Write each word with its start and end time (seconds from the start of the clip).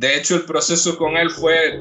de 0.00 0.16
hecho, 0.16 0.34
el 0.34 0.46
proceso 0.46 0.96
con 0.96 1.18
él 1.18 1.28
fue 1.28 1.78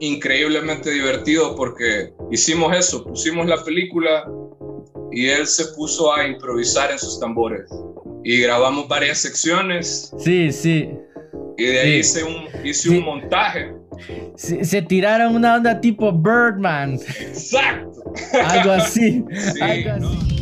increíblemente 0.00 0.90
divertido 0.90 1.56
porque 1.56 2.12
hicimos 2.30 2.76
eso, 2.76 3.02
pusimos 3.02 3.46
la 3.46 3.64
película 3.64 4.28
y 5.10 5.28
él 5.28 5.46
se 5.46 5.64
puso 5.74 6.14
a 6.14 6.26
improvisar 6.26 6.90
en 6.90 6.98
sus 6.98 7.18
tambores. 7.18 7.70
Y 8.24 8.42
grabamos 8.42 8.88
varias 8.88 9.20
secciones. 9.20 10.12
Sí, 10.18 10.52
sí. 10.52 10.90
Y 11.56 11.64
de 11.64 11.80
ahí 11.80 11.92
hice, 12.00 12.24
un, 12.24 12.44
hice 12.62 12.90
un 12.90 13.04
montaje. 13.06 13.72
Se, 14.36 14.82
tiraron 14.82 15.34
una 15.34 15.54
onda 15.54 15.80
tipo 15.80 16.12
Birdman. 16.12 17.00
Exacto. 17.20 18.02
Algo 18.34 18.72
así. 18.72 19.24
algo 19.62 19.90
así. 19.92 20.41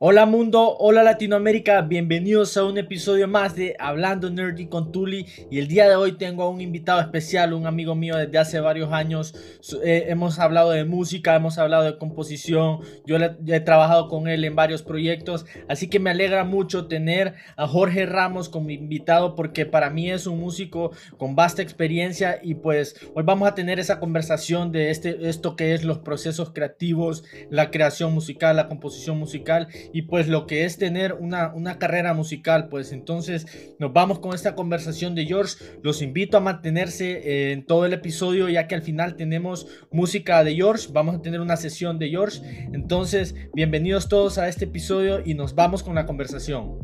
Hola 0.00 0.26
mundo, 0.26 0.76
hola 0.78 1.02
Latinoamérica, 1.02 1.80
bienvenidos 1.80 2.56
a 2.56 2.62
un 2.64 2.78
episodio 2.78 3.26
más 3.26 3.56
de 3.56 3.74
Hablando 3.80 4.30
Nerdy 4.30 4.68
con 4.68 4.92
Tuli. 4.92 5.26
Y 5.50 5.58
el 5.58 5.66
día 5.66 5.88
de 5.88 5.96
hoy 5.96 6.12
tengo 6.12 6.44
a 6.44 6.48
un 6.48 6.60
invitado 6.60 7.00
especial, 7.00 7.52
un 7.52 7.66
amigo 7.66 7.96
mío 7.96 8.16
desde 8.16 8.38
hace 8.38 8.60
varios 8.60 8.92
años, 8.92 9.34
eh, 9.82 10.04
hemos 10.06 10.38
hablado 10.38 10.70
de 10.70 10.84
música, 10.84 11.34
hemos 11.34 11.58
hablado 11.58 11.82
de 11.82 11.98
composición, 11.98 12.78
yo 13.06 13.16
he 13.16 13.60
trabajado 13.60 14.06
con 14.06 14.28
él 14.28 14.44
en 14.44 14.54
varios 14.54 14.84
proyectos, 14.84 15.46
así 15.68 15.88
que 15.88 15.98
me 15.98 16.10
alegra 16.10 16.44
mucho 16.44 16.86
tener 16.86 17.34
a 17.56 17.66
Jorge 17.66 18.06
Ramos 18.06 18.48
como 18.48 18.70
invitado 18.70 19.34
porque 19.34 19.66
para 19.66 19.90
mí 19.90 20.12
es 20.12 20.28
un 20.28 20.38
músico 20.38 20.92
con 21.16 21.34
vasta 21.34 21.60
experiencia. 21.60 22.38
Y 22.40 22.54
pues 22.54 22.94
hoy 23.16 23.24
vamos 23.24 23.48
a 23.48 23.56
tener 23.56 23.80
esa 23.80 23.98
conversación 23.98 24.70
de 24.70 24.90
este, 24.90 25.28
esto 25.28 25.56
que 25.56 25.74
es 25.74 25.82
los 25.82 25.98
procesos 25.98 26.52
creativos, 26.52 27.24
la 27.50 27.72
creación 27.72 28.14
musical, 28.14 28.54
la 28.54 28.68
composición 28.68 29.18
musical 29.18 29.66
y 29.92 30.02
pues 30.02 30.28
lo 30.28 30.46
que 30.46 30.64
es 30.64 30.78
tener 30.78 31.14
una, 31.14 31.52
una 31.54 31.78
carrera 31.78 32.14
musical. 32.14 32.68
Pues 32.68 32.92
entonces 32.92 33.74
nos 33.78 33.92
vamos 33.92 34.18
con 34.18 34.34
esta 34.34 34.54
conversación 34.54 35.14
de 35.14 35.26
George. 35.26 35.56
Los 35.82 36.02
invito 36.02 36.36
a 36.36 36.40
mantenerse 36.40 37.52
en 37.52 37.64
todo 37.64 37.86
el 37.86 37.92
episodio 37.92 38.48
ya 38.48 38.66
que 38.66 38.74
al 38.74 38.82
final 38.82 39.16
tenemos 39.16 39.66
música 39.90 40.44
de 40.44 40.54
George. 40.54 40.88
Vamos 40.92 41.16
a 41.16 41.22
tener 41.22 41.40
una 41.40 41.56
sesión 41.56 41.98
de 41.98 42.10
George. 42.10 42.40
Entonces, 42.72 43.34
bienvenidos 43.54 44.08
todos 44.08 44.38
a 44.38 44.48
este 44.48 44.66
episodio 44.66 45.22
y 45.24 45.34
nos 45.34 45.54
vamos 45.54 45.82
con 45.82 45.94
la 45.94 46.06
conversación. 46.06 46.78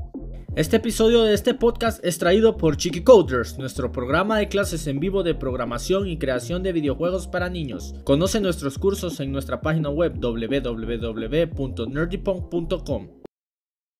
Este 0.56 0.76
episodio 0.76 1.24
de 1.24 1.34
este 1.34 1.52
podcast 1.52 1.98
es 2.04 2.18
traído 2.18 2.56
por 2.56 2.76
Chiqui 2.76 3.02
Coders, 3.02 3.58
nuestro 3.58 3.90
programa 3.90 4.38
de 4.38 4.46
clases 4.46 4.86
en 4.86 5.00
vivo 5.00 5.24
de 5.24 5.34
programación 5.34 6.06
y 6.06 6.16
creación 6.16 6.62
de 6.62 6.72
videojuegos 6.72 7.26
para 7.26 7.50
niños. 7.50 7.96
Conoce 8.04 8.40
nuestros 8.40 8.78
cursos 8.78 9.18
en 9.18 9.32
nuestra 9.32 9.60
página 9.60 9.88
web 9.88 10.14
www.nerdypunk.com. 10.16 13.08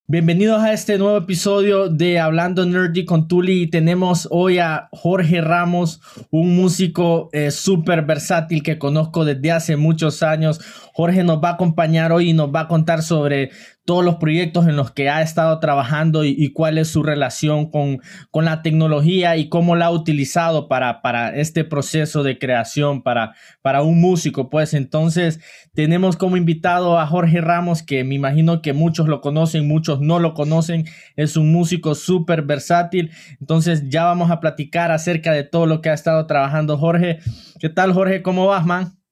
Bienvenidos 0.06 0.62
a 0.62 0.74
este 0.74 0.98
nuevo 0.98 1.16
episodio 1.16 1.88
de 1.88 2.20
Hablando 2.20 2.66
Nerdy 2.66 3.06
con 3.06 3.26
Tuli 3.26 3.62
y 3.62 3.70
tenemos 3.70 4.28
hoy 4.30 4.58
a 4.58 4.90
Jorge 4.92 5.40
Ramos, 5.40 6.02
un 6.30 6.54
músico 6.54 7.30
eh, 7.32 7.50
súper 7.50 8.04
versátil 8.04 8.62
que 8.62 8.78
conozco 8.78 9.24
desde 9.24 9.50
hace 9.50 9.76
muchos 9.76 10.22
años. 10.22 10.60
Jorge 10.92 11.24
nos 11.24 11.42
va 11.42 11.48
a 11.48 11.54
acompañar 11.54 12.12
hoy 12.12 12.30
y 12.30 12.34
nos 12.34 12.54
va 12.54 12.60
a 12.60 12.68
contar 12.68 13.02
sobre 13.02 13.50
todos 13.84 14.04
los 14.04 14.16
proyectos 14.16 14.66
en 14.66 14.76
los 14.76 14.90
que 14.90 15.10
ha 15.10 15.20
estado 15.20 15.60
trabajando 15.60 16.24
y, 16.24 16.52
cuál 16.52 16.78
es 16.78 16.88
su 16.88 17.02
relación 17.02 17.70
con, 17.70 18.00
con, 18.30 18.46
la 18.46 18.62
tecnología 18.62 19.36
y 19.36 19.48
cómo 19.48 19.76
la 19.76 19.86
ha 19.86 19.90
utilizado 19.90 20.68
para, 20.68 21.02
para 21.02 21.36
este 21.36 21.64
proceso 21.64 22.22
de 22.22 22.38
creación 22.38 23.02
para, 23.02 23.34
para 23.60 23.82
un 23.82 24.00
músico. 24.00 24.48
Pues 24.48 24.72
entonces 24.72 25.40
tenemos 25.74 26.16
como 26.16 26.36
invitado 26.36 26.98
a 26.98 27.06
Jorge 27.06 27.42
Ramos, 27.42 27.82
que 27.82 28.04
me 28.04 28.14
imagino 28.14 28.62
que 28.62 28.72
muchos 28.72 29.06
lo 29.06 29.20
conocen, 29.20 29.68
muchos 29.68 30.00
no 30.00 30.18
lo 30.18 30.32
conocen. 30.32 30.86
Es 31.16 31.36
un 31.36 31.52
músico 31.52 31.94
súper 31.94 32.42
versátil. 32.42 33.10
Entonces 33.38 33.88
ya 33.90 34.04
vamos 34.04 34.30
a 34.30 34.40
platicar 34.40 34.92
acerca 34.92 35.32
de 35.32 35.44
todo 35.44 35.66
lo 35.66 35.82
que 35.82 35.90
ha 35.90 35.94
estado 35.94 36.26
trabajando 36.26 36.78
Jorge. 36.78 37.18
¿Qué 37.60 37.68
tal 37.68 37.92
Jorge? 37.92 38.22
¿Cómo 38.22 38.46
vas, 38.46 38.64
man? 38.64 39.03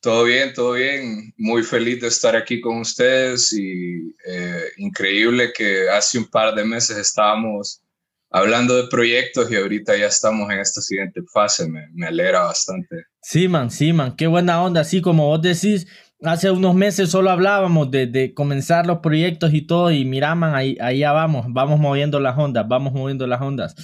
Todo 0.00 0.24
bien, 0.24 0.52
todo 0.52 0.72
bien. 0.72 1.32
Muy 1.36 1.62
feliz 1.62 2.00
de 2.00 2.08
estar 2.08 2.36
aquí 2.36 2.60
con 2.60 2.78
ustedes 2.78 3.52
y 3.52 4.14
eh, 4.26 4.64
increíble 4.76 5.52
que 5.52 5.88
hace 5.88 6.18
un 6.18 6.26
par 6.26 6.54
de 6.54 6.64
meses 6.64 6.96
estábamos 6.96 7.82
hablando 8.30 8.76
de 8.76 8.88
proyectos 8.88 9.50
y 9.50 9.56
ahorita 9.56 9.96
ya 9.96 10.06
estamos 10.06 10.50
en 10.50 10.60
esta 10.60 10.80
siguiente 10.80 11.22
fase. 11.32 11.68
Me, 11.68 11.88
me 11.92 12.06
alegra 12.06 12.40
bastante. 12.40 13.04
Sí, 13.22 13.48
man, 13.48 13.70
sí, 13.70 13.92
man. 13.92 14.14
Qué 14.16 14.26
buena 14.26 14.62
onda. 14.62 14.82
Así 14.82 15.00
como 15.00 15.26
vos 15.26 15.42
decís, 15.42 15.86
hace 16.22 16.50
unos 16.50 16.74
meses 16.74 17.10
solo 17.10 17.30
hablábamos 17.30 17.90
de, 17.90 18.06
de 18.06 18.34
comenzar 18.34 18.86
los 18.86 18.98
proyectos 18.98 19.52
y 19.54 19.62
todo 19.62 19.90
y 19.90 20.04
mira, 20.04 20.34
man, 20.34 20.54
ahí, 20.54 20.76
ahí 20.80 20.98
ya 20.98 21.12
vamos. 21.12 21.46
Vamos 21.48 21.80
moviendo 21.80 22.20
las 22.20 22.38
ondas, 22.38 22.66
vamos 22.68 22.92
moviendo 22.92 23.26
las 23.26 23.40
ondas. 23.40 23.74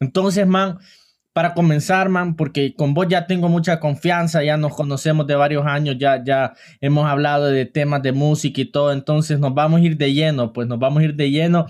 Entonces, 0.00 0.46
man, 0.46 0.78
para 1.32 1.54
comenzar, 1.54 2.08
man, 2.08 2.34
porque 2.34 2.74
con 2.74 2.92
vos 2.92 3.06
ya 3.08 3.26
tengo 3.26 3.48
mucha 3.48 3.78
confianza, 3.78 4.42
ya 4.42 4.56
nos 4.56 4.74
conocemos 4.74 5.26
de 5.26 5.36
varios 5.36 5.64
años, 5.66 5.96
ya, 5.98 6.22
ya 6.24 6.54
hemos 6.80 7.06
hablado 7.06 7.46
de 7.46 7.66
temas 7.66 8.02
de 8.02 8.12
música 8.12 8.60
y 8.60 8.64
todo, 8.64 8.92
entonces 8.92 9.38
nos 9.38 9.54
vamos 9.54 9.80
a 9.80 9.84
ir 9.84 9.96
de 9.96 10.12
lleno, 10.12 10.52
pues 10.52 10.66
nos 10.66 10.78
vamos 10.78 11.02
a 11.02 11.04
ir 11.04 11.14
de 11.14 11.30
lleno. 11.30 11.66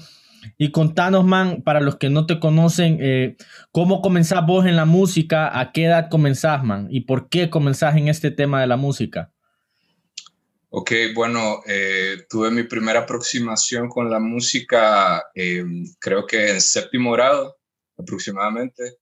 Y 0.57 0.71
contanos, 0.71 1.27
man, 1.27 1.63
para 1.63 1.81
los 1.81 1.97
que 1.97 2.09
no 2.09 2.25
te 2.25 2.41
conocen, 2.41 2.99
eh, 3.03 3.37
¿cómo 3.73 4.01
comenzás 4.01 4.47
vos 4.47 4.65
en 4.65 4.77
la 4.77 4.87
música? 4.87 5.59
¿A 5.59 5.71
qué 5.73 5.85
edad 5.85 6.09
comenzás, 6.09 6.65
man? 6.65 6.89
¿Y 6.91 7.03
por 7.03 7.29
qué 7.29 7.51
comenzás 7.51 7.97
en 7.97 8.09
este 8.09 8.31
tema 8.31 8.63
de 8.63 8.67
la 8.67 8.79
música? 8.79 9.31
Ok, 10.71 10.93
bueno, 11.15 11.61
eh, 11.67 12.25
tuve 12.31 12.51
mi 12.51 12.63
primera 12.63 13.01
aproximación 13.01 13.89
con 13.89 14.09
la 14.09 14.21
música, 14.21 15.25
eh, 15.35 15.65
creo 15.99 16.27
que 16.27 16.53
en 16.53 16.61
séptimo 16.61 17.13
grado 17.13 17.59
aproximadamente. 17.99 19.00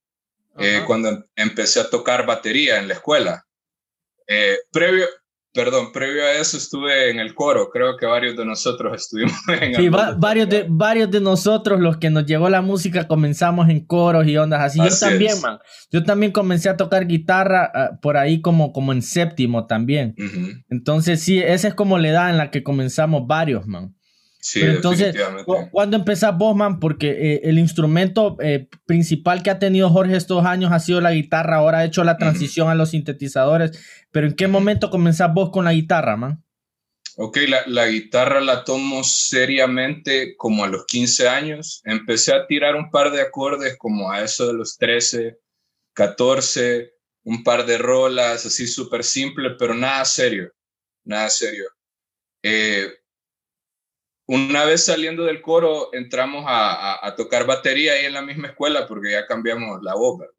Eh, 0.58 0.82
cuando 0.86 1.24
empecé 1.36 1.80
a 1.80 1.88
tocar 1.88 2.26
batería 2.26 2.78
en 2.78 2.88
la 2.88 2.94
escuela. 2.94 3.44
Eh, 4.26 4.56
previo, 4.72 5.06
perdón, 5.54 5.92
previo 5.92 6.22
a 6.24 6.32
eso 6.32 6.56
estuve 6.56 7.10
en 7.10 7.18
el 7.18 7.34
coro, 7.34 7.70
creo 7.70 7.96
que 7.96 8.06
varios 8.06 8.36
de 8.36 8.44
nosotros 8.44 8.92
estuvimos 9.02 9.36
en 9.48 9.74
Sí, 9.74 9.88
varios, 9.88 10.48
de, 10.48 10.66
varios 10.68 11.10
de 11.10 11.20
nosotros, 11.20 11.80
los 11.80 11.96
que 11.96 12.10
nos 12.10 12.26
llegó 12.26 12.48
la 12.48 12.60
música, 12.60 13.08
comenzamos 13.08 13.68
en 13.68 13.84
coros 13.86 14.26
y 14.26 14.36
ondas 14.36 14.60
así. 14.60 14.78
yo 14.78 14.98
también, 14.98 15.40
man. 15.40 15.58
Yo 15.90 16.04
también 16.04 16.32
comencé 16.32 16.68
a 16.68 16.76
tocar 16.76 17.06
guitarra 17.06 17.70
ah, 17.74 17.98
por 18.02 18.16
ahí 18.16 18.40
como, 18.40 18.72
como 18.72 18.92
en 18.92 19.02
séptimo 19.02 19.66
también. 19.66 20.14
Entonces, 20.68 21.22
sí, 21.22 21.38
esa 21.38 21.68
es 21.68 21.74
como 21.74 21.98
la 21.98 22.08
edad 22.08 22.30
en 22.30 22.36
la 22.36 22.50
que 22.50 22.62
comenzamos 22.62 23.26
varios, 23.26 23.66
man. 23.66 23.97
Sí, 24.40 24.60
entonces, 24.62 25.16
¿cuándo 25.72 25.96
empezás 25.96 26.36
vos, 26.36 26.54
man? 26.54 26.78
Porque 26.78 27.10
eh, 27.10 27.40
el 27.44 27.58
instrumento 27.58 28.36
eh, 28.40 28.68
principal 28.86 29.42
que 29.42 29.50
ha 29.50 29.58
tenido 29.58 29.90
Jorge 29.90 30.16
estos 30.16 30.44
años 30.44 30.70
ha 30.72 30.78
sido 30.78 31.00
la 31.00 31.12
guitarra, 31.12 31.56
ahora 31.56 31.78
ha 31.78 31.84
hecho 31.84 32.04
la 32.04 32.18
transición 32.18 32.68
a 32.68 32.76
los 32.76 32.90
sintetizadores, 32.90 33.78
pero 34.12 34.28
¿en 34.28 34.36
qué 34.36 34.46
momento 34.46 34.90
comenzás 34.90 35.34
vos 35.34 35.50
con 35.50 35.64
la 35.64 35.72
guitarra, 35.72 36.16
man? 36.16 36.44
Ok, 37.16 37.36
la, 37.48 37.62
la, 37.66 37.88
guitarra 37.88 38.40
la 38.40 38.62
tomo 38.62 39.02
seriamente 39.02 40.36
como 40.36 40.62
a 40.62 40.68
los 40.68 40.86
15 40.86 41.28
años. 41.28 41.82
Empecé 41.84 42.32
a 42.32 42.46
tirar 42.46 42.76
un 42.76 42.92
par 42.92 43.10
de 43.10 43.20
acordes 43.20 43.76
como 43.76 44.12
a 44.12 44.22
eso 44.22 44.46
de 44.46 44.52
los 44.52 44.76
13, 44.78 45.36
14, 45.94 46.92
un 47.24 47.42
par 47.42 47.66
de 47.66 47.76
rolas 47.76 48.46
así 48.46 48.68
súper 48.68 49.02
simple, 49.02 49.50
pero 49.58 49.74
nada 49.74 50.04
serio, 50.04 50.52
nada 51.04 51.28
serio. 51.28 51.64
Eh, 52.44 52.88
una 54.28 54.64
vez 54.64 54.84
saliendo 54.84 55.24
del 55.24 55.40
coro, 55.40 55.88
entramos 55.92 56.44
a, 56.46 57.14
tocar 57.16 57.46
batería 57.46 57.94
ahí 57.94 58.04
en 58.04 58.12
la 58.12 58.22
misma 58.22 58.48
escuela 58.48 58.86
porque 58.86 59.12
ya 59.12 59.26
cambiamos 59.26 59.82
la 59.82 59.94
voz, 59.94 60.18
¿verdad? 60.18 60.34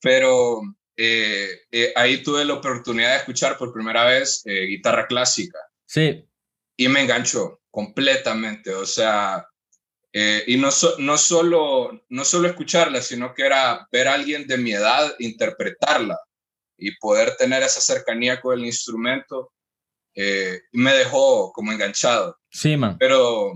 Pero 0.00 0.62
eh, 0.96 1.62
eh, 1.72 1.92
ahí 1.96 2.22
tuve 2.22 2.44
la 2.44 2.54
oportunidad 2.54 3.10
de 3.10 3.16
escuchar 3.18 3.58
por 3.58 3.72
primera 3.72 4.04
vez 4.04 4.42
eh, 4.44 4.64
guitarra 4.66 5.06
clásica. 5.06 5.58
Sí. 5.86 6.24
Y 6.76 6.88
me 6.88 7.00
enganchó 7.00 7.60
completamente, 7.70 8.72
o 8.74 8.86
sea, 8.86 9.46
y 10.12 10.56
no, 10.56 10.70
no, 10.98 11.18
solo, 11.18 12.04
no 12.08 12.24
solo 12.24 12.48
escucharla, 12.48 13.00
sino 13.00 13.32
que 13.34 13.46
era 13.46 13.86
ver 13.92 14.08
a 14.08 14.14
alguien 14.14 14.46
de 14.46 14.56
mi 14.56 14.72
edad 14.72 15.14
interpretarla 15.18 16.18
y 16.76 16.96
poder 16.96 17.36
tener 17.36 17.62
esa 17.62 17.80
cercanía 17.80 18.40
con 18.40 18.58
el 18.58 18.66
instrumento 18.66 19.52
eh, 20.14 20.62
me 20.72 20.92
dejó 20.94 21.52
como 21.52 21.72
enganchado. 21.72 22.38
Sí, 22.50 22.76
man. 22.76 22.96
Pero 22.98 23.54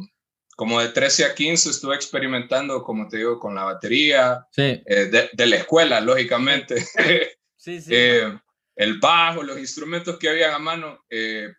como 0.57 0.81
de 0.81 0.89
13 0.89 1.25
a 1.27 1.35
15 1.35 1.71
estuve 1.71 1.97
experimentando, 1.97 2.83
como 2.83 3.09
te 3.09 3.19
digo, 3.19 3.39
con 3.39 3.55
la 3.55 3.65
batería, 3.65 4.47
sí. 4.53 4.83
Eh, 4.87 5.31
de, 5.33 5.47
la 5.47 5.57
escuela, 5.57 6.01
lógicamente. 6.01 6.77
sí, 7.57 7.81
sí. 7.81 7.91
Eh, 7.91 8.39
el 8.77 8.99
bajo, 8.99 9.43
los 9.43 9.59
instrumentos 9.59 10.19
que 10.19 10.29
había 10.29 10.53
a 10.53 10.59
mano, 10.59 11.05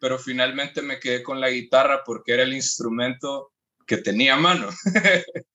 pero 0.02 0.20
finalmente 0.20 0.82
me 0.82 1.00
quedé 1.00 1.24
con 1.24 1.40
la 1.40 1.50
guitarra 1.50 2.04
porque 2.04 2.34
era 2.34 2.44
el 2.44 2.54
instrumento 2.54 3.54
que 3.86 3.98
tenía 3.98 4.34
a 4.34 4.38
mano. 4.38 4.70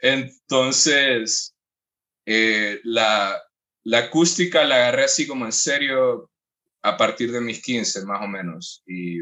Entonces, 0.00 1.54
eh, 2.26 2.80
la, 2.84 3.40
la 3.84 3.98
acústica 3.98 4.64
la 4.64 4.76
agarré 4.76 5.04
así 5.04 5.26
como 5.26 5.44
en 5.44 5.52
serio 5.52 6.30
a 6.82 6.96
partir 6.96 7.32
de 7.32 7.40
mis 7.40 7.62
15 7.62 8.04
más 8.06 8.22
o 8.22 8.28
menos. 8.28 8.82
Y, 8.86 9.20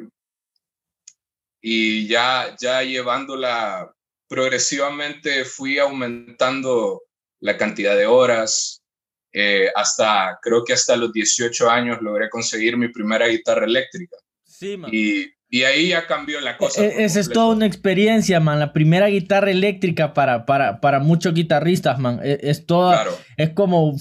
y 1.69 2.07
ya, 2.07 2.55
ya 2.61 2.85
llevándola 2.85 3.93
progresivamente 4.29 5.45
fui 5.45 5.81
aumentando 5.81 7.03
la 7.41 7.57
cantidad 7.57 7.97
de 7.97 8.07
horas. 8.07 8.85
Eh, 9.33 9.69
hasta, 9.75 10.39
creo 10.41 10.65
que 10.65 10.75
hasta 10.75 10.95
los 10.95 11.13
18 11.13 11.69
años 11.69 11.99
logré 12.01 12.31
conseguir 12.31 12.77
mi 12.77 12.87
primera 12.87 13.27
guitarra 13.27 13.65
eléctrica. 13.65 14.17
Sí, 14.45 14.77
man. 14.77 14.93
Y, 14.95 15.27
y 15.49 15.65
ahí 15.65 15.89
ya 15.89 16.07
cambió 16.07 16.41
la 16.41 16.57
cosa. 16.57 16.85
E, 16.85 17.03
esa 17.05 17.19
es 17.19 17.29
toda 17.31 17.57
una 17.57 17.67
experiencia, 17.67 18.39
man. 18.39 18.61
La 18.61 18.73
primera 18.73 19.09
guitarra 19.09 19.51
eléctrica 19.51 20.15
para, 20.15 20.47
para, 20.47 20.81
para 20.81 21.01
muchos 21.01 21.35
guitarristas, 21.35 21.99
man. 21.99 22.21
E, 22.23 22.39
es, 22.43 22.65
toda, 22.67 23.07
es 23.37 23.51
como 23.51 23.97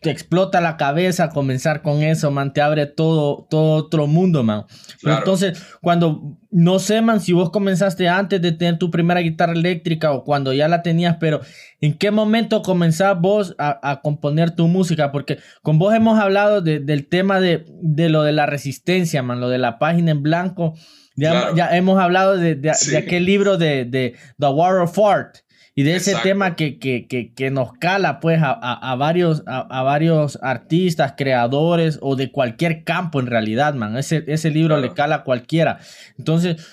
te 0.00 0.10
explota 0.10 0.62
la 0.62 0.78
cabeza 0.78 1.28
comenzar 1.28 1.82
con 1.82 2.02
eso, 2.02 2.30
man. 2.30 2.54
Te 2.54 2.62
abre 2.62 2.86
todo, 2.86 3.46
todo 3.50 3.74
otro 3.74 4.06
mundo, 4.06 4.42
man. 4.42 4.64
entonces, 5.02 5.62
cuando, 5.82 6.39
no 6.50 6.80
sé, 6.80 7.00
man, 7.00 7.20
si 7.20 7.32
vos 7.32 7.50
comenzaste 7.50 8.08
antes 8.08 8.42
de 8.42 8.52
tener 8.52 8.78
tu 8.78 8.90
primera 8.90 9.20
guitarra 9.20 9.52
eléctrica 9.52 10.12
o 10.12 10.24
cuando 10.24 10.52
ya 10.52 10.66
la 10.66 10.82
tenías, 10.82 11.16
pero 11.20 11.40
¿en 11.80 11.94
qué 11.94 12.10
momento 12.10 12.62
comenzás 12.62 13.18
vos 13.20 13.54
a, 13.58 14.00
componer 14.02 14.50
tu 14.50 14.66
música? 14.66 15.12
Porque 15.12 15.38
con 15.62 15.78
vos 15.78 15.94
hemos 15.94 16.18
hablado 16.18 16.60
del 16.60 17.06
tema 17.08 17.40
de, 17.40 17.64
de 17.82 18.08
lo 18.08 18.24
de 18.24 18.32
la 18.32 18.46
resistencia, 18.46 19.22
man, 19.22 19.40
lo 19.40 19.48
de 19.48 19.58
la 19.58 19.78
página 19.78 20.10
en 20.10 20.22
blanco. 20.22 20.74
Ya, 21.16 21.54
ya 21.54 21.76
hemos 21.76 22.00
hablado 22.00 22.36
de, 22.36 22.54
de, 22.54 22.70
aquel 22.96 23.26
libro 23.26 23.56
de, 23.56 24.16
The 24.38 24.46
War 24.46 24.78
of 24.78 24.98
Art 24.98 25.38
y 25.80 25.82
de 25.82 25.96
ese 25.96 26.14
tema 26.22 26.56
que, 26.56 26.78
que, 26.78 27.06
que, 27.06 27.32
que, 27.32 27.50
nos 27.50 27.72
cala 27.72 28.20
pues 28.20 28.42
a, 28.42 28.52
a, 28.52 28.94
varios, 28.96 29.42
a, 29.46 29.82
varios 29.82 30.38
artistas, 30.42 31.14
creadores 31.16 31.98
o 32.02 32.16
de 32.16 32.30
cualquier 32.30 32.84
campo 32.84 33.20
en 33.20 33.26
realidad, 33.26 33.74
man. 33.74 33.96
Ese, 33.96 34.24
ese 34.26 34.50
libro 34.50 34.78
le 34.78 34.92
cala 34.92 35.16
a 35.16 35.24
cualquiera. 35.24 35.80
Entonces, 36.18 36.66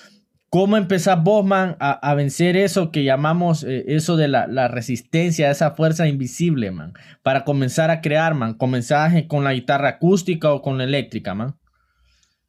¿cómo 0.50 0.76
empezás 0.76 1.22
vos, 1.22 1.44
man, 1.44 1.76
a, 1.80 2.14
vencer 2.14 2.56
eso 2.56 2.90
que 2.90 3.04
llamamos 3.04 3.64
eh, 3.64 3.84
eso 3.88 4.16
de 4.16 4.28
la, 4.28 4.46
la, 4.46 4.68
resistencia, 4.68 5.50
esa 5.50 5.70
fuerza 5.70 6.06
invisible, 6.06 6.70
man? 6.70 6.92
Para 7.22 7.44
comenzar 7.44 7.90
a 7.90 8.00
crear, 8.00 8.34
man. 8.34 8.54
¿Comenzás 8.54 9.14
con 9.28 9.44
la 9.44 9.54
guitarra 9.54 9.88
acústica 9.88 10.52
o 10.52 10.60
con 10.60 10.78
la 10.78 10.84
eléctrica, 10.84 11.34
man? 11.34 11.56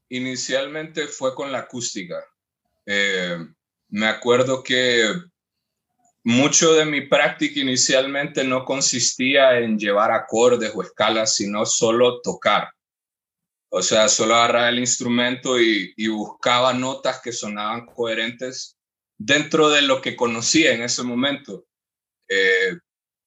inicialmente 0.09 1.07
fue 1.07 1.33
con 1.35 1.51
la 1.51 1.59
acústica. 1.59 2.15
Eh, 2.85 3.38
me 3.89 4.07
acuerdo 4.07 4.63
que 4.63 5.06
mucho 6.29 6.75
de 6.75 6.85
mi 6.85 7.01
práctica 7.01 7.59
inicialmente 7.59 8.43
no 8.43 8.63
consistía 8.63 9.57
en 9.57 9.79
llevar 9.79 10.11
acordes 10.11 10.71
o 10.75 10.83
escalas, 10.83 11.35
sino 11.35 11.65
solo 11.65 12.21
tocar. 12.21 12.69
O 13.71 13.81
sea, 13.81 14.07
solo 14.07 14.35
agarraba 14.35 14.69
el 14.69 14.77
instrumento 14.77 15.59
y, 15.59 15.91
buscaba 16.07 16.71
notas 16.71 17.19
que 17.23 17.31
sonaban 17.31 17.87
coherentes 17.87 18.77
dentro 19.17 19.69
de 19.69 19.81
lo 19.81 20.01
que 20.01 20.15
conocía 20.15 20.71
en 20.71 20.83
ese 20.83 21.01
momento. 21.01 21.65
Eh, 22.29 22.77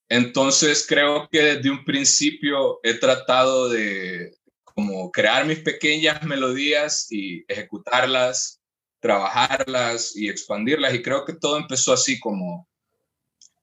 entonces 0.08 0.86
creo 0.88 1.28
que 1.28 1.42
desde 1.42 1.70
un 1.70 1.84
principio 1.84 2.78
he 2.84 2.94
tratado 2.94 3.68
de, 3.68 4.32
como 4.62 5.10
crear 5.10 5.44
mis 5.44 5.58
pequeñas 5.58 6.22
melodías 6.22 7.08
y 7.10 7.44
ejecutarlas, 7.48 8.60
trabajarlas 9.00 10.14
y 10.14 10.28
expandirlas. 10.28 10.94
Y 10.94 11.02
creo 11.02 11.24
que 11.24 11.32
todo 11.32 11.56
empezó 11.56 11.92
así 11.92 12.20
como, 12.20 12.68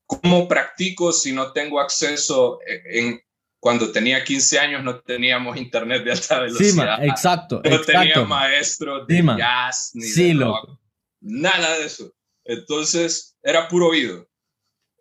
¿cómo 0.10 0.48
practico 0.48 1.12
si 1.12 1.32
no 1.32 1.52
tengo 1.52 1.80
acceso 1.80 2.60
en... 2.66 3.22
Cuando 3.62 3.92
tenía 3.92 4.24
15 4.24 4.58
años 4.58 4.84
no 4.86 5.02
teníamos 5.02 5.58
internet 5.58 6.06
de 6.06 6.14
alta 6.14 6.40
velocidad. 6.40 6.98
Sí, 6.98 7.10
exacto. 7.10 7.62
No 7.64 7.82
tenía 7.82 8.24
maestro 8.24 9.06
de 9.06 9.22
jazz 9.38 9.92
ni 9.94 10.10
de 10.10 10.46
rock, 10.46 10.80
Nada 11.20 11.78
de 11.78 11.86
eso. 11.86 12.14
Entonces 12.46 13.38
era 13.44 13.68
puro 13.68 13.88
oído. 13.88 14.26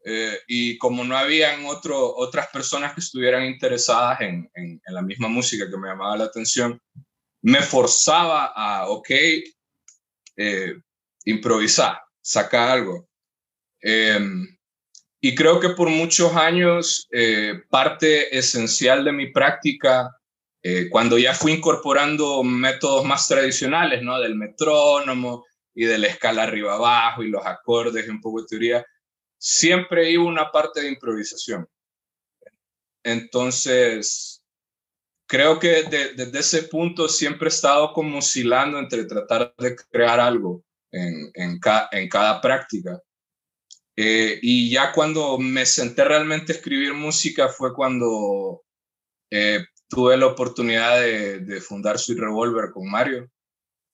Eh, 0.04 0.38
y 0.48 0.76
como 0.76 1.04
no 1.04 1.16
habían 1.16 1.66
otro, 1.66 2.16
otras 2.16 2.48
personas 2.48 2.94
que 2.94 3.00
estuvieran 3.00 3.44
interesadas 3.44 4.20
en, 4.22 4.50
en, 4.54 4.80
la 4.86 5.02
misma 5.02 5.28
música 5.28 5.70
que 5.70 5.76
me 5.76 5.88
llamaba 5.88 6.16
la 6.16 6.24
atención, 6.24 6.80
me 7.42 7.62
forzaba 7.62 8.46
a, 8.46 8.88
ok, 8.88 9.10
eh, 10.36 10.74
improvisar, 11.26 12.00
sacar 12.20 12.70
algo. 12.70 13.08
Em, 13.80 14.57
y 15.20 15.34
creo 15.34 15.58
que 15.58 15.70
por 15.70 15.88
muchos 15.90 16.34
años, 16.36 17.08
eh, 17.10 17.62
parte 17.68 18.36
esencial 18.36 19.04
de 19.04 19.12
mi 19.12 19.32
práctica, 19.32 20.14
cuando 20.90 21.16
ya 21.16 21.32
fui 21.32 21.52
incorporando 21.52 22.42
métodos 22.42 23.02
más 23.02 23.26
tradicionales, 23.26 24.02
¿no? 24.02 24.20
Del 24.20 24.34
metrónomo 24.34 25.46
y 25.74 25.86
de 25.86 25.96
la 25.96 26.08
escala 26.08 26.42
arriba-abajo 26.42 27.22
y 27.22 27.30
los 27.30 27.46
acordes 27.46 28.06
y 28.06 28.10
un 28.10 28.20
poco 28.20 28.42
de 28.42 28.48
teoría, 28.48 28.86
siempre 29.38 30.10
iba 30.10 30.24
una 30.24 30.50
parte 30.50 30.82
de 30.82 30.88
improvisación. 30.88 31.66
Entonces, 33.02 34.42
creo 35.26 35.58
que 35.58 35.84
desde 35.84 36.38
ese 36.38 36.64
punto 36.64 37.08
siempre 37.08 37.46
he 37.46 37.48
estado 37.48 37.94
como 37.94 38.18
oscilando 38.18 38.78
entre 38.78 39.04
tratar 39.04 39.54
de 39.56 39.74
crear 39.90 40.20
algo 40.20 40.62
en 40.90 41.58
cada 41.60 42.40
práctica. 42.42 43.00
Eh, 44.00 44.38
y 44.42 44.70
ya 44.70 44.92
cuando 44.92 45.38
me 45.38 45.66
senté 45.66 46.04
realmente 46.04 46.52
a 46.52 46.54
escribir 46.54 46.94
música 46.94 47.48
fue 47.48 47.74
cuando 47.74 48.62
eh, 49.28 49.64
tuve 49.88 50.16
la 50.16 50.26
oportunidad 50.26 51.00
de, 51.00 51.60
fundar 51.60 51.98
Sweet 51.98 52.20
Revolver 52.20 52.70
con 52.70 52.88
Mario, 52.88 53.28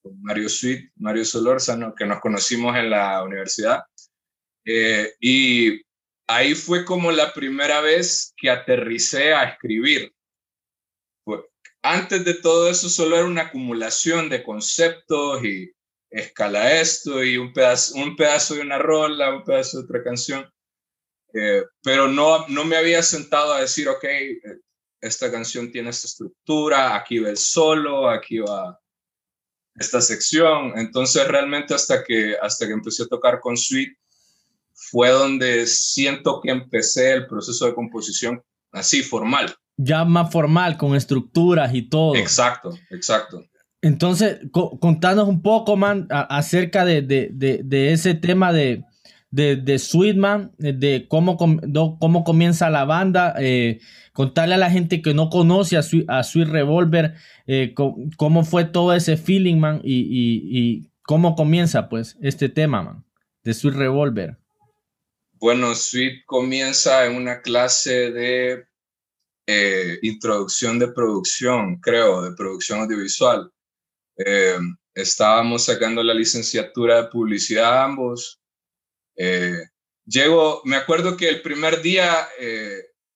con 0.03 0.21
Mario 0.21 0.51
Sweet, 0.51 0.91
Mario 0.97 1.25
Solórzano, 1.25 1.95
que 1.95 2.05
nos 2.05 2.21
conocimos 2.21 2.77
en 2.77 2.91
la 2.91 3.25
universidad. 3.25 3.85
Eh, 4.67 5.15
y 5.21 5.81
ahí 6.29 6.55
fue 6.55 6.85
como 6.85 7.11
la 7.11 7.33
primera 7.33 7.81
vez 7.81 8.35
que 8.37 8.51
aterricé 8.51 9.33
a 9.33 9.45
escribir. 9.45 10.13
Antes 11.83 12.27
de 12.27 12.35
todo 12.35 12.69
eso 12.69 12.91
solo 12.91 13.17
era 13.17 13.25
una 13.25 13.43
acumulación 13.43 14.29
de 14.29 14.43
conceptos 14.43 15.43
y 15.43 15.74
escala 16.15 16.81
esto 16.81 17.25
y 17.25 17.37
un 17.37 17.53
pedazo, 17.53 17.97
un 17.97 18.15
pedazo 18.15 18.55
de 18.55 18.61
una 18.61 18.79
rola, 18.79 19.35
un 19.35 19.45
pedazo 19.45 19.79
de 19.79 19.85
otra 19.85 20.03
canción. 20.03 20.49
Eh, 21.35 21.65
pero 21.83 22.07
no, 22.07 22.47
no 22.49 22.65
me 22.65 22.77
había 22.77 23.03
sentado 23.03 23.53
a 23.53 23.61
decir, 23.61 23.89
ok, 23.89 24.05
eh, 24.05 24.39
esta 25.01 25.31
canción 25.31 25.71
tiene 25.73 25.91
esta 25.91 26.07
estructura, 26.07 26.95
aquí 26.95 27.19
va 27.19 27.31
el 27.31 27.37
solo, 27.37 28.09
aquí 28.09 28.39
va 28.39 28.79
esta 29.75 30.01
sección. 30.01 30.73
Entonces 30.77 31.27
realmente 31.27 31.75
hasta 31.75 32.05
que, 32.05 32.37
hasta 32.41 32.67
que 32.67 32.73
empecé 32.73 33.03
a 33.03 33.09
tocar 33.09 33.41
con 33.41 33.57
Sweet, 33.57 33.93
fue 34.73 35.11
donde 35.11 35.67
siento 35.67 36.41
que 36.41 36.51
empecé 36.51 37.13
el 37.13 37.27
proceso 37.27 37.67
de 37.67 37.75
composición 37.75 38.43
así, 38.71 39.03
formal. 39.03 39.55
Ya 39.77 40.05
más 40.05 40.31
formal, 40.31 40.77
con 40.77 40.95
estructuras 40.95 41.75
y 41.75 41.89
todo. 41.89 42.15
Exacto, 42.15 42.73
exacto. 42.91 43.45
Entonces, 43.85 44.39
contanos 44.51 45.29
un 45.29 45.43
poco, 45.43 45.77
man, 45.77 46.07
acerca 46.09 46.87
de, 46.87 47.03
de, 47.03 47.29
de, 47.63 47.93
ese 47.93 48.15
tema 48.15 48.51
de, 48.51 48.83
de, 49.31 49.79
Sweetman, 49.79 50.53
de 50.57 51.05
cómo, 51.07 51.37
cómo 51.37 52.25
comienza 52.25 52.71
la 52.71 52.87
banda, 52.87 53.35
eh, 53.39 53.81
contarle 54.15 54.55
a 54.55 54.59
la 54.59 54.71
gente 54.71 55.03
que 55.03 55.13
no 55.13 55.29
conoce 55.29 55.77
a, 55.77 55.83
Sweet, 55.83 56.49
Revolver, 56.49 57.13
eh, 57.47 57.75
cómo, 57.75 58.45
fue 58.45 58.65
todo 58.65 58.95
ese 58.95 59.19
feeling, 59.19 59.57
man, 59.57 59.83
y, 59.85 59.97
y, 59.97 60.59
y, 60.59 60.91
cómo 61.03 61.35
comienza, 61.35 61.91
pues, 61.91 62.17
este 62.23 62.49
tema, 62.49 62.83
man, 62.83 63.05
de 63.43 63.53
Sweet 63.53 63.75
Revolver. 63.75 64.39
Bueno, 65.35 65.75
Sweet 65.75 66.25
comienza 66.25 67.05
en 67.05 67.17
una 67.17 67.43
clase 67.43 68.11
de 68.13 68.65
eh, 69.47 69.99
introducción 70.01 70.79
de 70.79 70.89
producción, 70.89 71.77
creo, 71.83 72.23
de 72.23 72.35
producción 72.35 72.81
audiovisual. 72.81 73.51
Eh, 74.17 74.59
estábamos 74.95 75.65
sacando 75.65 76.03
la 76.03 76.15
licenciatura 76.15 77.03
de 77.03 77.09
publicidad 77.09 77.85
ambos. 77.85 78.41
Eh, 79.17 79.65
llego, 80.07 80.63
me 80.65 80.77
acuerdo 80.77 81.17
que 81.17 81.29
el 81.29 81.43
primer 81.43 81.83
día 81.83 82.29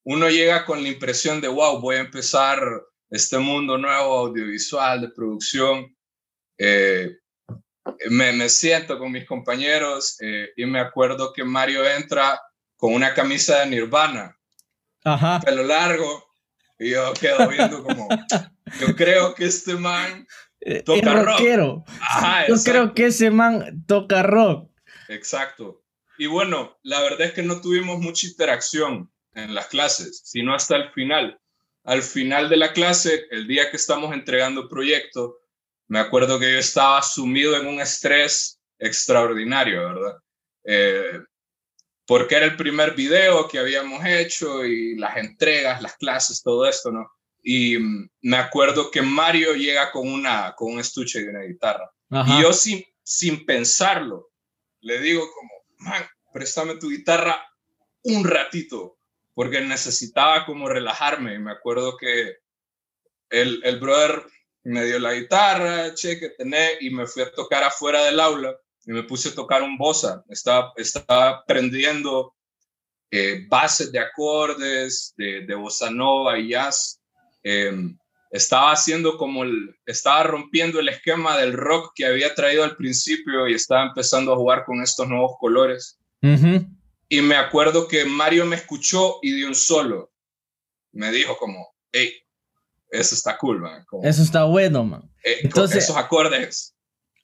uno 0.05 0.31
llega 0.31 0.65
con 0.65 0.83
la 0.83 0.89
impresión 0.89 1.41
de, 1.41 1.49
wow, 1.49 1.81
voy 1.81 1.97
a 1.97 2.01
empezar 2.01 2.61
este 3.11 3.39
mundo 3.39 3.77
nuevo 3.79 4.19
audiovisual 4.19 5.01
de 5.01 5.09
producción 5.11 5.95
me, 8.11 8.49
siento 8.49 8.99
con 8.99 9.13
mis 9.13 9.27
compañeros 9.27 10.17
eh, 10.21 10.51
y 10.57 10.67
me 10.67 10.81
acuerdo 10.81 11.33
que 11.33 11.45
Mario 11.45 11.89
entra 11.89 12.41
con 12.77 12.95
una 12.95 13.15
camisa 13.15 13.61
de 13.61 13.67
Nirvana, 13.67 14.37
Ajá. 15.05 15.41
pelo 15.41 15.63
largo, 15.65 16.27
y 16.79 16.91
yo 16.91 17.13
quedo 17.15 17.49
viendo 17.49 17.83
como, 17.83 18.09
yo 18.81 18.95
creo 18.95 19.35
que 19.35 19.47
este 19.47 19.75
man 19.75 20.27
eh, 20.61 20.83
toca 20.83 21.23
rock. 21.23 21.41
yo 22.49 22.57
creo 22.65 22.95
que 22.95 23.07
ese 23.07 23.31
man 23.31 23.85
toca 23.87 24.23
rock. 24.23 24.71
exacto. 25.09 25.83
Y 26.19 26.27
bueno, 26.27 26.77
la 26.83 27.01
verdad 27.01 27.23
es 27.23 27.33
que 27.33 27.43
no 27.43 27.61
tuvimos 27.61 28.01
mucha 28.01 28.27
interacción 28.27 29.11
en 29.35 29.55
las 29.55 29.69
clases, 29.69 30.23
sino 30.25 30.55
hasta 30.55 30.77
el 30.77 30.91
final. 30.91 31.39
Al 31.85 32.03
final 32.03 32.49
de 32.49 32.57
la 32.57 32.73
clase, 32.73 33.27
el 33.31 33.47
día 33.47 33.71
que 33.71 33.77
estamos 33.77 34.13
entregando 34.13 34.63
el 34.63 34.69
proyecto, 34.69 35.39
me 35.87 36.01
acuerdo 36.01 36.39
que 36.39 36.53
yo 36.53 36.59
estaba 36.59 37.01
sumido 37.03 37.57
en 37.57 37.67
un 37.67 37.81
estrés 37.81 38.61
extraordinario, 38.79 39.81
¿verdad? 39.81 40.19
Eh, 40.65 41.21
porque 42.07 42.35
era 42.35 42.47
el 42.47 42.57
primer 42.57 42.95
video 42.95 43.49
que 43.49 43.59
habíamos 43.59 44.05
hecho 44.05 44.65
y 44.65 44.97
las 44.97 45.17
entregas, 45.17 45.81
las 45.81 45.97
clases, 45.97 46.43
todo 46.43 46.67
esto, 46.67 46.91
¿no? 46.91 47.11
Y 47.51 47.79
me 48.21 48.37
acuerdo 48.37 48.91
que 48.91 49.01
Mario 49.01 49.55
llega 49.55 49.91
con, 49.91 50.07
una, 50.07 50.55
con 50.55 50.75
un 50.75 50.81
estuche 50.81 51.23
y 51.23 51.29
una 51.29 51.45
guitarra. 51.45 51.91
Y 52.27 52.43
yo 52.43 52.53
sin, 52.53 52.85
sin 53.03 53.47
pensarlo, 53.47 54.29
le 54.81 55.01
digo 55.01 55.27
como, 55.33 55.51
man, 55.79 56.07
préstame 56.31 56.77
tu 56.77 56.91
guitarra 56.91 57.43
un 58.03 58.25
ratito, 58.29 58.99
porque 59.33 59.63
necesitaba 59.63 60.45
como 60.45 60.69
relajarme. 60.69 61.37
Y 61.37 61.39
me 61.39 61.53
acuerdo 61.53 61.97
que 61.97 62.37
el, 63.31 63.63
el 63.65 63.81
brother 63.81 64.27
me 64.65 64.85
dio 64.85 64.99
la 64.99 65.15
guitarra, 65.15 65.95
che, 65.95 66.21
que 66.21 66.29
tenés, 66.29 66.73
y 66.83 66.91
me 66.91 67.07
fui 67.07 67.23
a 67.23 67.33
tocar 67.33 67.65
afuera 67.65 68.05
del 68.05 68.21
aula 68.21 68.55
y 68.85 68.93
me 68.93 69.05
puse 69.05 69.31
a 69.31 69.35
tocar 69.35 69.63
un 69.63 69.79
bossa. 69.79 70.23
Estaba, 70.29 70.75
estaba 70.77 71.31
aprendiendo 71.31 72.35
eh, 73.11 73.47
bases 73.49 73.91
de 73.91 74.01
acordes, 74.01 75.15
de, 75.17 75.47
de 75.47 75.55
bossa 75.55 75.91
nova 75.91 76.39
y 76.39 76.51
jazz. 76.51 76.98
Em, 77.51 77.97
estaba 78.31 78.73
haciendo 78.73 79.17
como 79.17 79.43
el, 79.43 79.75
estaba 79.87 80.23
rompiendo 80.25 80.81
el 80.81 80.91
esquema 80.91 81.39
del 81.39 81.55
rock 81.55 81.93
que 81.95 82.05
había 82.05 82.35
traído 82.35 82.63
al 82.63 82.77
principio 82.77 83.49
y 83.49 83.55
estaba 83.55 83.87
empezando 83.87 84.35
a 84.35 84.37
jugar 84.37 84.67
con 84.67 84.83
estos 84.83 85.09
nuevos 85.09 85.33
colores. 85.41 85.99
Y 87.09 87.23
me 87.23 87.37
acuerdo 87.37 87.89
que 87.89 88.05
Mario 88.05 88.45
me 88.45 88.57
escuchó 88.57 89.15
y 89.23 89.33
dio 89.33 89.49
un 89.49 89.55
solo. 89.55 90.13
Me 90.93 91.11
dijo 91.11 91.39
como, 91.39 91.67
hey, 91.91 92.13
eso 92.91 93.15
está 93.15 93.39
cool, 93.39 93.61
man. 93.61 93.87
eso 94.03 94.23
está 94.23 94.45
bueno, 94.45 94.85
man. 94.85 95.11
Eh, 95.25 95.39
Entonces, 95.45 95.85
esos 95.85 95.97
acordes. 95.97 96.75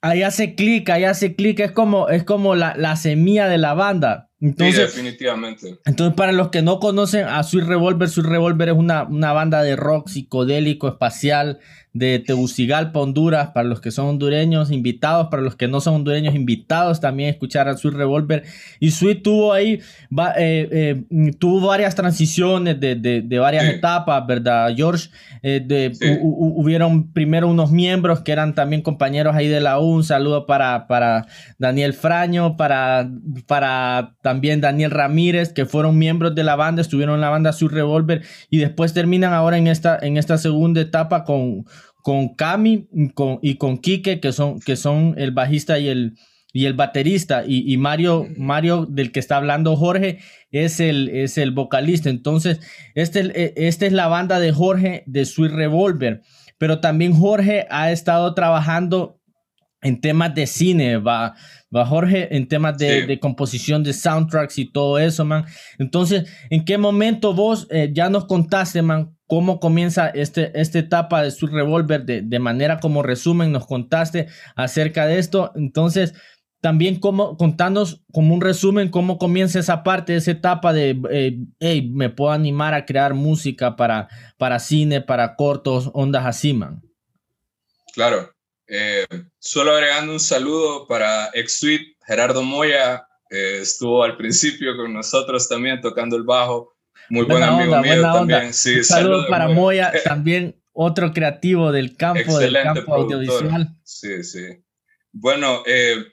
Ahí 0.01 0.23
hace 0.23 0.55
clic, 0.55 0.89
ahí 0.89 1.03
hace 1.03 1.35
clic, 1.35 1.59
es 1.59 1.71
como, 1.71 2.09
es 2.09 2.23
como 2.23 2.55
la, 2.55 2.75
la 2.77 2.95
semilla 2.95 3.47
de 3.47 3.59
la 3.59 3.75
banda. 3.75 4.24
Entonces, 4.41 4.91
sí, 4.91 4.97
definitivamente. 4.97 5.79
Entonces, 5.85 6.15
para 6.15 6.31
los 6.31 6.49
que 6.49 6.61
no 6.61 6.79
conocen 6.79 7.25
a 7.25 7.41
Sweet 7.43 7.65
Revolver, 7.65 8.09
Sweet 8.09 8.27
Revolver 8.27 8.69
es 8.69 8.75
una, 8.75 9.03
una 9.03 9.31
banda 9.31 9.63
de 9.63 9.75
rock 9.75 10.09
psicodélico, 10.09 10.87
espacial, 10.87 11.59
de 11.95 12.19
Tegucigalpa, 12.19 12.99
Honduras, 12.99 13.51
para 13.53 13.69
los 13.69 13.79
que 13.79 13.89
son 13.89 14.07
hondureños 14.07 14.69
invitados, 14.69 15.29
para 15.31 15.41
los 15.41 15.55
que 15.55 15.69
no 15.69 15.79
son 15.79 15.95
hondureños 15.95 16.35
invitados 16.35 16.99
también 16.99 17.29
escuchar 17.29 17.69
a 17.69 17.77
Sweet 17.77 17.95
Revolver. 17.95 18.43
Y 18.81 18.91
Sweet 18.91 19.23
tuvo 19.23 19.53
ahí, 19.53 19.79
eh, 20.37 20.67
eh, 20.71 21.31
tuvo 21.39 21.67
varias 21.67 21.95
transiciones 21.95 22.81
de, 22.81 22.95
de, 22.95 23.39
varias 23.39 23.63
etapas, 23.63 24.27
¿verdad, 24.27 24.73
George? 24.75 25.09
Eh, 25.41 25.61
de, 25.65 26.19
hubieron 26.21 27.13
primero 27.13 27.47
unos 27.47 27.71
miembros 27.71 28.19
que 28.19 28.33
eran 28.33 28.55
también 28.55 28.81
compañeros 28.81 29.33
ahí 29.33 29.47
de 29.47 29.61
la 29.61 29.79
U, 29.79 29.85
un 29.85 30.03
saludo 30.03 30.45
para, 30.45 30.87
para 30.87 31.27
Daniel 31.59 31.93
Fraño, 31.93 32.57
para, 32.57 33.09
para 33.47 34.17
también 34.21 34.59
Daniel 34.59 34.91
Ramírez, 34.91 35.53
que 35.53 35.65
fueron 35.65 35.97
miembros 35.97 36.35
de 36.35 36.43
la 36.43 36.57
banda, 36.57 36.81
estuvieron 36.81 37.15
en 37.15 37.21
la 37.21 37.29
banda 37.29 37.53
Sweet 37.53 37.71
Revolver 37.71 38.21
y 38.49 38.57
después 38.57 38.93
terminan 38.93 39.31
ahora 39.31 39.57
en 39.57 39.67
esta, 39.67 39.97
en 40.01 40.17
esta 40.17 40.37
segunda 40.37 40.81
etapa 40.81 41.23
con 41.23 41.63
con 42.05 42.35
Cami 42.35 42.87
con, 43.15 43.39
y 43.41 43.55
con 43.55 43.79
Quique, 43.79 44.19
que 44.19 44.31
son, 44.31 44.59
que 44.59 44.75
son 44.75 45.15
el 45.17 45.31
bajista 45.31 45.79
y 45.79 45.87
el, 45.87 46.13
y 46.53 46.65
el 46.65 46.75
baterista, 46.75 47.43
y, 47.47 47.75
Mario, 47.77 48.27
Mario, 48.37 48.85
del 48.87 49.11
que 49.11 49.19
está 49.19 49.37
hablando 49.37 49.75
Jorge, 49.75 50.19
es 50.51 50.79
el, 50.79 51.09
es 51.09 51.39
el 51.39 51.49
vocalista. 51.49 52.11
Entonces, 52.11 52.59
este, 52.93 53.67
esta 53.67 53.87
es 53.87 53.91
la 53.91 54.05
banda 54.05 54.39
de 54.39 54.51
Jorge 54.51 55.03
de 55.07 55.25
Sweet 55.25 55.53
Revolver. 55.53 56.21
Pero 56.59 56.79
también 56.79 57.11
Jorge 57.11 57.65
ha 57.71 57.91
estado 57.91 58.35
trabajando 58.35 59.19
en 59.81 59.99
temas 59.99 60.35
de 60.35 60.45
cine, 60.45 60.97
va, 60.97 61.33
va 61.75 61.87
Jorge 61.87 62.35
en 62.35 62.47
temas 62.47 62.77
de, 62.77 63.19
composición 63.19 63.81
de 63.83 63.93
soundtracks 63.93 64.59
y 64.59 64.71
todo 64.71 64.99
eso, 64.99 65.25
man. 65.25 65.45
Entonces, 65.79 66.29
¿en 66.51 66.65
qué 66.65 66.77
momento 66.77 67.33
vos 67.33 67.65
eh, 67.71 67.89
ya 67.91 68.11
nos 68.11 68.25
contaste, 68.25 68.83
man, 68.83 69.14
cómo 69.27 69.59
comienza 69.59 70.09
este, 70.09 70.51
esta 70.59 70.79
etapa 70.79 71.21
de 71.21 71.31
su 71.31 71.47
revólver, 71.47 72.05
de, 72.05 72.39
manera 72.39 72.79
como 72.79 73.03
resumen, 73.03 73.51
nos 73.51 73.65
contaste 73.65 74.27
acerca 74.55 75.05
de 75.05 75.19
esto. 75.19 75.51
Entonces, 75.55 76.13
también 76.61 76.99
cómo, 76.99 77.37
contanos 77.37 78.03
como 78.11 78.33
un 78.33 78.41
resumen 78.41 78.89
cómo 78.89 79.17
comienza 79.17 79.59
esa 79.59 79.83
parte, 79.83 80.15
esa 80.15 80.31
etapa 80.31 80.73
de, 80.73 80.99
eh, 81.11 81.37
hey, 81.59 81.89
me 81.93 82.09
puedo 82.09 82.31
animar 82.31 82.73
a 82.73 82.85
crear 82.85 83.13
música 83.13 83.75
para, 83.75 84.07
para 84.37 84.59
cine, 84.59 85.01
para 85.01 85.35
cortos, 85.35 85.89
ondas 85.93 86.25
así, 86.25 86.53
man. 86.53 86.81
Claro. 87.93 88.31
Eh, 88.67 89.05
solo 89.37 89.73
agregando 89.73 90.13
un 90.13 90.19
saludo 90.19 90.87
para 90.87 91.29
ex 91.35 91.59
suite 91.59 91.95
Gerardo 92.07 92.41
Moya, 92.41 93.07
eh, 93.29 93.59
estuvo 93.61 94.03
al 94.03 94.17
principio 94.17 94.75
con 94.75 94.91
nosotros 94.91 95.47
también 95.47 95.81
tocando 95.81 96.15
el 96.15 96.23
bajo 96.23 96.74
muy 97.09 97.25
buen 97.25 97.43
amigo 97.43 97.79
mío 97.81 98.01
también. 98.01 98.53
Sí, 98.53 98.83
saludos 98.83 99.27
para 99.29 99.47
Moya, 99.47 99.91
también 100.03 100.55
otro 100.73 101.13
creativo 101.13 101.71
del 101.71 101.95
campo, 101.95 102.37
del 102.39 102.53
campo 102.53 102.93
audiovisual. 102.93 103.69
Sí, 103.83 104.23
sí. 104.23 104.45
Bueno, 105.11 105.63
eh, 105.65 106.05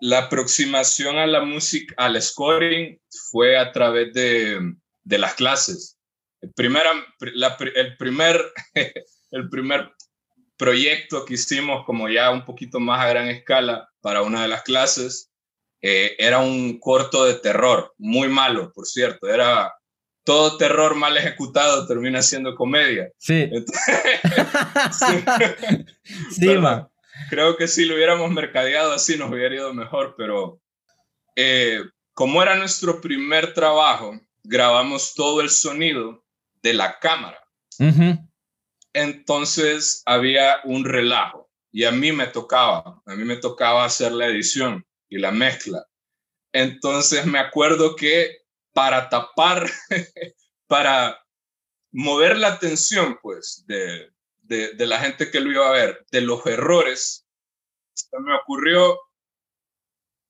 la 0.00 0.18
aproximación 0.18 1.18
a 1.18 1.26
la 1.26 1.42
música, 1.42 1.94
al 1.96 2.20
scoring, 2.20 3.00
fue 3.30 3.56
a 3.56 3.72
través 3.72 4.12
de, 4.12 4.58
de 5.04 5.18
las 5.18 5.34
clases. 5.34 5.98
El, 6.40 6.52
el, 7.74 7.96
primer, 7.96 8.40
el 9.30 9.48
primer 9.48 9.90
proyecto 10.56 11.24
que 11.24 11.34
hicimos, 11.34 11.84
como 11.86 12.08
ya 12.08 12.30
un 12.30 12.44
poquito 12.44 12.80
más 12.80 13.00
a 13.00 13.08
gran 13.08 13.28
escala, 13.28 13.88
para 14.00 14.22
una 14.22 14.42
de 14.42 14.48
las 14.48 14.62
clases, 14.62 15.30
eh, 15.82 16.16
era 16.18 16.38
un 16.38 16.78
corto 16.78 17.24
de 17.24 17.34
terror, 17.34 17.94
muy 17.96 18.28
malo, 18.28 18.70
por 18.74 18.86
cierto. 18.86 19.28
Era 19.28 19.72
todo 20.24 20.56
terror 20.56 20.94
mal 20.94 21.16
ejecutado 21.16 21.86
termina 21.86 22.22
siendo 22.22 22.54
comedia. 22.54 23.10
Sí. 23.18 23.50
sí, 26.30 26.46
Creo 27.28 27.56
que 27.56 27.68
si 27.68 27.84
lo 27.84 27.94
hubiéramos 27.94 28.30
mercadeado 28.30 28.92
así 28.92 29.16
nos 29.16 29.30
hubiera 29.30 29.54
ido 29.54 29.74
mejor, 29.74 30.14
pero 30.16 30.60
eh, 31.36 31.82
como 32.14 32.42
era 32.42 32.56
nuestro 32.56 33.00
primer 33.00 33.54
trabajo, 33.54 34.18
grabamos 34.42 35.14
todo 35.14 35.40
el 35.40 35.50
sonido 35.50 36.24
de 36.62 36.74
la 36.74 36.98
cámara. 36.98 37.38
Entonces 38.92 40.02
había 40.04 40.56
un 40.64 40.84
relajo 40.84 41.50
y 41.72 41.84
a 41.84 41.92
mí 41.92 42.12
me 42.12 42.26
tocaba, 42.26 43.00
a 43.06 43.14
mí 43.14 43.24
me 43.24 43.36
tocaba 43.36 43.84
hacer 43.84 44.12
la 44.12 44.26
edición 44.26 44.84
y 45.08 45.18
la 45.18 45.30
mezcla. 45.30 45.86
Entonces 46.52 47.26
me 47.26 47.38
acuerdo 47.38 47.96
que 47.96 48.39
para 48.80 49.10
tapar, 49.10 49.70
para 50.66 51.22
mover 51.92 52.38
la 52.38 52.48
atención, 52.48 53.18
pues, 53.20 53.62
de, 53.66 54.10
de, 54.40 54.86
la 54.86 54.98
gente 55.00 55.30
que 55.30 55.38
lo 55.38 55.52
iba 55.52 55.68
a 55.68 55.72
ver, 55.72 56.06
de 56.10 56.22
los 56.22 56.46
errores, 56.46 57.26
me 58.12 58.34
ocurrió 58.36 58.98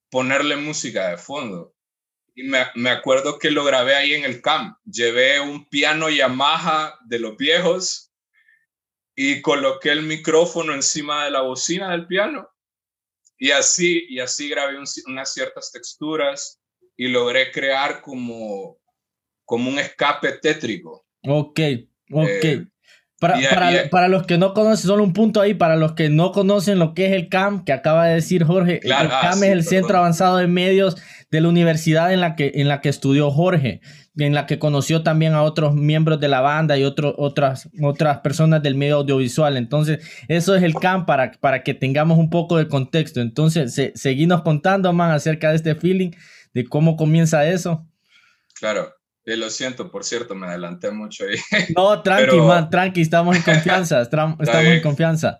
ponerle 0.09 0.57
música 0.57 1.11
de 1.11 1.17
fondo. 1.17 1.73
Y 2.35 2.43
me, 2.43 2.89
acuerdo 2.89 3.39
que 3.39 3.51
lo 3.51 3.63
grabé 3.63 3.95
ahí 3.95 4.15
en 4.15 4.25
el 4.25 4.41
camp. 4.41 4.77
Llevé 4.83 5.39
un 5.39 5.69
piano 5.69 6.09
Yamaha 6.09 6.99
de 7.05 7.19
los 7.19 7.37
viejos 7.37 8.11
y 9.15 9.41
coloqué 9.41 9.91
el 9.93 10.01
micrófono 10.01 10.73
encima 10.73 11.23
de 11.23 11.31
la 11.31 11.39
bocina 11.39 11.91
del 11.91 12.05
piano. 12.05 12.49
Y 13.37 13.51
así, 13.51 14.07
y 14.09 14.19
así 14.19 14.49
grabé 14.49 14.77
unas 15.05 15.33
ciertas 15.33 15.71
texturas 15.71 16.60
y 17.01 17.07
logré 17.07 17.51
crear 17.51 17.99
como, 17.99 18.77
como 19.43 19.71
un 19.71 19.79
escape 19.79 20.33
tétrico. 20.39 21.03
Ok, 21.23 21.59
ok. 22.11 22.43
Eh, 22.43 22.67
para, 23.19 23.39
para, 23.49 23.89
para, 23.89 24.07
los 24.07 24.27
que 24.27 24.37
no 24.37 24.53
conocen, 24.53 24.87
solo 24.87 25.03
un 25.03 25.11
punto 25.11 25.41
ahí, 25.41 25.55
para 25.55 25.77
los 25.77 25.93
que 25.93 26.09
no 26.09 26.31
conocen 26.31 26.77
lo 26.77 26.93
que 26.93 27.07
es 27.07 27.13
el 27.13 27.27
CAM, 27.27 27.65
que 27.65 27.73
acaba 27.73 28.05
de 28.05 28.13
decir 28.15 28.43
Jorge, 28.43 28.81
el 28.83 28.91
CAM 28.91 29.09
ah, 29.09 29.31
es 29.33 29.51
el 29.51 29.63
Centro 29.63 29.97
Avanzado 29.97 30.37
de 30.37 30.45
Medios 30.45 30.95
de 31.31 31.41
la 31.41 31.49
universidad 31.49 32.13
en 32.13 32.21
la 32.21 32.35
que, 32.35 32.51
en 32.53 32.67
la 32.67 32.81
que 32.81 32.89
estudió 32.89 33.31
Jorge, 33.31 33.81
en 34.15 34.35
la 34.35 34.45
que 34.45 34.59
conoció 34.59 35.01
también 35.01 35.33
a 35.33 35.41
otros 35.41 35.73
miembros 35.73 36.19
de 36.19 36.27
la 36.27 36.41
banda 36.41 36.77
y 36.77 36.83
otros 36.83 37.15
otras, 37.17 37.67
otras 37.81 38.19
personas 38.19 38.61
del 38.61 38.75
medio 38.75 38.97
audiovisual. 38.97 39.57
Entonces, 39.57 40.05
eso 40.27 40.55
es 40.55 40.61
el 40.61 40.75
CAM 40.75 41.07
para, 41.07 41.31
para 41.31 41.63
que 41.63 41.73
tengamos 41.73 42.19
un 42.19 42.29
poco 42.29 42.57
de 42.57 42.67
contexto. 42.67 43.21
Entonces, 43.21 43.73
se, 43.73 43.91
seguimos 43.95 44.43
contando 44.43 44.93
más 44.93 45.15
acerca 45.15 45.49
de 45.49 45.55
este 45.55 45.73
feeling 45.73 46.11
de 46.53 46.65
cómo 46.65 46.95
comienza 46.95 47.45
eso. 47.47 47.85
Claro, 48.55 48.93
eh, 49.25 49.37
lo 49.37 49.49
siento, 49.49 49.91
por 49.91 50.03
cierto, 50.03 50.35
me 50.35 50.47
adelanté 50.47 50.91
mucho 50.91 51.25
ahí. 51.25 51.37
No, 51.75 52.01
tranqui, 52.01 52.37
man, 52.37 52.69
tranqui, 52.69 53.01
estamos 53.01 53.35
en 53.35 53.43
confianza, 53.43 54.01
estamos 54.03 54.37
en 54.39 54.81
confianza. 54.81 55.39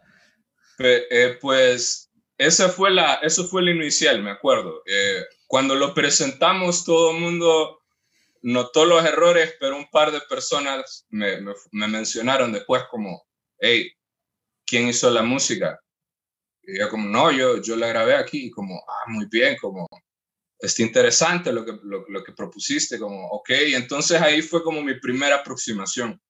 Eh, 0.79 1.37
pues 1.39 2.11
esa 2.37 2.69
fue 2.69 2.89
la, 2.89 3.15
eso 3.21 3.47
fue 3.47 3.61
el 3.61 3.69
inicial, 3.69 4.23
me 4.23 4.31
acuerdo. 4.31 4.81
Eh, 4.87 5.23
cuando 5.45 5.75
lo 5.75 5.93
presentamos, 5.93 6.83
todo 6.83 7.11
el 7.11 7.21
mundo 7.21 7.81
notó 8.41 8.85
los 8.85 9.05
errores, 9.05 9.55
pero 9.59 9.77
un 9.77 9.87
par 9.91 10.11
de 10.11 10.21
personas 10.21 11.05
me, 11.09 11.39
me, 11.71 11.87
mencionaron 11.87 12.51
después 12.51 12.83
como, 12.89 13.23
hey, 13.59 13.91
¿quién 14.65 14.87
hizo 14.87 15.11
la 15.11 15.21
música? 15.21 15.79
Y 16.63 16.79
yo 16.79 16.89
como, 16.89 17.07
no, 17.07 17.31
yo, 17.31 17.61
yo 17.61 17.75
la 17.75 17.87
grabé 17.87 18.15
aquí, 18.15 18.49
como, 18.49 18.83
ah, 18.87 19.09
muy 19.09 19.27
bien, 19.29 19.55
como, 19.61 19.87
está 20.61 20.81
interesante 20.83 21.51
lo 21.51 21.65
que, 21.65 21.73
lo, 21.83 22.23
que 22.23 22.31
propusiste, 22.33 22.99
como, 22.99 23.27
ok, 23.27 23.49
entonces 23.73 24.21
ahí 24.21 24.41
fue 24.41 24.63
como 24.63 24.81
mi 24.81 24.99
primera 24.99 25.37
aproximación. 25.37 26.21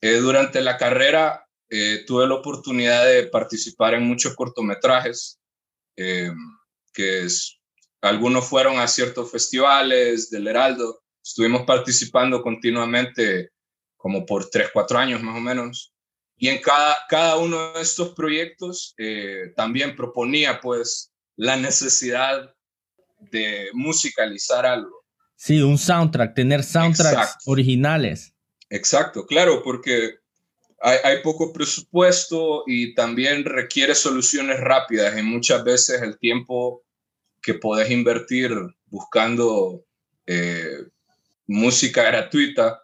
Eh, 0.00 0.16
durante 0.16 0.60
la 0.60 0.76
carrera 0.76 1.46
eh, 1.68 2.04
tuve 2.06 2.26
la 2.26 2.34
oportunidad 2.34 3.06
de 3.06 3.26
participar 3.26 3.94
en 3.94 4.04
muchos 4.04 4.34
cortometrajes, 4.34 5.40
eh, 5.96 6.30
que 6.92 7.26
algunos 8.02 8.46
fueron 8.48 8.78
a 8.78 8.86
ciertos 8.86 9.30
festivales 9.30 10.30
del 10.30 10.46
Heraldo, 10.46 11.02
estuvimos 11.26 11.62
participando 11.62 12.40
continuamente 12.40 13.50
como 13.96 14.24
por 14.24 14.48
tres, 14.48 14.70
cuatro 14.72 14.98
años 14.98 15.22
más 15.22 15.36
o 15.36 15.40
menos. 15.40 15.92
Y 16.36 16.48
en 16.48 16.60
cada, 16.60 16.96
cada 17.08 17.36
uno 17.38 17.72
de 17.72 17.80
estos 17.80 18.14
proyectos 18.14 18.94
eh, 18.98 19.52
también 19.56 19.96
proponía 19.96 20.60
pues 20.60 21.12
la 21.36 21.56
necesidad 21.56 22.54
de 23.18 23.68
musicalizar 23.72 24.66
algo. 24.66 25.04
Sí, 25.36 25.60
un 25.60 25.78
soundtrack, 25.78 26.34
tener 26.34 26.62
soundtracks 26.62 27.36
originales. 27.46 28.34
Exacto, 28.70 29.26
claro, 29.26 29.62
porque 29.62 30.14
hay, 30.80 30.98
hay, 31.04 31.22
poco 31.22 31.52
presupuesto 31.52 32.64
y 32.66 32.94
también 32.94 33.44
requiere 33.44 33.94
soluciones 33.94 34.60
rápidas 34.60 35.18
y 35.18 35.22
muchas 35.22 35.62
veces 35.62 36.02
el 36.02 36.18
tiempo 36.18 36.84
que 37.42 37.54
podés 37.54 37.90
invertir 37.90 38.50
buscando 38.86 39.84
eh, 40.26 40.84
música 41.46 42.02
gratuita, 42.02 42.82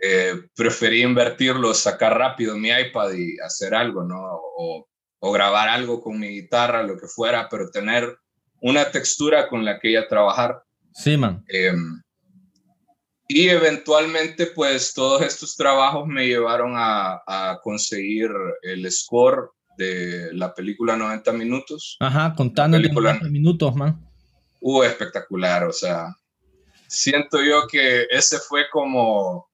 eh, 0.00 0.34
preferí 0.54 1.02
invertirlo, 1.02 1.74
sacar 1.74 2.16
rápido 2.16 2.56
mi 2.56 2.68
iPad 2.68 3.12
y 3.14 3.38
hacer 3.40 3.74
algo, 3.74 4.04
¿no? 4.04 4.16
O, 4.20 4.86
grabar 5.32 5.68
algo 5.68 6.00
con 6.00 6.18
mi 6.18 6.28
guitarra, 6.28 6.84
lo 6.84 6.96
que 6.96 7.08
fuera, 7.08 7.48
pero 7.50 7.70
tener 7.70 8.16
una 8.60 8.90
textura 8.90 9.48
con 9.48 9.64
la 9.64 9.78
que 9.78 9.90
ella 9.90 10.08
trabajar. 10.08 10.62
Sí, 10.92 11.16
man. 11.16 11.44
Em, 11.48 12.02
y 13.28 13.48
eventualmente, 13.48 14.46
pues 14.46 14.94
todos 14.94 15.22
estos 15.22 15.54
trabajos 15.56 16.06
me 16.06 16.26
llevaron 16.26 16.72
a, 16.76 17.20
a, 17.26 17.60
conseguir 17.62 18.30
el 18.62 18.90
score 18.90 19.50
de 19.76 20.30
la 20.32 20.54
película 20.54 20.96
90 20.96 21.32
minutos. 21.32 21.96
Ajá, 22.00 22.34
contando 22.34 22.78
90 22.78 23.28
minutos, 23.28 23.74
man. 23.76 24.04
Uh, 24.60 24.82
espectacular, 24.82 25.64
o 25.64 25.72
sea, 25.72 26.08
siento 26.88 27.42
yo 27.42 27.66
que 27.70 28.06
ese 28.10 28.38
fue 28.38 28.68
como 28.70 29.48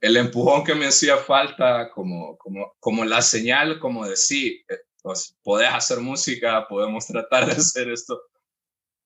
el 0.00 0.16
empujón 0.16 0.64
que 0.64 0.74
me 0.74 0.86
hacía 0.86 1.16
falta, 1.16 1.90
como, 1.90 2.36
como, 2.38 2.72
como 2.80 3.04
la 3.04 3.22
señal, 3.22 3.78
como 3.78 4.06
decir, 4.06 4.64
eh, 4.68 4.78
pues, 5.02 5.36
podés 5.42 5.70
hacer 5.72 6.00
música, 6.00 6.66
podemos 6.68 7.06
tratar 7.06 7.46
de 7.46 7.52
hacer 7.52 7.90
esto. 7.90 8.20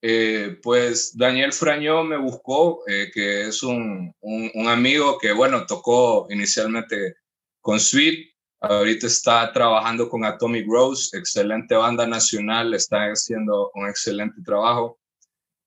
Eh, 0.04 0.58
pues 0.60 1.16
Daniel 1.16 1.52
Frañó 1.52 2.02
me 2.02 2.16
buscó, 2.16 2.82
eh, 2.88 3.08
que 3.14 3.42
es 3.42 3.62
un, 3.62 4.12
un, 4.20 4.68
amigo 4.68 5.16
que, 5.16 5.32
bueno, 5.32 5.64
tocó 5.64 6.26
inicialmente 6.28 7.14
con 7.60 7.78
Sweet, 7.78 8.32
ahorita 8.60 9.06
está 9.06 9.52
trabajando 9.52 10.08
con 10.08 10.24
Atomic 10.24 10.66
Rose, 10.68 11.16
excelente 11.16 11.76
banda 11.76 12.04
nacional, 12.04 12.74
está 12.74 13.04
haciendo 13.12 13.70
un 13.74 13.88
excelente 13.88 14.42
trabajo. 14.44 14.98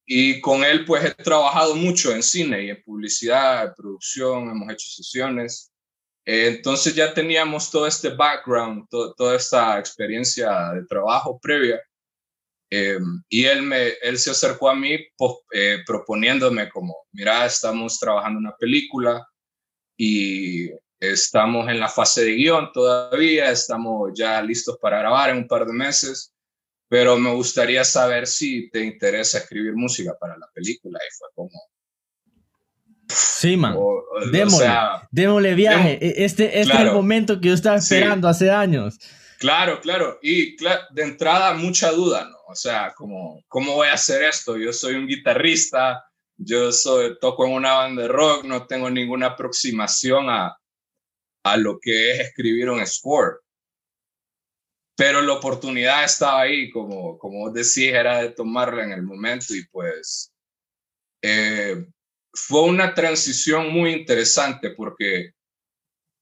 Y 0.06 0.42
con 0.42 0.63
él 0.65 0.86
pues 0.86 1.06
he 1.06 1.12
trabajado 1.24 1.75
mucho 1.75 2.12
en 2.13 2.22
cine 2.22 2.63
y 2.65 2.70
en 2.70 2.84
publicidad, 2.84 3.68
en 3.68 3.74
producción, 3.74 4.50
hemos 4.50 4.70
hecho 4.70 4.89
sesiones. 4.89 5.72
Eh, 6.25 6.48
entonces 6.57 6.94
ya 6.94 7.14
teníamos 7.14 7.72
todo 7.72 7.88
este 7.88 8.10
background, 8.10 8.88
toda 8.90 9.36
esta 9.36 9.79
experiencia 9.79 10.74
de 10.74 10.86
trabajo 10.86 11.40
previa. 11.40 11.81
Eh, 12.77 13.00
y 13.29 13.46
él, 13.46 13.61
me, 13.61 13.90
él 14.01 14.18
se 14.18 14.31
acercó 14.31 14.70
a 14.70 14.75
mí 14.75 14.98
pues, 15.18 15.33
eh, 15.53 15.79
proponiéndome 15.85 16.70
como, 16.70 16.96
mira, 17.11 17.46
estamos 17.46 18.00
trabajando 18.00 18.40
una 18.40 18.55
película 18.57 19.25
y 19.98 20.70
estamos 21.00 21.70
en 21.70 21.79
la 21.79 21.88
fase 21.88 22.25
de 22.25 22.31
guion 22.31 22.72
todavía, 22.74 23.51
estamos 23.51 24.11
ya 24.14 24.42
listos 24.42 24.77
para 24.81 25.00
grabar 25.00 25.29
en 25.29 25.38
un 25.38 25.48
par 25.48 25.66
de 25.66 25.74
meses 25.74 26.35
pero 26.88 27.18
me 27.18 27.33
gustaría 27.33 27.83
saber 27.83 28.27
si 28.27 28.70
te 28.70 28.83
interesa 28.83 29.40
escribir 29.40 29.74
música 29.75 30.16
para 30.20 30.38
la 30.38 30.48
película. 30.53 31.00
Y 31.00 31.14
fue 31.18 31.27
como... 31.35 31.61
Sí, 33.07 33.57
man. 33.57 33.77
démosle, 35.11 35.55
viaje. 35.55 36.00
E, 36.01 36.25
este, 36.25 36.59
este 36.59 36.74
es 36.74 36.79
el 36.79 36.92
momento 36.92 37.40
que 37.40 37.50
yo 37.50 37.53
estaba 37.53 37.77
esperando 37.77 38.27
hace 38.27 38.50
años. 38.50 38.98
Claro, 39.40 39.79
claro. 39.81 40.20
Y 40.22 40.55
de 40.55 41.03
entrada, 41.03 41.53
mucha 41.53 41.92
duda, 41.92 42.29
¿no? 42.29 42.35
O 42.48 42.55
sea, 42.55 42.94
como, 42.96 43.44
¿cómo 43.48 43.74
voy 43.74 43.88
a 43.88 43.94
hacer 43.94 44.24
esto? 44.24 44.58
Yo 44.58 44.72
soy 44.72 44.96
un 44.96 45.08
guitarrista, 45.08 46.05
yo 46.38 46.72
soy, 46.72 47.18
toco 47.20 47.46
en 47.46 47.53
una 47.53 47.74
banda 47.74 48.03
de 48.03 48.08
rock, 48.08 48.44
no 48.46 48.68
tengo 48.68 48.90
ninguna 48.90 49.27
aproximación 49.27 50.29
a, 50.29 50.58
a 51.44 51.58
lo 51.58 51.79
que 51.79 52.12
es 52.12 52.20
escribir 52.20 52.70
un 52.70 52.86
score 52.86 53.46
pero 54.96 55.22
la 55.22 55.34
oportunidad 55.34 56.05
estaba 56.05 56.42
ahí, 56.42 56.72
como, 56.72 57.18
como 57.18 57.51
decís, 57.51 57.92
era 57.92 58.22
de 58.22 58.29
tomarla 58.29 58.84
en 58.84 58.94
el 58.94 59.03
momento 59.03 59.53
y 59.53 59.66
pues 59.68 60.31
eh, 61.22 61.86
fue 62.34 62.64
una 62.64 62.94
transición 62.94 63.72
muy 63.74 63.92
interesante 63.92 64.72
porque 64.72 65.31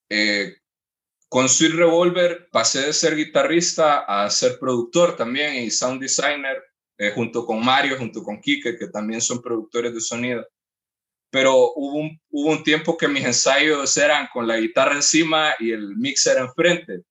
eh, 0.09 0.55
con 1.33 1.49
Sweet 1.49 1.73
Revolver 1.73 2.47
pasé 2.51 2.85
de 2.85 2.93
ser 2.93 3.15
guitarrista 3.15 4.01
a 4.01 4.29
ser 4.29 4.59
productor 4.59 5.17
también 5.17 5.55
y 5.55 5.71
sound 5.71 5.99
designer, 5.99 6.63
eh, 6.99 7.09
junto 7.09 7.43
con 7.43 7.65
Mario, 7.65 7.97
junto 7.97 8.21
con 8.21 8.39
Kike, 8.39 8.77
que 8.77 8.87
también 8.89 9.19
son 9.19 9.41
productores 9.41 9.95
de 9.95 9.99
sonido. 9.99 10.47
Pero 11.31 11.73
hubo 11.75 11.95
un, 11.95 12.21
hubo 12.29 12.51
un 12.51 12.63
tiempo 12.63 12.95
que 12.95 13.07
mis 13.07 13.25
ensayos 13.25 13.97
eran 13.97 14.27
con 14.31 14.47
la 14.47 14.57
guitarra 14.57 14.93
encima 14.93 15.55
y 15.57 15.71
el 15.71 15.97
mixer 15.97 16.37
enfrente 16.37 17.01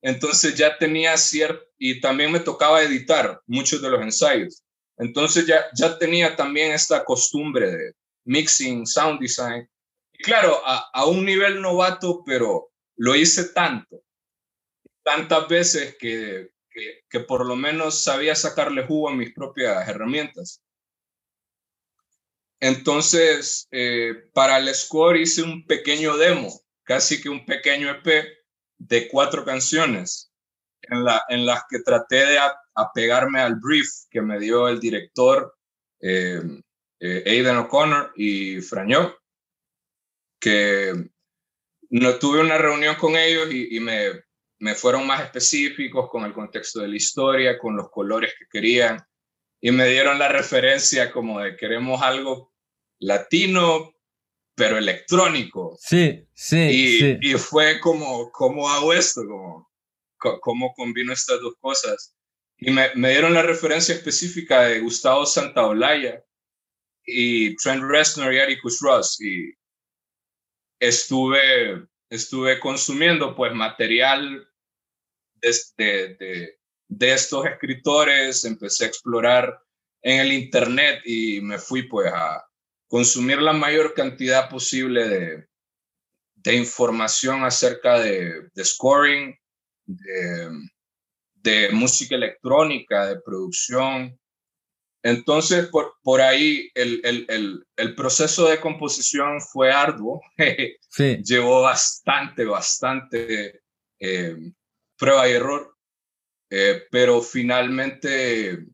entonces 0.00 0.54
ya 0.54 0.78
tenía 0.78 1.16
cierto, 1.16 1.62
y 1.78 2.00
también 2.00 2.32
me 2.32 2.40
tocaba 2.40 2.80
editar 2.80 3.40
muchos 3.46 3.82
de 3.82 3.90
los 3.90 4.00
ensayos. 4.00 4.62
Entonces 4.96 5.46
ya, 5.46 5.66
ya 5.74 5.98
tenía 5.98 6.34
también 6.36 6.72
esta 6.72 7.04
costumbre 7.04 7.70
de 7.70 7.92
mixing, 8.24 8.86
sound 8.86 9.20
design. 9.20 9.68
Y 10.12 10.22
claro, 10.22 10.62
a, 10.64 10.88
a 10.94 11.04
un 11.06 11.24
nivel 11.24 11.60
novato, 11.60 12.22
pero 12.24 12.70
lo 12.96 13.14
hice 13.14 13.50
tanto, 13.50 14.02
tantas 15.02 15.48
veces 15.48 15.96
que, 15.98 16.50
que, 17.08 17.20
por 17.20 17.46
lo 17.46 17.56
menos 17.56 18.02
sabía 18.02 18.34
sacarle 18.34 18.86
jugo 18.86 19.08
a 19.08 19.14
mis 19.14 19.32
propias 19.32 19.88
herramientas. 19.88 20.62
Entonces, 22.60 23.68
eh, 23.70 24.30
para 24.32 24.58
el 24.58 24.74
score 24.74 25.20
hice 25.20 25.42
un 25.42 25.66
pequeño 25.66 26.16
demo, 26.16 26.48
casi 26.84 27.20
que 27.20 27.28
un 27.28 27.44
pequeño 27.44 27.90
EP, 27.90 28.36
de 28.78 29.08
cuatro 29.08 29.44
canciones 29.44 30.30
en, 30.82 31.04
la, 31.04 31.22
en 31.28 31.46
las 31.46 31.62
que 31.68 31.80
traté 31.80 32.26
de 32.26 32.38
apegarme 32.74 33.40
al 33.40 33.56
brief 33.56 33.88
que 34.10 34.20
me 34.20 34.38
dio 34.38 34.68
el 34.68 34.80
director 34.80 35.56
eh, 36.00 36.42
eh, 37.00 37.22
Aidan 37.26 37.58
O'Connor 37.58 38.12
y 38.16 38.60
Frañó, 38.60 39.14
que 40.38 41.10
no 41.90 42.18
tuve 42.18 42.40
una 42.40 42.58
reunión 42.58 42.96
con 42.96 43.16
ellos 43.16 43.48
y, 43.52 43.78
me, 43.80 44.10
me, 44.58 44.74
fueron 44.74 45.06
más 45.06 45.22
específicos 45.22 46.08
con 46.10 46.24
el 46.24 46.32
contexto 46.32 46.80
de 46.80 46.88
la 46.88 46.96
historia, 46.96 47.58
con 47.58 47.76
los 47.76 47.90
colores 47.90 48.34
que 48.38 48.46
querían 48.50 48.98
y 49.60 49.70
me 49.70 49.86
dieron 49.88 50.18
la 50.18 50.28
referencia 50.28 51.10
como 51.10 51.40
de 51.40 51.56
queremos 51.56 52.02
algo 52.02 52.52
latino, 52.98 53.94
pero 54.54 54.78
electrónico. 54.78 55.76
Sí, 55.80 56.26
sí. 56.34 57.18
Y, 57.20 57.30
y 57.30 57.34
fue 57.34 57.80
como, 57.80 58.30
¿cómo 58.30 58.68
hago 58.68 58.92
esto? 58.92 59.22
Como, 59.26 59.70
¿Cómo 60.40 60.72
combino 60.74 61.12
estas 61.12 61.40
dos 61.40 61.54
cosas? 61.60 62.14
Y 62.58 62.70
me, 62.70 62.90
me 62.94 63.10
dieron 63.10 63.34
la 63.34 63.42
referencia 63.42 63.94
específica 63.94 64.62
de 64.62 64.80
Gustavo 64.80 65.26
Santaolalla 65.26 66.22
y 67.04 67.54
Trent 67.56 67.82
Reznor 67.84 68.32
y 68.32 68.40
Atticus 68.40 68.80
Ross. 68.80 69.20
Y 69.20 69.52
estuve, 70.80 71.86
estuve 72.10 72.60
consumiendo 72.60 73.34
pues 73.34 73.52
material 73.54 74.48
de, 75.40 76.16
de, 76.16 76.58
de 76.88 77.12
estos 77.12 77.46
escritores, 77.46 78.44
empecé 78.44 78.84
a 78.84 78.88
explorar 78.88 79.60
en 80.02 80.20
el 80.20 80.32
internet 80.32 81.02
y 81.04 81.40
me 81.40 81.58
fui 81.58 81.82
pues 81.84 82.12
a, 82.12 82.46
consumir 82.88 83.40
la 83.40 83.52
mayor 83.52 83.94
cantidad 83.94 84.48
posible 84.48 85.08
de, 85.08 85.48
de 86.34 86.54
información 86.54 87.44
acerca 87.44 87.98
de, 87.98 88.48
de 88.54 88.64
scoring, 88.64 89.36
de, 89.84 90.50
de, 91.34 91.70
música 91.70 92.14
electrónica, 92.14 93.06
de 93.06 93.20
producción. 93.20 94.18
Entonces, 95.06 95.68
por, 95.68 95.94
por 96.02 96.20
ahí 96.20 96.68
el, 96.74 97.00
el, 97.04 97.64
el, 97.76 97.94
proceso 97.94 98.48
de 98.48 98.58
composición 98.58 99.40
fue 99.40 99.70
arduo. 99.70 100.20
Sí. 100.88 101.22
Llevó 101.22 101.60
bastante, 101.60 102.46
bastante 102.46 103.60
eh, 104.00 104.34
prueba 104.96 105.28
y 105.28 105.32
error, 105.32 105.76
eh, 106.48 106.84
pero 106.90 107.20
finalmente 107.20 108.64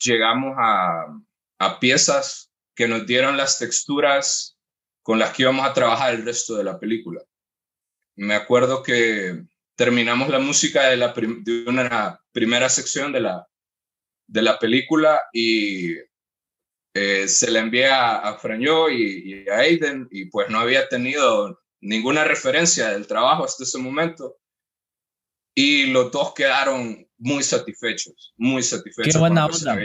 llegamos 0.00 0.54
a, 0.58 1.14
a 1.58 1.78
piezas 1.78 2.50
que 2.74 2.88
nos 2.88 3.06
dieron 3.06 3.36
las 3.36 3.58
texturas 3.58 4.58
con 5.02 5.18
las 5.18 5.34
que 5.34 5.42
íbamos 5.42 5.66
a 5.66 5.74
trabajar 5.74 6.14
el 6.14 6.24
resto 6.24 6.56
de 6.56 6.64
la 6.64 6.80
película. 6.80 7.22
Me 8.16 8.34
acuerdo 8.34 8.82
que 8.82 9.44
terminamos 9.76 10.30
la 10.30 10.38
música 10.38 10.88
de, 10.88 10.96
la 10.96 11.12
de 11.12 11.64
una 11.68 12.18
primera 12.32 12.70
sección 12.70 13.12
de 13.12 13.20
la, 13.20 13.46
de 14.28 14.42
la 14.42 14.58
película 14.58 15.20
y 15.32 15.94
eh, 16.94 17.26
se 17.26 17.50
la 17.50 17.60
envié 17.60 17.86
a, 17.86 18.28
a 18.28 18.38
y, 18.90 19.48
a 19.48 19.56
Aiden 19.58 20.08
y 20.10 20.26
pues 20.26 20.48
no 20.48 20.60
había 20.60 20.88
tenido 20.88 21.60
ninguna 21.80 22.24
referencia 22.24 22.90
del 22.90 23.06
trabajo 23.06 23.44
hasta 23.44 23.64
ese 23.64 23.78
momento 23.78 24.36
y 25.54 25.86
los 25.86 26.12
dos 26.12 26.34
quedaron 26.34 27.04
muy 27.18 27.42
satisfechos, 27.42 28.32
muy 28.36 28.62
satisfechos. 28.62 29.12
Qué 29.12 29.18
buena 29.18 29.46
onda. 29.46 29.76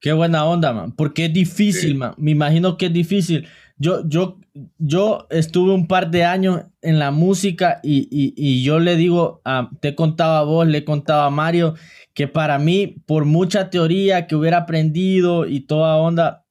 Qué 0.00 0.12
buena 0.12 0.46
onda, 0.46 0.72
man. 0.72 0.92
Porque 0.96 1.26
es 1.26 1.32
difícil, 1.32 1.94
man. 1.96 2.14
Me 2.16 2.30
imagino 2.30 2.78
que 2.78 2.86
es 2.86 2.92
difícil. 2.92 3.46
Yo, 3.78 4.06
yo, 4.08 4.38
yo 4.78 5.26
estuve 5.30 5.72
un 5.72 5.86
par 5.86 6.10
de 6.10 6.24
años 6.24 6.62
en 6.82 6.98
la 6.98 7.10
música 7.10 7.80
y, 7.82 8.08
y, 8.10 8.34
y 8.36 8.62
yo 8.62 8.80
le 8.80 8.96
digo, 8.96 9.40
te 9.80 9.94
contaba 9.94 10.40
a 10.40 10.42
vos, 10.42 10.66
le 10.66 10.84
contaba 10.84 11.26
a 11.26 11.30
Mario, 11.30 11.74
que 12.12 12.26
para 12.26 12.58
mí, 12.58 12.96
por 13.06 13.24
mucha 13.24 13.70
teoría 13.70 14.26
que 14.26 14.34
hubiera 14.34 14.58
aprendido 14.58 15.46
y 15.46 15.60
toda 15.60 15.96
onda, 15.96 16.44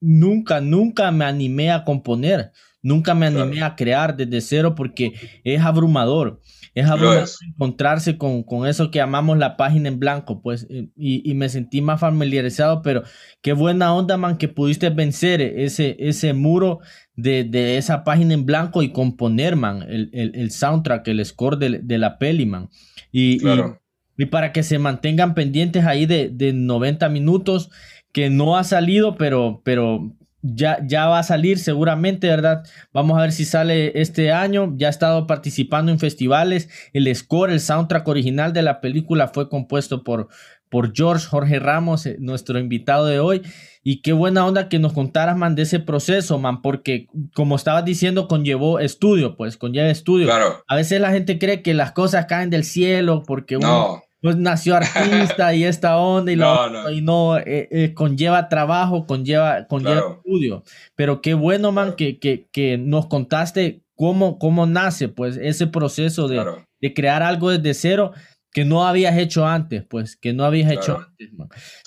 nunca, 0.00 0.60
nunca 0.60 1.12
me 1.12 1.24
animé 1.24 1.70
a 1.70 1.84
componer, 1.84 2.50
nunca 2.82 3.14
me 3.14 3.26
animé 3.26 3.62
a 3.62 3.76
crear 3.76 4.16
desde 4.16 4.40
cero 4.40 4.74
porque 4.74 5.14
es 5.44 5.60
abrumador. 5.60 6.40
Es 6.74 6.86
abrumador 6.86 7.28
encontrarse 7.48 8.18
con, 8.18 8.42
con, 8.42 8.66
eso 8.66 8.90
que 8.90 8.98
llamamos 8.98 9.38
la 9.38 9.56
página 9.56 9.88
en 9.88 9.98
blanco, 9.98 10.42
pues, 10.42 10.66
y, 10.70 10.90
y, 10.96 11.34
me 11.34 11.48
sentí 11.48 11.80
más 11.82 12.00
familiarizado, 12.00 12.82
pero 12.82 13.02
qué 13.42 13.52
buena 13.52 13.94
onda, 13.94 14.16
man, 14.16 14.38
que 14.38 14.48
pudiste 14.48 14.90
vencer 14.90 15.40
ese, 15.40 15.96
ese 15.98 16.32
muro 16.32 16.80
de, 17.14 17.44
de 17.44 17.76
esa 17.76 18.04
página 18.04 18.34
en 18.34 18.46
blanco 18.46 18.82
y 18.82 18.90
componer, 18.90 19.54
man, 19.54 19.82
el, 19.82 20.10
el, 20.12 20.34
el 20.34 20.50
soundtrack, 20.50 21.06
el 21.08 21.24
score 21.24 21.58
de, 21.58 21.80
de, 21.82 21.98
la 21.98 22.18
peli, 22.18 22.46
man. 22.46 22.70
Y, 23.10 23.38
claro. 23.38 23.78
Y 24.16 24.26
para 24.26 24.52
que 24.52 24.62
se 24.62 24.78
mantengan 24.78 25.34
pendientes 25.34 25.84
ahí 25.84 26.06
de, 26.06 26.28
de 26.28 26.52
90 26.52 27.08
minutos, 27.08 27.70
que 28.12 28.30
no 28.30 28.56
ha 28.56 28.64
salido, 28.64 29.16
pero, 29.16 29.62
pero 29.64 30.14
ya, 30.42 30.78
ya 30.84 31.06
va 31.06 31.20
a 31.20 31.22
salir 31.22 31.58
seguramente, 31.58 32.26
¿verdad? 32.26 32.64
Vamos 32.92 33.16
a 33.16 33.22
ver 33.22 33.32
si 33.32 33.44
sale 33.44 34.00
este 34.00 34.32
año. 34.32 34.74
Ya 34.76 34.88
ha 34.88 34.90
estado 34.90 35.26
participando 35.26 35.92
en 35.92 35.98
festivales. 35.98 36.68
El 36.92 37.14
score, 37.14 37.52
el 37.52 37.60
soundtrack 37.60 38.06
original 38.08 38.52
de 38.52 38.62
la 38.62 38.80
película 38.80 39.28
fue 39.28 39.48
compuesto 39.48 40.02
por, 40.02 40.28
por 40.68 40.92
George 40.94 41.26
Jorge 41.26 41.58
Ramos, 41.60 42.06
eh, 42.06 42.16
nuestro 42.18 42.58
invitado 42.58 43.06
de 43.06 43.20
hoy. 43.20 43.42
Y 43.84 44.02
qué 44.02 44.12
buena 44.12 44.46
onda 44.46 44.68
que 44.68 44.78
nos 44.78 44.92
contaras, 44.92 45.36
man, 45.36 45.54
de 45.54 45.62
ese 45.62 45.80
proceso, 45.80 46.38
man, 46.38 46.62
porque 46.62 47.06
como 47.34 47.56
estabas 47.56 47.84
diciendo, 47.84 48.28
conllevó 48.28 48.78
estudio, 48.78 49.36
pues, 49.36 49.56
conlleva 49.56 49.88
estudio. 49.88 50.26
Claro. 50.26 50.62
A 50.68 50.76
veces 50.76 51.00
la 51.00 51.10
gente 51.10 51.38
cree 51.38 51.62
que 51.62 51.74
las 51.74 51.92
cosas 51.92 52.26
caen 52.26 52.50
del 52.50 52.64
cielo 52.64 53.22
porque 53.26 53.56
uno 53.56 54.02
pues, 54.22 54.36
nació 54.36 54.76
artista 54.76 55.52
y 55.52 55.64
esta 55.64 55.96
onda 55.98 56.32
y, 56.32 56.36
no, 56.36 56.90
y 56.90 57.02
no 57.02 57.36
eh, 57.38 57.68
eh, 57.70 57.92
conlleva 57.92 58.48
trabajo, 58.48 59.04
conlleva, 59.06 59.66
conlleva 59.66 60.16
estudio. 60.16 60.62
Pero 60.94 61.20
qué 61.20 61.34
bueno, 61.34 61.72
man, 61.72 61.96
que, 61.96 62.18
que, 62.20 62.48
que, 62.52 62.78
nos 62.78 63.08
contaste 63.08 63.82
cómo, 63.96 64.38
cómo 64.38 64.66
nace, 64.66 65.08
pues, 65.08 65.36
ese 65.36 65.66
proceso 65.66 66.28
de, 66.28 66.44
de 66.80 66.94
crear 66.94 67.22
algo 67.22 67.50
desde 67.50 67.74
cero 67.74 68.12
que 68.52 68.64
no 68.64 68.86
habías 68.86 69.18
hecho 69.18 69.44
antes, 69.44 69.84
pues, 69.88 70.16
que 70.16 70.32
no 70.32 70.44
habías 70.44 70.70
hecho 70.70 70.98
antes, 70.98 71.30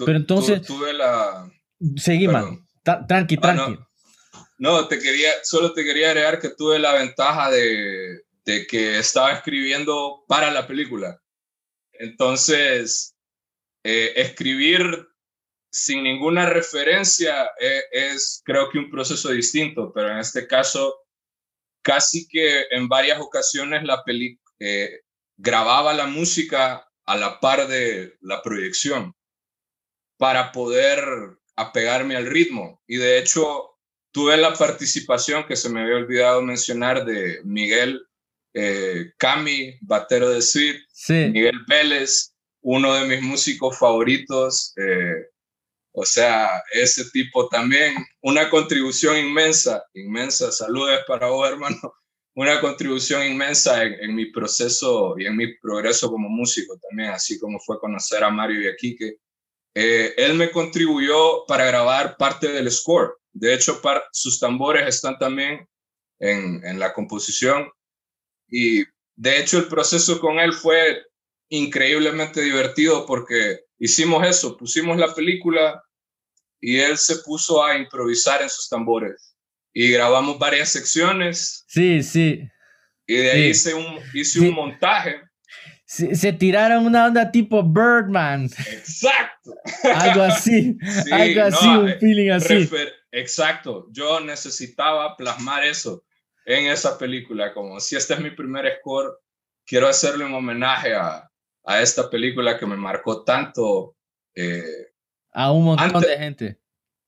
Pero 0.05 0.17
entonces... 0.17 0.61
tuve 0.61 0.93
la 0.93 1.49
Seguí, 1.95 2.27
man. 2.27 2.65
tranqui, 2.83 3.35
ah, 3.37 3.41
tranqui. 3.41 3.79
no. 4.57 4.87
te 4.87 4.99
quería, 4.99 5.29
solo 5.43 5.73
te 5.73 5.83
quería 5.83 6.09
agregar 6.09 6.39
que 6.39 6.49
tuve 6.49 6.79
la 6.79 6.93
ventaja 6.93 7.49
de, 7.51 8.23
de 8.45 8.67
que 8.67 8.97
estaba 8.99 9.31
escribiendo 9.31 10.23
para 10.27 10.51
la 10.51 10.67
película. 10.67 11.19
Entonces, 11.99 13.15
eh, 13.83 14.13
escribir 14.15 15.07
sin 15.71 16.03
ninguna 16.03 16.49
referencia 16.49 17.51
eh, 17.59 17.83
es, 17.91 18.41
creo 18.45 18.69
que 18.69 18.79
un 18.79 18.89
proceso 18.89 19.29
distinto, 19.29 19.91
pero 19.93 20.09
en 20.09 20.19
este 20.19 20.47
caso, 20.47 21.01
casi 21.81 22.27
que 22.27 22.67
en 22.71 22.87
varias 22.87 23.19
ocasiones 23.19 23.83
la 23.83 24.03
película 24.03 24.41
eh, 24.59 25.01
grababa 25.37 25.93
la 25.93 26.07
música 26.07 26.89
a 27.05 27.17
la 27.17 27.39
par 27.39 27.67
de 27.67 28.17
la 28.21 28.41
proyección 28.41 29.13
para 30.17 30.51
poder 30.51 31.03
apegarme 31.55 32.15
al 32.15 32.25
ritmo. 32.25 32.81
Y 32.87 32.97
de 32.97 33.19
hecho, 33.19 33.77
tuve 34.11 34.37
la 34.37 34.53
participación 34.53 35.45
que 35.45 35.57
se 35.57 35.69
me 35.69 35.81
había 35.81 35.97
olvidado 35.97 36.41
mencionar 36.41 37.05
de 37.05 37.41
Miguel 37.43 38.07
eh, 38.55 39.11
Cami, 39.17 39.77
batero 39.81 40.29
de 40.29 40.41
Sweet, 40.41 40.77
Miguel 41.09 41.59
Vélez, 41.67 42.33
uno 42.61 42.93
de 42.95 43.05
mis 43.05 43.21
músicos 43.21 43.77
favoritos. 43.77 44.73
Eh, 44.77 45.27
o 45.91 46.05
sea, 46.05 46.63
ese 46.73 47.03
tipo 47.11 47.47
también, 47.49 47.95
una 48.21 48.49
contribución 48.49 49.17
inmensa, 49.17 49.83
inmensa. 49.93 50.51
Saludos 50.51 50.99
para 51.07 51.27
vos, 51.27 51.49
hermano. 51.49 51.77
Una 52.37 52.59
contribución 52.59 53.25
inmensa 53.25 53.81
en, 53.81 54.13
mi 54.13 54.25
proceso 54.25 55.15
y 55.17 55.25
en 55.25 55.37
mi 55.37 55.55
progreso 55.55 56.11
como 56.11 56.27
músico 56.27 56.77
también, 56.89 57.11
así 57.11 57.39
como 57.39 57.61
fue 57.61 57.79
conocer 57.79 58.25
a 58.25 58.29
Mario 58.29 58.61
y 58.61 58.67
a 58.67 58.75
Kike. 58.75 59.19
Eh, 59.73 60.13
él 60.17 60.33
me 60.33 60.51
contribuyó 60.51 61.45
para 61.47 61.65
grabar 61.65 62.17
parte 62.17 62.49
del 62.49 62.69
score. 62.69 63.15
De 63.31 63.53
hecho, 63.53 63.79
sus 64.11 64.37
tambores 64.37 64.85
están 64.85 65.17
también 65.17 65.65
en, 66.19 66.61
en, 66.65 66.77
la 66.77 66.91
composición. 66.91 67.69
Y 68.47 68.83
de 69.15 69.39
hecho, 69.39 69.59
el 69.59 69.67
proceso 69.67 70.19
con 70.19 70.39
él 70.39 70.53
fue 70.53 71.03
increíblemente 71.49 72.41
divertido 72.41 73.05
porque 73.05 73.59
hicimos 73.77 74.25
eso, 74.27 74.57
pusimos 74.57 74.97
la 74.97 75.13
película 75.13 75.81
y 76.59 76.79
él 76.79 76.97
se 76.97 77.17
puso 77.17 77.63
a 77.63 77.77
improvisar 77.77 78.41
en 78.41 78.49
sus 78.49 78.67
tambores. 78.69 79.35
Y 79.73 79.91
grabamos 79.91 80.39
varias 80.39 80.69
secciones. 80.69 81.65
Sí, 81.67 82.01
sí. 82.01 82.41
Y 83.07 83.15
de 83.15 83.31
ahí 83.31 83.45
hice 83.47 83.73
un, 83.73 83.99
hice 84.13 84.39
un 84.39 84.53
montaje 84.53 85.21
se, 85.85 86.33
tiraron 86.33 86.85
una 86.85 87.05
onda 87.05 87.31
tipo 87.31 87.63
Birdman. 87.63 88.45
Exacto. 88.45 89.55
algo 89.83 90.23
así. 90.23 90.77
algo 91.11 91.41
así, 91.43 91.67
un 91.67 91.89
eh, 91.89 91.97
feeling 91.99 92.29
así. 92.31 92.69
Exacto. 93.11 93.87
Yo 93.91 94.19
necesitaba 94.19 95.15
plasmar 95.15 95.63
eso 95.63 96.03
en 96.45 96.67
esa 96.67 96.97
película. 96.97 97.53
Como 97.53 97.79
si 97.79 97.95
este 97.95 98.13
es 98.13 98.19
mi 98.19 98.31
primer 98.31 98.77
score, 98.79 99.17
quiero 99.65 99.87
hacerle 99.87 100.25
un 100.25 100.33
homenaje 100.33 100.93
a, 100.93 101.29
a 101.65 101.81
esta 101.81 102.09
película 102.09 102.57
que 102.57 102.65
me 102.65 102.77
marcó 102.77 103.23
tanto. 103.23 103.95
Eh, 104.35 104.91
a 105.33 105.51
un 105.51 105.65
montón 105.65 106.01
de 106.01 106.17
gente. 106.17 106.59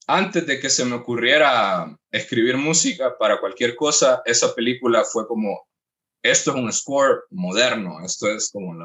Antes 0.07 0.45
de 0.47 0.59
que 0.59 0.69
se 0.69 0.85
me 0.85 0.95
ocurriera 0.95 1.97
escribir 2.11 2.57
música 2.57 3.17
para 3.17 3.39
cualquier 3.39 3.75
cosa, 3.75 4.21
esa 4.25 4.55
película 4.55 5.03
fue 5.03 5.27
como 5.27 5.67
esto 6.23 6.51
es 6.51 6.57
un 6.57 6.71
score 6.71 7.23
moderno, 7.29 8.03
esto 8.03 8.29
es 8.29 8.49
como 8.51 8.75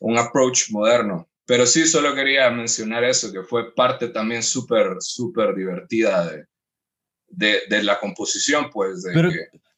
un 0.00 0.18
approach 0.18 0.70
moderno. 0.70 1.28
Pero 1.46 1.66
sí, 1.66 1.86
solo 1.86 2.14
quería 2.14 2.50
mencionar 2.50 3.04
eso, 3.04 3.32
que 3.32 3.42
fue 3.42 3.74
parte 3.74 4.08
también 4.08 4.42
súper, 4.42 4.96
súper 5.00 5.54
divertida 5.54 6.30
de, 6.30 6.46
de, 7.30 7.82
la 7.82 7.98
composición, 7.98 8.70
pues. 8.72 9.04
pero, 9.14 9.30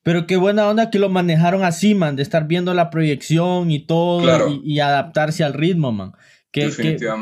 pero 0.03 0.27
qué 0.27 0.37
buena 0.37 0.69
onda 0.69 0.91
que 0.91 0.99
lo 0.99 1.09
manejaron 1.09 1.65
así, 1.65 1.95
man, 1.95 2.17
de 2.17 2.23
estar 2.23 2.47
viendo 2.47 2.75
la 2.75 2.91
proyección 2.91 3.71
y 3.71 3.81
todo 3.81 4.49
y, 4.49 4.61
y, 4.65 4.81
adaptarse 4.81 5.45
al 5.45 5.53
ritmo, 5.53 5.93
man. 5.93 6.13
Que, 6.53 6.67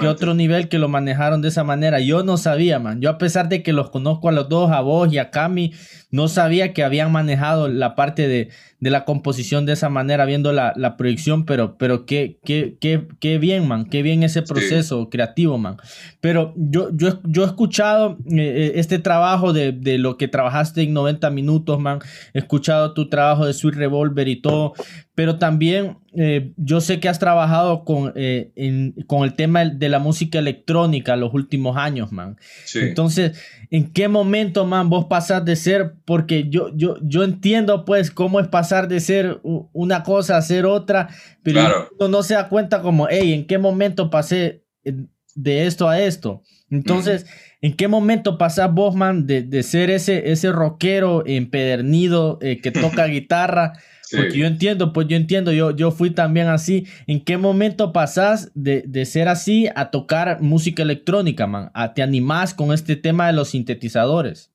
otro 0.08 0.34
nivel 0.34 0.68
que 0.68 0.80
lo 0.80 0.88
manejaron 0.88 1.40
de 1.40 1.48
esa 1.48 1.62
manera. 1.62 2.00
Yo 2.00 2.24
no 2.24 2.36
sabía, 2.36 2.80
man. 2.80 3.00
Yo 3.00 3.10
a 3.10 3.18
pesar 3.18 3.48
de 3.48 3.62
que 3.62 3.72
los 3.72 3.90
conozco 3.90 4.28
a 4.28 4.32
los 4.32 4.48
dos, 4.48 4.72
a 4.72 4.80
vos 4.80 5.12
y 5.12 5.18
a 5.18 5.30
Cami, 5.30 5.72
no 6.10 6.26
sabía 6.26 6.72
que 6.72 6.82
habían 6.82 7.12
manejado 7.12 7.68
la 7.68 7.94
parte 7.94 8.26
de, 8.26 8.48
de 8.80 8.90
la 8.90 9.04
composición 9.04 9.66
de 9.66 9.74
esa 9.74 9.90
manera, 9.90 10.24
viendo 10.24 10.52
la, 10.52 10.72
la 10.74 10.96
proyección, 10.96 11.44
pero, 11.44 11.76
pero 11.76 12.06
qué, 12.06 12.38
qué, 12.44 12.76
qué, 12.80 13.06
qué, 13.20 13.38
bien, 13.38 13.68
man. 13.68 13.84
Qué 13.84 14.02
bien 14.02 14.22
ese 14.22 14.40
proceso 14.42 15.10
creativo, 15.10 15.58
man. 15.58 15.76
Pero 16.20 16.54
yo, 16.56 16.90
yo, 16.94 17.20
yo 17.24 17.44
he 17.44 17.46
escuchado 17.46 18.18
eh, 18.26 18.38
eh, 18.38 18.72
este 18.76 18.98
trabajo 18.98 19.52
de, 19.52 19.72
de, 19.72 19.98
lo 19.98 20.16
que 20.16 20.28
trabajaste 20.28 20.82
en 20.82 20.94
90 20.94 21.30
minutos, 21.30 21.78
man. 21.78 21.98
He 22.32 22.38
escuchado 22.38 22.94
tu 22.94 23.08
trabajo 23.10 23.46
de 23.46 23.52
Sweet 23.52 23.74
Revolver 23.74 24.28
y 24.28 24.40
todo. 24.40 24.72
pero 25.14 25.36
también 25.36 25.98
eh, 26.12 26.52
yo 26.56 26.80
sé 26.80 26.98
que 26.98 27.08
has 27.08 27.18
trabajado 27.18 27.84
con, 27.84 28.12
eh, 28.16 28.92
con 29.06 29.24
el 29.24 29.34
tema 29.34 29.64
de 29.64 29.88
la 29.88 30.00
música 30.00 30.38
electrónica 30.38 31.14
los 31.16 31.32
últimos 31.34 31.76
años, 31.76 32.10
man. 32.10 32.36
Entonces, 32.74 33.38
¿en 33.70 33.92
qué 33.92 34.09
momento, 34.09 34.66
man, 34.66 34.90
vos 34.90 35.06
pasás 35.06 35.44
de 35.44 35.56
ser, 35.56 35.94
porque 36.04 36.48
yo, 36.48 36.70
yo, 36.74 36.96
yo 37.02 37.22
entiendo 37.22 37.85
pues 37.85 38.11
cómo 38.11 38.40
es 38.40 38.48
pasar 38.48 38.88
de 38.88 39.00
ser 39.00 39.40
una 39.42 40.02
cosa 40.02 40.37
a 40.37 40.42
ser 40.42 40.66
otra, 40.66 41.09
pero 41.42 41.88
uno 41.98 42.09
no 42.09 42.22
se 42.22 42.35
da 42.35 42.48
cuenta 42.48 42.83
como, 42.83 43.06
hey, 43.09 43.33
¿en 43.33 43.46
qué 43.46 43.59
momento 43.59 44.11
pasé 44.11 44.64
de 44.83 45.66
esto 45.66 45.88
a 45.88 46.00
esto? 46.00 46.42
Entonces, 46.68 47.26
¿en 47.61 47.76
qué 47.76 47.88
momento 47.88 48.38
pasás 48.38 48.72
vos, 48.72 48.94
man, 48.94 49.26
de, 49.26 49.62
ser 49.62 49.90
ese, 49.90 50.30
ese 50.30 50.52
rockero 50.52 51.24
empedernido 51.26 52.38
eh, 52.42 52.61
que 52.61 52.72
toca 52.72 53.04
guitarra? 53.06 53.72
Porque 54.11 54.38
yo 54.38 54.46
entiendo, 54.46 54.92
pues 54.92 55.07
yo 55.09 55.16
entiendo, 55.16 55.53
yo, 55.53 55.70
yo 55.70 55.90
fui 55.90 56.11
también 56.11 56.49
así. 56.49 56.87
¿En 57.07 57.25
qué 57.25 57.37
momento 57.37 57.92
pasás 57.92 58.51
de, 58.55 59.05
ser 59.07 59.29
así 59.29 59.68
a 59.75 59.90
tocar 59.90 60.40
música 60.40 60.83
electrónica, 60.83 61.46
man? 61.46 61.70
¿A, 61.75 61.94
¿Te 61.94 62.03
animás 62.03 62.55
con 62.55 62.73
este 62.73 62.96
tema 62.96 63.27
de 63.27 63.35
los 63.35 63.51
sintetizadores? 63.51 64.51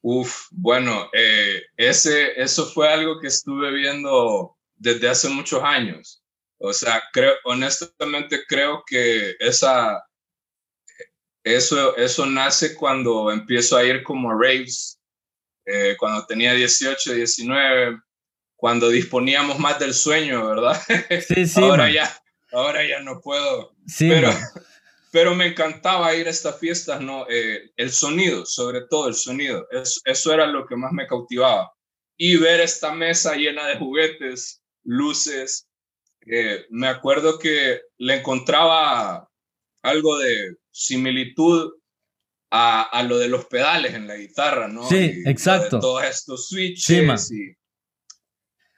Uf, 0.00 0.46
bueno, 0.50 1.08
eh, 1.12 1.62
ese, 1.76 2.40
eso 2.40 2.66
fue 2.66 2.92
algo 2.92 3.20
que 3.20 3.28
estuve 3.28 3.72
viendo 3.72 4.56
desde 4.76 5.08
hace 5.08 5.28
muchos 5.28 5.62
años. 5.62 6.22
O 6.58 6.72
sea, 6.72 7.02
creo, 7.12 7.34
honestamente 7.44 8.40
creo 8.48 8.82
que 8.86 9.34
esa, 9.38 10.02
eso, 11.44 11.96
eso 11.96 12.26
nace 12.26 12.74
cuando 12.74 13.30
empiezo 13.30 13.76
a 13.76 13.84
ir 13.84 14.02
como 14.02 14.32
raves, 14.32 15.00
eh, 15.66 15.96
cuando 15.98 16.26
tenía 16.26 16.54
18, 16.54 17.12
19, 17.12 18.00
cuando 18.58 18.88
disponíamos 18.88 19.60
más 19.60 19.78
del 19.78 19.94
sueño, 19.94 20.48
¿verdad? 20.48 20.76
Sí, 21.28 21.46
sí. 21.46 21.60
ahora, 21.62 21.88
ya, 21.90 22.12
ahora 22.50 22.84
ya 22.84 23.00
no 23.00 23.20
puedo. 23.20 23.76
Sí, 23.86 24.08
pero, 24.08 24.32
pero 25.12 25.34
me 25.36 25.46
encantaba 25.46 26.12
ir 26.16 26.26
a 26.26 26.30
estas 26.30 26.58
fiestas, 26.58 27.00
¿no? 27.00 27.24
Eh, 27.30 27.70
el 27.76 27.92
sonido, 27.92 28.44
sobre 28.44 28.80
todo 28.90 29.06
el 29.06 29.14
sonido, 29.14 29.64
eso, 29.70 30.00
eso 30.04 30.34
era 30.34 30.44
lo 30.48 30.66
que 30.66 30.74
más 30.74 30.90
me 30.92 31.06
cautivaba. 31.06 31.72
Y 32.16 32.36
ver 32.36 32.60
esta 32.60 32.92
mesa 32.92 33.36
llena 33.36 33.64
de 33.68 33.76
juguetes, 33.76 34.60
luces, 34.82 35.68
eh, 36.26 36.66
me 36.70 36.88
acuerdo 36.88 37.38
que 37.38 37.80
le 37.98 38.16
encontraba 38.16 39.30
algo 39.82 40.18
de 40.18 40.56
similitud 40.72 41.74
a, 42.50 42.82
a, 42.82 43.04
lo 43.04 43.18
de 43.18 43.28
los 43.28 43.44
pedales 43.44 43.94
en 43.94 44.08
la 44.08 44.16
guitarra, 44.16 44.66
¿no? 44.66 44.88
Sí, 44.88 45.22
exacto. 45.26 45.78
Todos 45.78 46.02
estos 46.02 46.48
switches 46.48 47.30
y 47.30 47.57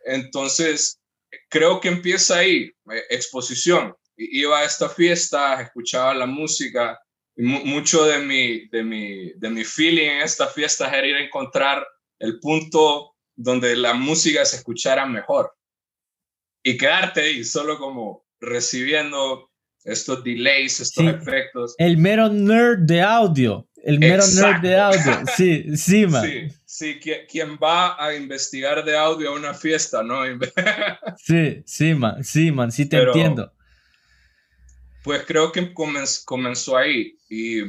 entonces, 0.04 1.00
creo 1.48 1.80
que 1.80 1.88
empieza 1.88 2.38
ahí, 2.38 2.70
eh, 2.92 3.02
exposición. 3.10 3.94
Iba 4.16 4.60
a 4.60 4.64
esta 4.64 4.88
fiesta, 4.88 5.60
escuchaba 5.62 6.14
la 6.14 6.26
música, 6.26 6.98
y 7.36 7.42
mucho 7.42 8.04
de 8.04 8.18
mi, 8.18 8.68
de, 8.68 8.82
mi, 8.82 9.32
de 9.32 9.50
mi 9.50 9.64
feeling 9.64 10.10
en 10.10 10.22
esta 10.22 10.46
fiesta 10.46 10.90
era 10.94 11.06
ir 11.06 11.16
a 11.16 11.24
encontrar 11.24 11.86
el 12.18 12.38
punto 12.38 13.14
donde 13.34 13.74
la 13.76 13.94
música 13.94 14.44
se 14.44 14.56
escuchara 14.56 15.06
mejor. 15.06 15.50
Y 16.62 16.76
quedarte 16.76 17.22
ahí 17.22 17.44
solo 17.44 17.78
como 17.78 18.26
recibiendo 18.40 19.50
estos 19.84 20.22
delays, 20.22 20.80
estos 20.80 21.06
efectos. 21.06 21.74
El 21.78 21.96
mero 21.96 22.28
nerd 22.28 22.80
de 22.80 23.00
audio. 23.00 23.66
El 23.76 23.98
mero 23.98 24.22
nerd 24.26 24.60
de 24.60 24.76
audio. 24.76 25.24
Sí, 25.36 25.76
sí, 25.76 26.06
man. 26.06 26.26
Sí, 26.26 26.48
sí, 26.70 27.00
quien 27.28 27.59
va 27.61 27.96
a 28.02 28.14
investigar 28.14 28.85
de 28.85 28.96
audio 28.96 29.30
a 29.30 29.35
una 29.35 29.52
fiesta, 29.52 30.04
¿no? 30.04 30.22
sí, 31.16 31.62
sí, 31.66 31.94
man. 31.94 32.22
Sí, 32.22 32.52
man. 32.52 32.70
Sí 32.70 32.88
te 32.88 33.02
entiendo. 33.02 33.52
Pues 35.02 35.24
creo 35.26 35.50
que 35.50 35.74
comenzó 36.24 36.76
ahí 36.76 37.18
y 37.28 37.62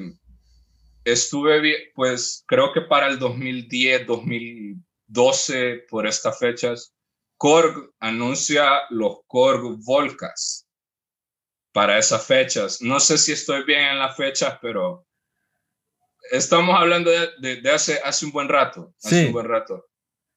estuve, 1.04 1.92
pues 1.96 2.44
creo 2.46 2.72
que 2.74 2.82
para 2.82 3.08
el 3.08 3.18
2010, 3.18 4.06
2012, 4.06 5.86
por 5.90 6.06
estas 6.06 6.38
fechas, 6.38 6.94
Korg 7.38 7.92
anuncia 8.00 8.82
los 8.92 9.22
Korg 9.26 9.84
Volcas 9.84 10.68
para 11.72 11.98
esas 11.98 12.24
fechas. 12.24 12.84
No 12.84 13.00
sé 13.00 13.18
si 13.18 13.32
estoy 13.32 13.64
bien 13.64 13.82
en 13.82 14.00
las 14.00 14.16
fechas, 14.16 14.60
pero 14.62 15.08
estamos 16.32 16.76
hablando 16.76 17.12
de, 17.12 17.62
hace, 17.72 18.00
hace 18.04 18.26
un 18.26 18.32
buen 18.32 18.50
rato. 18.50 18.94
Hace 19.04 19.28
un 19.28 19.34
buen 19.34 19.48
rato. 19.48 19.86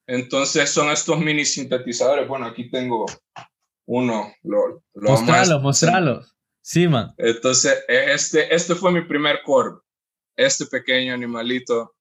Entonces 0.07 0.69
son 0.69 0.91
estos 0.91 1.19
mini 1.19 1.45
sintetizadores. 1.45 2.27
Bueno, 2.27 2.45
aquí 2.45 2.69
tengo 2.69 3.05
uno. 3.87 4.33
Lo, 4.43 4.83
lo 4.93 5.09
mostralo, 5.09 5.59
mostralo. 5.59 6.25
Sí, 6.61 6.87
man. 6.87 7.13
Entonces, 7.17 7.83
este, 7.87 8.53
este 8.53 8.75
fue 8.75 8.91
mi 8.91 9.01
primer 9.01 9.41
core. 9.43 9.77
Este 10.35 10.65
pequeño 10.65 11.13
animalito. 11.13 11.95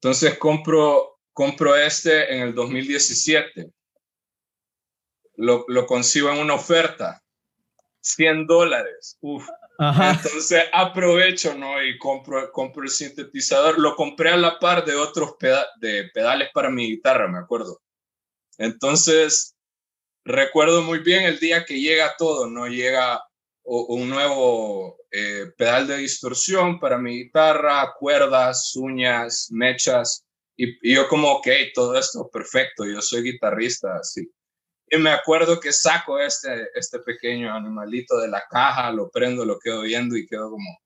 Entonces 0.00 0.38
compro, 0.38 1.20
compro 1.32 1.76
este 1.76 2.34
en 2.34 2.42
el 2.42 2.54
2017. 2.54 3.70
Lo, 5.36 5.64
lo 5.68 5.86
consigo 5.86 6.30
en 6.30 6.38
una 6.38 6.54
oferta. 6.54 7.22
100 8.00 8.46
dólares. 8.46 9.16
Uf. 9.20 9.46
Entonces 9.78 10.64
aprovecho, 10.72 11.54
¿no? 11.54 11.82
Y 11.82 11.98
compro, 11.98 12.50
el 12.82 12.88
sintetizador. 12.88 13.78
Lo 13.78 13.96
compré 13.96 14.30
a 14.30 14.36
la 14.36 14.58
par 14.58 14.84
de 14.84 14.94
otros 14.94 15.34
pedales 15.38 16.48
para 16.52 16.70
mi 16.70 16.90
guitarra, 16.90 17.28
me 17.28 17.38
acuerdo. 17.38 17.80
Entonces, 18.58 19.56
recuerdo 20.24 20.82
muy 20.82 21.00
bien 21.00 21.24
el 21.24 21.38
día 21.38 21.64
que 21.64 21.80
llega 21.80 22.14
todo, 22.16 22.48
¿no? 22.48 22.66
Llega 22.66 23.22
un 23.64 24.10
nuevo 24.10 24.98
eh, 25.10 25.46
pedal 25.56 25.86
de 25.86 25.96
distorsión 25.96 26.78
para 26.78 26.98
mi 26.98 27.24
guitarra, 27.24 27.94
cuerdas, 27.98 28.76
uñas, 28.76 29.48
mechas. 29.50 30.24
Y, 30.56 30.68
y 30.88 30.94
yo 30.94 31.08
como, 31.08 31.32
ok, 31.32 31.48
todo 31.74 31.98
esto 31.98 32.28
perfecto, 32.30 32.84
yo 32.84 33.00
soy 33.00 33.22
guitarrista, 33.22 33.96
así. 33.96 34.30
Y 34.94 34.98
me 34.98 35.10
acuerdo 35.10 35.58
que 35.58 35.72
saco 35.72 36.18
este, 36.18 36.68
este 36.74 36.98
pequeño 37.00 37.52
animalito 37.52 38.18
de 38.18 38.28
la 38.28 38.44
caja, 38.48 38.92
lo 38.92 39.10
prendo, 39.10 39.44
lo 39.44 39.58
quedo 39.58 39.82
viendo 39.82 40.16
y 40.16 40.26
quedo 40.26 40.50
como, 40.50 40.78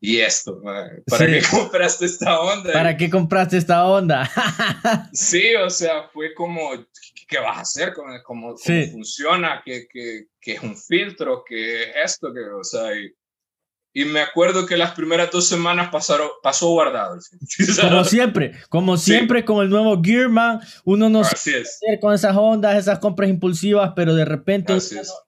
¿y 0.00 0.20
esto? 0.20 0.60
¿Para 0.62 1.26
qué 1.26 1.42
compraste 1.48 2.06
esta 2.06 2.40
onda? 2.40 2.72
¿Para 2.72 2.96
qué 2.96 3.08
compraste 3.08 3.58
esta 3.58 3.86
onda? 3.86 4.28
sí, 5.12 5.54
o 5.54 5.70
sea, 5.70 6.08
fue 6.12 6.34
como, 6.34 6.70
¿qué 7.28 7.38
vas 7.38 7.58
a 7.58 7.60
hacer? 7.60 7.92
¿Cómo, 7.92 8.12
cómo, 8.24 8.56
funciona? 8.56 9.62
¿Qué, 9.64 9.86
qué, 9.88 10.26
¿Qué, 10.40 10.54
es 10.54 10.62
un 10.62 10.76
filtro? 10.76 11.44
¿Qué 11.46 11.84
es 11.84 11.96
esto? 12.04 12.32
¿Qué, 12.34 12.40
o 12.40 12.64
sea, 12.64 12.96
y, 12.96 13.14
y 13.94 14.06
me 14.06 14.20
acuerdo 14.20 14.64
que 14.64 14.76
las 14.76 14.92
primeras 14.92 15.30
dos 15.30 15.46
semanas 15.46 15.90
pasaron, 15.90 16.28
pasó 16.42 16.68
guardado. 16.68 17.18
Como 17.80 18.04
siempre, 18.04 18.52
como 18.68 18.96
siempre 18.96 19.44
con 19.44 19.62
el 19.62 19.70
nuevo 19.70 20.00
Gearman, 20.02 20.60
uno 20.84 21.08
no 21.08 21.24
sabe 21.24 21.62
hacer 21.62 22.00
con 22.00 22.14
esas 22.14 22.36
ondas, 22.36 22.78
esas 22.78 22.98
compras 22.98 23.28
impulsivas, 23.28 23.92
pero 23.94 24.14
de 24.14 24.24
repente 24.24 24.78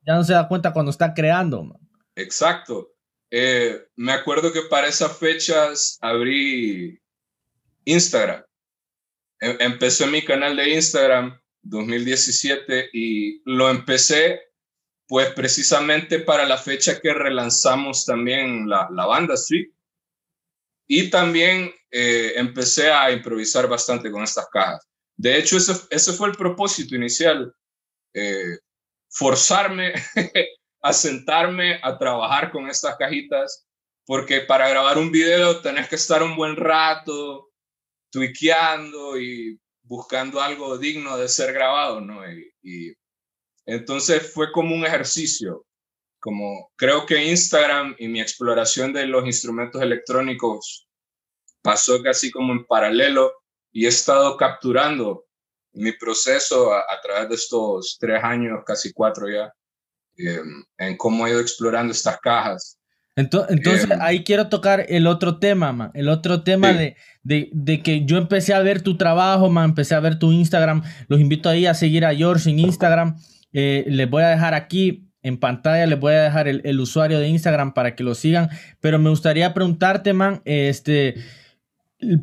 ya 0.07 0.15
no, 0.15 0.25
se 0.25 0.33
da 0.33 0.49
cuenta 0.49 0.73
cuando 0.73 0.91
está 0.91 1.13
creando. 1.13 1.79
Exacto. 2.17 2.91
Eh, 3.31 3.81
me 3.97 4.13
acuerdo 4.13 4.53
que 4.53 4.63
para 4.71 4.87
esas 4.87 5.17
fechas 5.19 5.99
abrí 6.01 6.99
Instagram. 7.85 8.45
Em, 9.41 9.57
empecé 9.61 10.07
mi 10.07 10.23
canal 10.23 10.57
de 10.57 10.71
Instagram 10.75 11.39
2017 11.63 12.91
y 12.93 13.43
lo 13.45 13.71
empecé 13.71 14.41
pues 15.07 15.33
precisamente 15.35 16.21
para 16.21 16.47
la 16.47 16.57
fecha 16.57 17.01
que 17.01 17.13
relanzamos 17.13 18.07
también 18.07 18.69
la, 18.69 18.89
la 18.91 19.07
banda 19.07 19.35
Street. 19.35 19.71
Y 20.87 21.11
también 21.11 21.73
eh, 21.91 22.33
empecé 22.37 22.91
a 22.91 23.11
improvisar 23.11 23.69
bastante 23.69 24.11
con 24.11 24.23
estas 24.23 24.49
cajas. 24.49 24.87
De 25.17 25.39
hecho, 25.39 25.57
ese, 25.57 25.73
ese 25.91 26.13
fue 26.13 26.29
el 26.29 26.37
propósito 26.37 26.95
inicial, 26.97 27.55
eh, 28.13 28.59
forzarme 29.09 29.95
a 30.83 30.93
sentarme 30.93 31.81
a 31.83 31.97
trabajar 31.97 32.51
con 32.51 32.69
estas 32.69 32.97
cajitas, 32.97 33.67
porque 34.07 34.41
para 34.43 34.69
grabar 34.69 34.99
un 34.99 35.11
video 35.11 35.61
tenés 35.61 35.89
que 35.89 35.97
estar 35.97 36.23
un 36.23 36.37
buen 36.37 36.57
rato 36.57 37.51
tuiqueando 38.11 39.19
y 39.19 39.59
buscando 39.83 40.41
algo 40.43 40.77
digno 40.77 41.17
de 41.17 41.29
ser 41.29 41.53
grabado, 41.53 42.01
¿no? 42.01 42.21
y 42.63 42.95
entonces 43.67 44.33
fue 44.33 44.53
como 44.53 44.75
un 44.75 44.85
ejercicio, 44.85 45.65
como 46.21 46.71
creo 46.77 47.07
que 47.07 47.31
Instagram 47.31 47.97
y 47.99 48.09
mi 48.09 48.21
exploración 48.21 48.93
de 48.93 49.07
los 49.07 49.27
instrumentos 49.27 49.83
electrónicos 49.83 50.89
pasó 51.63 52.03
casi 52.03 52.31
como 52.31 52.53
en 52.53 52.65
paralelo 52.67 53.33
y 53.73 53.87
he 53.87 53.89
estado 53.89 54.37
capturando 54.37 55.25
mi 55.73 55.93
proceso 55.93 56.73
a, 56.73 56.85
través 57.03 57.29
de 57.29 57.35
estos 57.35 57.97
tres 57.99 58.23
años, 58.23 58.61
casi 58.65 58.93
cuatro 58.93 59.27
ya, 59.29 59.53
em, 60.17 60.65
en 60.79 60.97
cómo 60.97 61.27
he 61.27 61.31
ido 61.31 61.41
explorando 61.41 61.93
estas 61.93 62.19
cajas. 62.21 62.79
Entonces, 63.17 63.91
em. 63.91 64.01
ahí 64.01 64.25
quiero 64.25 64.49
tocar 64.49 64.87
el 64.89 65.07
otro 65.07 65.39
tema, 65.39 65.73
man. 65.73 65.91
El 65.95 66.09
otro 66.09 66.43
tema 66.43 66.73
de, 66.73 66.97
de, 67.23 67.83
que 67.83 68.05
yo 68.05 68.17
empecé 68.17 68.55
a 68.55 68.61
ver 68.61 68.83
tu 68.83 68.97
trabajo, 68.97 69.51
man. 69.51 69.71
Empecé 69.71 69.95
a 69.95 70.01
ver 70.01 70.19
tu 70.19 70.33
Instagram. 70.33 70.83
Los 71.09 71.21
invito 71.21 71.49
ahí 71.49 71.67
a 71.67 71.75
seguir 71.75 72.05
a 72.05 72.15
George 72.15 72.51
en 72.51 72.59
Instagram. 72.59 73.17
Eh, 73.55 73.85
les 73.89 74.11
voy 74.11 74.23
a 74.23 74.29
dejar 74.29 74.53
aquí 74.53 75.09
en 75.23 75.39
pantalla, 75.39 75.87
les 75.87 75.99
voy 75.99 76.13
a 76.13 76.25
dejar 76.25 76.49
el, 76.49 76.61
el, 76.65 76.79
usuario 76.81 77.19
de 77.19 77.29
Instagram 77.29 77.73
para 77.73 77.95
que 77.97 78.05
lo 78.05 78.15
sigan. 78.15 78.51
Pero 78.81 78.99
me 78.99 79.09
gustaría 79.09 79.55
preguntarte, 79.55 80.13
man, 80.13 80.43
este 80.45 81.15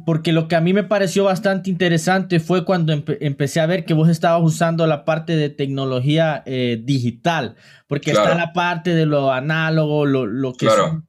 porque 0.05 0.31
lo 0.31 0.47
que 0.47 0.55
a 0.55 0.61
mí 0.61 0.73
me 0.73 0.83
pareció 0.83 1.23
bastante 1.25 1.69
interesante 1.69 2.39
fue 2.39 2.65
cuando 2.65 2.93
empecé 2.93 3.59
a 3.59 3.65
ver 3.65 3.85
que 3.85 3.93
vos 3.93 4.09
estabas 4.09 4.41
usando 4.43 4.85
la 4.87 5.05
parte 5.05 5.35
de 5.35 5.49
tecnología 5.49 6.43
eh, 6.45 6.81
digital, 6.83 7.55
porque 7.87 8.11
está 8.11 8.35
la 8.35 8.53
parte 8.53 8.93
de 8.93 9.05
lo 9.05 9.31
análogo, 9.31 10.05
lo, 10.05 10.53
que 10.53 10.67
son 10.67 11.07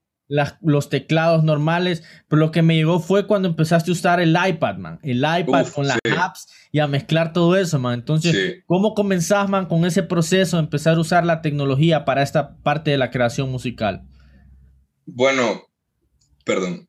los 0.62 0.88
teclados 0.88 1.45
normales, 1.45 2.03
pero 2.29 2.40
lo 2.40 2.51
que 2.51 2.62
me 2.62 2.75
llegó 2.75 3.01
fue 3.01 3.27
cuando 3.27 3.49
empezaste 3.49 3.90
a 3.90 3.92
usar 3.92 4.21
el 4.21 4.37
iPad, 4.37 4.77
man, 4.77 4.99
el 5.03 5.18
iPad 5.18 5.66
con 5.68 5.87
las 5.87 5.99
apps 6.18 6.49
y 6.71 6.79
a 6.79 6.87
mezclar 6.87 7.33
todo 7.33 7.57
eso, 7.57 7.79
man. 7.79 7.95
Entonces, 7.95 8.62
¿cómo 8.66 8.95
comenzás, 8.95 9.49
man, 9.49 9.66
con 9.66 9.85
ese 9.85 10.03
proceso 10.03 10.57
de 10.57 10.62
empezar 10.62 10.97
a 10.97 11.01
usar 11.01 11.27
la 11.27 11.42
tecnología 11.42 12.05
para 12.05 12.23
esta 12.23 12.57
parte 12.62 12.90
de 12.90 12.99
la 12.99 13.11
creación 13.11 13.51
musical? 13.51 14.03
Bueno, 15.05 15.62
perdón, 16.45 16.88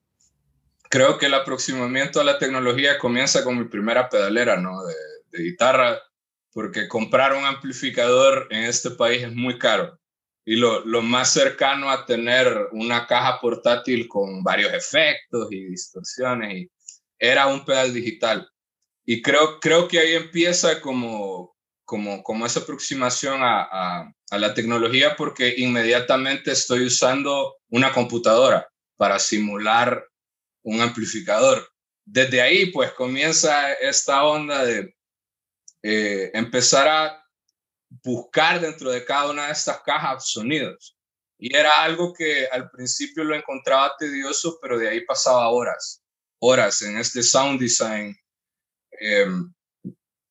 creo 0.90 1.18
que 1.18 1.26
el 1.26 1.34
aproximamiento 1.34 2.22
a 2.22 2.24
la 2.24 2.38
tecnología 2.38 2.98
comienza 3.00 3.44
con 3.44 3.58
mi 3.58 3.66
primera 3.66 4.10
pedalera, 4.10 4.58
¿no? 4.62 4.84
De, 4.86 5.44
guitarra, 5.44 6.00
porque 6.52 6.88
comprar 6.88 7.34
un 7.34 7.44
amplificador 7.44 8.48
en 8.52 8.66
este 8.66 8.92
país 8.92 9.24
es 9.24 9.34
muy 9.34 9.58
caro. 9.58 10.00
Y 10.46 10.58
lo, 10.58 10.84
lo, 10.86 11.02
más 11.02 11.32
cercano 11.32 11.90
a 11.90 12.06
tener 12.06 12.68
una 12.74 13.08
caja 13.08 13.40
portátil 13.40 14.08
con 14.08 14.44
varios 14.44 14.74
efectos 14.74 15.48
y 15.52 15.64
distorsiones 15.66 16.68
era 17.18 17.48
un 17.48 17.64
pedal 17.64 17.94
digital. 17.94 18.50
Y 19.06 19.22
creo, 19.22 19.60
creo 19.60 19.88
que 19.88 20.00
ahí 20.00 20.14
empieza 20.14 20.82
como, 20.82 21.56
como, 21.86 22.22
como 22.24 22.46
esa 22.46 22.60
aproximación 22.60 23.42
a, 23.42 23.62
a, 23.72 24.14
a 24.32 24.38
la 24.38 24.54
tecnología 24.54 25.16
porque 25.16 25.54
inmediatamente 25.58 26.52
estoy 26.52 26.86
usando 26.86 27.58
una 27.70 27.94
computadora 27.94 28.68
para 28.98 29.20
simular 29.20 30.06
un 30.64 30.82
amplificador. 30.82 31.70
Desde 32.06 32.42
ahí, 32.42 32.68
pues 32.68 32.92
comienza 32.92 33.74
esta 33.74 34.24
onda 34.24 34.66
de 34.66 34.96
eh, 35.84 36.32
empezar 36.34 36.88
a 36.88 37.23
buscar 38.02 38.60
dentro 38.60 38.92
de 38.92 39.06
cada 39.06 39.30
una 39.30 39.48
de 39.48 39.54
estas 39.54 39.82
cajas 39.82 40.30
sonidos. 40.30 40.98
Y 41.38 41.56
era 41.56 41.72
algo 41.80 42.14
que 42.14 42.48
al 42.48 42.70
principio 42.72 43.24
lo 43.24 43.36
encontraba 43.36 43.94
tedioso, 44.00 44.58
pero 44.62 44.78
de 44.78 44.90
ahí 44.90 45.02
pasaba 45.02 45.50
horas, 45.50 46.02
horas 46.40 46.82
en 46.82 46.98
este 46.98 47.22
sound 47.22 47.60
design. 47.60 48.16
Em, 48.92 49.54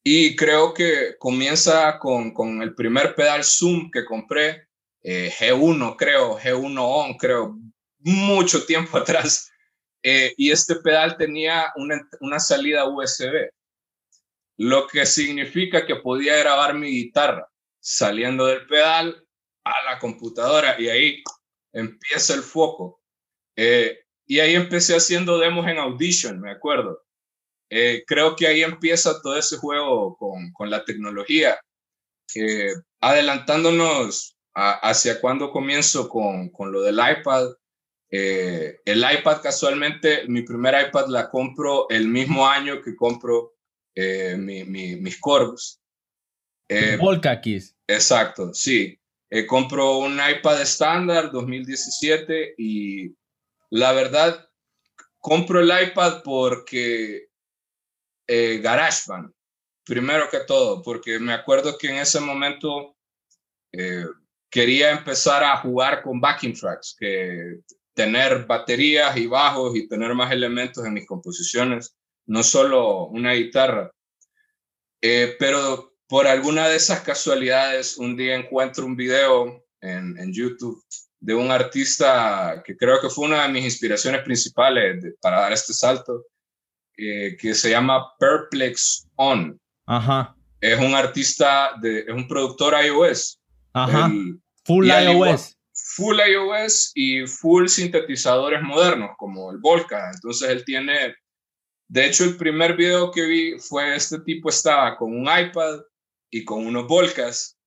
y 0.02 0.34
creo 0.34 0.72
que 0.72 1.16
comienza 1.18 1.98
con, 1.98 2.32
con, 2.32 2.62
el 2.62 2.74
primer 2.74 3.14
pedal 3.14 3.44
Zoom 3.44 3.90
que 3.90 4.04
compré, 4.04 4.68
eh, 5.02 5.30
G1, 5.30 5.96
creo, 5.96 6.38
G1 6.38 6.78
On, 6.80 7.16
creo, 7.16 7.58
mucho 7.98 8.64
tiempo 8.64 8.96
atrás. 8.98 9.50
Eh, 10.02 10.34
y 10.36 10.50
este 10.50 10.76
pedal 10.76 11.16
tenía 11.16 11.72
una, 11.76 12.08
una, 12.20 12.40
salida 12.40 12.88
USB, 12.88 13.50
lo 14.56 14.88
que 14.88 15.06
significa 15.06 15.86
que 15.86 15.96
podía 15.96 16.36
grabar 16.38 16.74
mi 16.74 16.88
guitarra 16.88 17.51
saliendo 17.82 18.46
del 18.46 18.66
pedal 18.66 19.26
a 19.64 19.84
la 19.84 19.98
computadora 19.98 20.80
y 20.80 20.88
ahí 20.88 21.22
empieza 21.72 22.34
el 22.34 22.42
foco. 22.42 23.02
Eh, 23.56 23.98
y 24.26 24.40
ahí 24.40 24.54
empecé 24.54 24.96
haciendo 24.96 25.38
demos 25.38 25.66
en 25.66 25.78
Audition, 25.78 26.40
me 26.40 26.50
acuerdo. 26.50 27.02
Eh, 27.70 28.04
creo 28.06 28.36
que 28.36 28.46
ahí 28.46 28.62
empieza 28.62 29.20
todo 29.20 29.36
ese 29.36 29.56
juego 29.56 30.16
con, 30.16 30.52
con 30.52 30.70
la 30.70 30.84
tecnología. 30.84 31.58
adelantándonos 33.00 34.36
hacia 34.54 35.20
cuando 35.20 35.50
comienzo 35.50 36.08
con, 36.08 36.50
con 36.50 36.72
lo 36.72 36.82
del 36.82 36.96
iPad, 36.98 37.48
eh, 38.14 38.78
el 38.84 38.98
iPad 38.98 39.40
casualmente, 39.42 40.28
mi 40.28 40.42
primer 40.42 40.88
iPad 40.88 41.06
la 41.08 41.30
compro 41.30 41.88
el 41.88 42.08
mismo 42.08 42.46
año 42.46 42.82
que 42.82 42.94
compro 42.94 43.54
eh, 43.94 44.36
mis 44.36 45.18
Corvus. 45.18 45.80
Eh, 46.74 46.96
Exacto, 47.86 48.52
sí. 48.54 48.98
Eh, 49.30 49.46
compro 49.46 49.98
un 49.98 50.18
iPad 50.18 50.60
estándar 50.60 51.30
2017 51.30 52.54
y 52.58 53.14
la 53.70 53.92
verdad 53.92 54.48
compro 55.18 55.60
el 55.60 55.70
iPad 55.88 56.22
porque 56.22 57.28
GarageBand, 58.26 59.30
primero 59.84 60.28
que 60.30 60.40
todo, 60.40 60.82
porque 60.82 61.18
me 61.18 61.34
acuerdo 61.34 61.76
que 61.76 61.88
en 61.88 61.96
ese 61.96 62.18
momento 62.18 62.96
quería 64.50 64.90
empezar 64.90 65.44
a 65.44 65.58
jugar 65.58 66.02
con 66.02 66.20
backing 66.20 66.54
tracks, 66.54 66.96
que 66.98 67.60
tener 67.94 68.46
baterías 68.46 69.16
y 69.16 69.26
bajos 69.26 69.76
y 69.76 69.88
tener 69.88 70.14
más 70.14 70.32
elementos 70.32 70.84
en 70.84 70.94
mis 70.94 71.06
composiciones, 71.06 71.96
no 72.26 72.42
solo 72.42 73.06
una 73.06 73.32
guitarra. 73.32 73.90
Eh, 75.00 75.36
pero 75.38 75.91
por 76.12 76.26
alguna 76.26 76.68
de 76.68 76.76
esas 76.76 77.00
casualidades, 77.00 77.96
un 77.96 78.14
día 78.14 78.34
encuentro 78.34 78.84
un 78.84 78.94
video 78.94 79.64
en, 79.80 80.14
en, 80.18 80.30
YouTube 80.30 80.78
de 81.18 81.32
un 81.32 81.50
artista 81.50 82.62
que 82.66 82.76
creo 82.76 83.00
que 83.00 83.08
fue 83.08 83.24
una 83.24 83.44
de 83.44 83.48
mis 83.48 83.64
inspiraciones 83.64 84.20
principales 84.20 85.02
para 85.22 85.40
dar 85.40 85.54
este 85.54 85.72
salto, 85.72 86.26
eh, 86.98 87.34
que 87.40 87.54
se 87.54 87.70
llama 87.70 88.12
Perplex 88.18 89.08
On. 89.16 89.58
Ajá. 89.86 90.36
Es 90.60 90.78
un 90.78 90.94
artista, 90.94 91.78
de, 91.80 92.00
es 92.00 92.12
un 92.12 92.28
productor 92.28 92.74
iOS. 92.84 93.40
Ajá. 93.72 94.12
Full 94.66 94.88
iOS 94.88 95.56
full 95.96 96.18
iOS 96.20 96.92
y 96.94 97.26
full 97.26 97.68
sintetizadores 97.68 98.60
modernos, 98.60 99.12
como 99.16 99.50
el 99.50 99.56
Volca. 99.56 100.10
Entonces 100.14 100.50
él 100.50 100.62
tiene, 100.66 101.14
de 101.88 102.06
hecho 102.06 102.24
el 102.24 102.36
primer 102.36 102.76
video 102.76 103.10
que 103.10 103.24
vi 103.24 103.58
fue 103.58 103.96
este 103.96 104.20
tipo 104.20 104.50
estaba 104.50 104.94
con 104.98 105.16
un 105.16 105.22
iPad 105.22 105.80
y 106.32 106.44
con 106.44 106.66
unos 106.66 106.88
Volcas. 106.88 107.58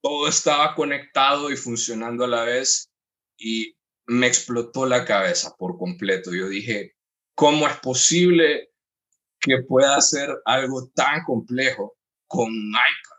todo 0.00 0.28
estaba 0.28 0.74
conectado 0.74 1.50
y 1.50 1.56
funcionando 1.56 2.24
a 2.24 2.28
la 2.28 2.44
vez 2.44 2.90
y 3.36 3.76
me 4.06 4.26
explotó 4.26 4.86
la 4.86 5.04
cabeza 5.04 5.54
por 5.56 5.78
completo. 5.78 6.34
Yo 6.34 6.48
dije, 6.48 6.96
¿cómo 7.34 7.68
es 7.68 7.76
posible 7.78 8.70
que 9.40 9.62
pueda 9.68 9.96
hacer 9.96 10.30
algo 10.44 10.90
tan 10.94 11.22
complejo 11.24 11.96
con 12.26 12.48
un 12.48 12.70
iPad? 12.70 13.18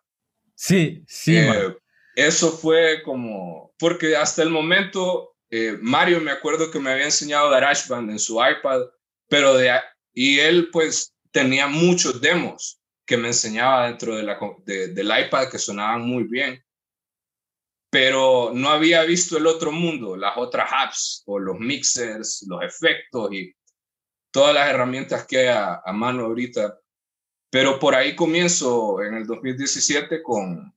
Sí, 0.55 1.03
sí. 1.07 1.37
Eh, 1.37 1.77
eso 2.15 2.51
fue 2.51 3.01
como, 3.03 3.73
porque 3.77 4.15
hasta 4.15 4.43
el 4.43 4.49
momento 4.49 5.35
eh, 5.49 5.77
Mario 5.81 6.19
me 6.21 6.31
acuerdo 6.31 6.71
que 6.71 6.79
me 6.79 6.91
había 6.91 7.05
enseñado 7.05 7.49
GarageBand 7.49 8.11
en 8.11 8.19
su 8.19 8.35
iPad, 8.35 8.81
pero 9.29 9.55
de, 9.55 9.71
y 10.13 10.39
él 10.39 10.69
pues 10.71 11.13
tenía 11.31 11.67
muchos 11.67 12.21
demos 12.21 12.82
que 13.13 13.17
me 13.17 13.27
enseñaba 13.27 13.85
dentro 13.85 14.15
de 14.15 14.23
la, 14.23 14.39
del 14.65 15.05
iPad 15.05 15.47
que 15.47 15.59
sonaban 15.59 16.01
muy 16.01 16.23
bien, 16.23 16.59
pero 17.91 18.49
no 18.51 18.69
había 18.69 19.03
visto 19.03 19.37
el 19.37 19.45
otro 19.45 19.71
mundo, 19.71 20.17
las 20.17 20.35
otras 20.35 20.67
apps 20.73 21.21
o 21.27 21.37
los 21.37 21.59
mixers, 21.59 22.43
los 22.49 22.63
efectos 22.63 23.31
y 23.31 23.55
todas 24.31 24.55
las 24.55 24.67
herramientas 24.67 25.27
que 25.27 25.41
hay 25.41 25.47
a, 25.49 25.79
a 25.85 25.93
mano 25.93 26.25
ahorita. 26.25 26.79
Pero 27.51 27.77
por 27.77 27.93
ahí 27.93 28.15
comienzo 28.15 28.99
en 29.03 29.13
el 29.13 29.27
2017 29.27 30.23
con, 30.23 30.75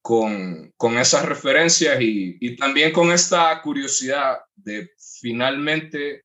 con, 0.00 0.72
con 0.78 0.96
esas 0.96 1.26
referencias 1.26 2.00
y, 2.00 2.38
y, 2.40 2.56
también 2.56 2.92
con 2.92 3.12
esta 3.12 3.60
curiosidad 3.60 4.38
de 4.54 4.90
finalmente 5.20 6.24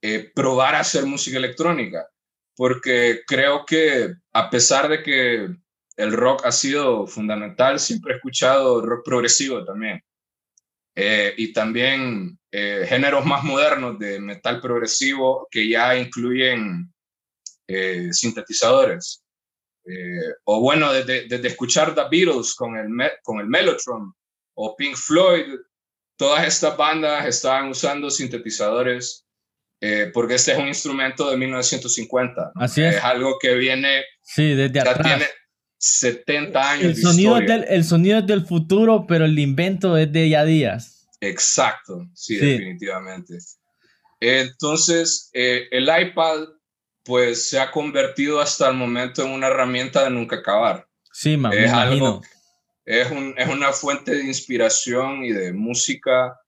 eh, 0.00 0.30
probar 0.32 0.76
a 0.76 0.80
hacer 0.80 1.04
música 1.04 1.36
electrónica, 1.36 2.11
porque 2.62 3.22
creo 3.26 3.66
que 3.66 4.14
a 4.32 4.48
pesar 4.48 4.88
de 4.88 5.02
que 5.02 5.48
el 5.96 6.12
rock 6.12 6.46
ha 6.46 6.52
sido 6.52 7.08
fundamental, 7.08 7.80
siempre 7.80 8.12
he 8.12 8.16
escuchado 8.18 8.80
rock 8.86 9.04
progresivo 9.04 9.64
también. 9.64 10.00
Eh, 10.94 11.34
y 11.38 11.52
también 11.52 12.38
eh, 12.52 12.86
géneros 12.88 13.26
más 13.26 13.42
modernos 13.42 13.98
de 13.98 14.20
metal 14.20 14.60
progresivo 14.60 15.48
que 15.50 15.68
ya 15.68 15.98
incluyen 15.98 16.88
sintetizadores. 18.12 19.24
Eh, 19.84 20.32
o 20.44 20.60
bueno, 20.60 20.92
desde, 20.92 21.26
desde, 21.26 21.48
escuchar 21.48 21.96
The 21.96 22.02
Beatles 22.08 22.54
con 22.54 22.76
el, 22.76 22.88
con 23.24 23.40
el 23.40 23.48
Mellotron 23.48 24.14
o 24.54 24.76
Pink 24.76 24.94
Floyd, 24.94 25.58
todas 26.16 26.46
estas 26.46 26.76
bandas 26.76 27.26
estaban 27.26 27.70
usando 27.70 28.08
sintetizadores 28.08 29.21
eh, 29.84 30.12
porque 30.14 30.36
este 30.36 30.52
es 30.52 30.58
un 30.58 30.68
instrumento 30.68 31.28
de 31.28 31.36
1950. 31.36 32.52
Así 32.54 32.84
es. 32.84 32.94
Es 32.94 33.02
algo 33.02 33.36
que 33.40 33.54
viene. 33.54 34.04
Sí, 34.22 34.54
desde 34.54 34.72
ya 34.72 34.82
atrás. 34.82 35.02
tiene 35.02 35.26
70 35.76 36.70
años. 36.70 36.84
El, 36.84 36.96
sonido 36.96 37.36
Es 37.38 37.48
del, 37.48 37.64
el 37.68 37.84
sonido 37.84 38.18
es 38.20 38.26
del 38.28 38.46
futuro, 38.46 39.06
pero 39.08 39.24
el 39.24 39.36
invento 39.36 39.96
es 39.96 40.12
de 40.12 40.28
ya 40.28 40.44
días. 40.44 41.08
Exacto, 41.20 42.06
sí, 42.14 42.36
definitivamente. 42.36 43.38
Entonces, 44.20 45.30
eh, 45.32 45.66
el 45.72 45.84
iPad, 45.84 46.44
pues 47.02 47.48
se 47.48 47.58
ha 47.58 47.72
convertido 47.72 48.40
hasta 48.40 48.68
el 48.68 48.76
momento 48.76 49.24
en 49.24 49.30
una 49.30 49.48
herramienta 49.48 50.04
de 50.04 50.10
nunca 50.10 50.36
acabar. 50.36 50.86
Sí, 51.12 51.36
man, 51.36 51.52
es 51.52 51.72
Algo, 51.72 52.22
es, 52.84 53.10
un, 53.10 53.34
es 53.36 53.48
una 53.48 53.72
fuente 53.72 54.12
de 54.12 54.24
inspiración 54.24 55.24
y 55.24 55.32
de 55.32 55.52
música 55.52 56.38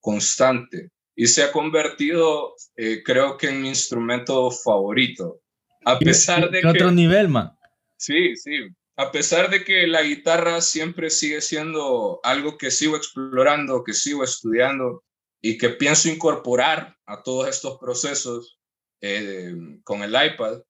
constante. 0.00 0.90
Y 1.20 1.26
se 1.26 1.42
ha 1.42 1.50
convertido, 1.50 2.54
eh, 2.76 3.02
creo 3.02 3.36
que 3.36 3.48
en 3.48 3.60
mi 3.60 3.70
instrumento 3.70 4.52
favorito. 4.52 5.40
A 5.84 5.98
pesar 5.98 6.48
de 6.48 6.60
que... 6.60 6.66
otro 6.68 6.92
nivel, 6.92 7.28
man? 7.28 7.58
Sí, 7.96 8.36
sí. 8.36 8.68
A 8.96 9.10
pesar 9.10 9.50
de 9.50 9.64
que 9.64 9.88
la 9.88 10.02
guitarra 10.02 10.60
siempre 10.60 11.10
sigue 11.10 11.40
siendo 11.40 12.20
algo 12.22 12.56
que 12.56 12.70
sigo 12.70 12.96
explorando, 12.96 13.82
que 13.82 13.94
sigo 13.94 14.22
estudiando 14.22 15.02
y 15.42 15.58
que 15.58 15.70
pienso 15.70 16.08
incorporar 16.08 16.96
a 17.04 17.20
todos 17.24 17.48
estos 17.48 17.78
procesos 17.78 18.60
eh, 19.00 19.56
con 19.82 20.04
el 20.04 20.10
iPad, 20.10 20.60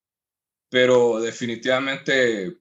pero 0.71 1.21
definitivamente 1.21 2.57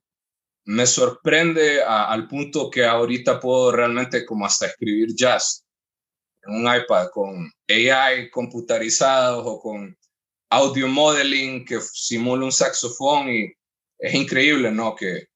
me 0.65 0.85
sorprende 0.85 1.81
al 1.81 2.27
punto 2.27 2.69
que 2.69 2.83
ahorita 2.83 3.39
puedo 3.39 3.71
realmente 3.71 4.25
como 4.25 4.45
hasta 4.45 4.65
escribir 4.65 5.15
jazz 5.15 5.63
en 6.47 6.55
un 6.55 6.61
iPad 6.63 7.07
con 7.13 7.51
AI 7.69 8.29
computarizados 8.31 9.43
o 9.45 9.59
con 9.59 9.97
audio 10.49 10.87
modeling 10.87 11.65
que 11.65 11.79
simula 11.81 12.45
un 12.45 12.51
saxofón 12.51 13.29
y 13.29 13.51
es 13.99 14.13
increíble, 14.13 14.71
¿no? 14.71 14.95
Que 14.95 15.27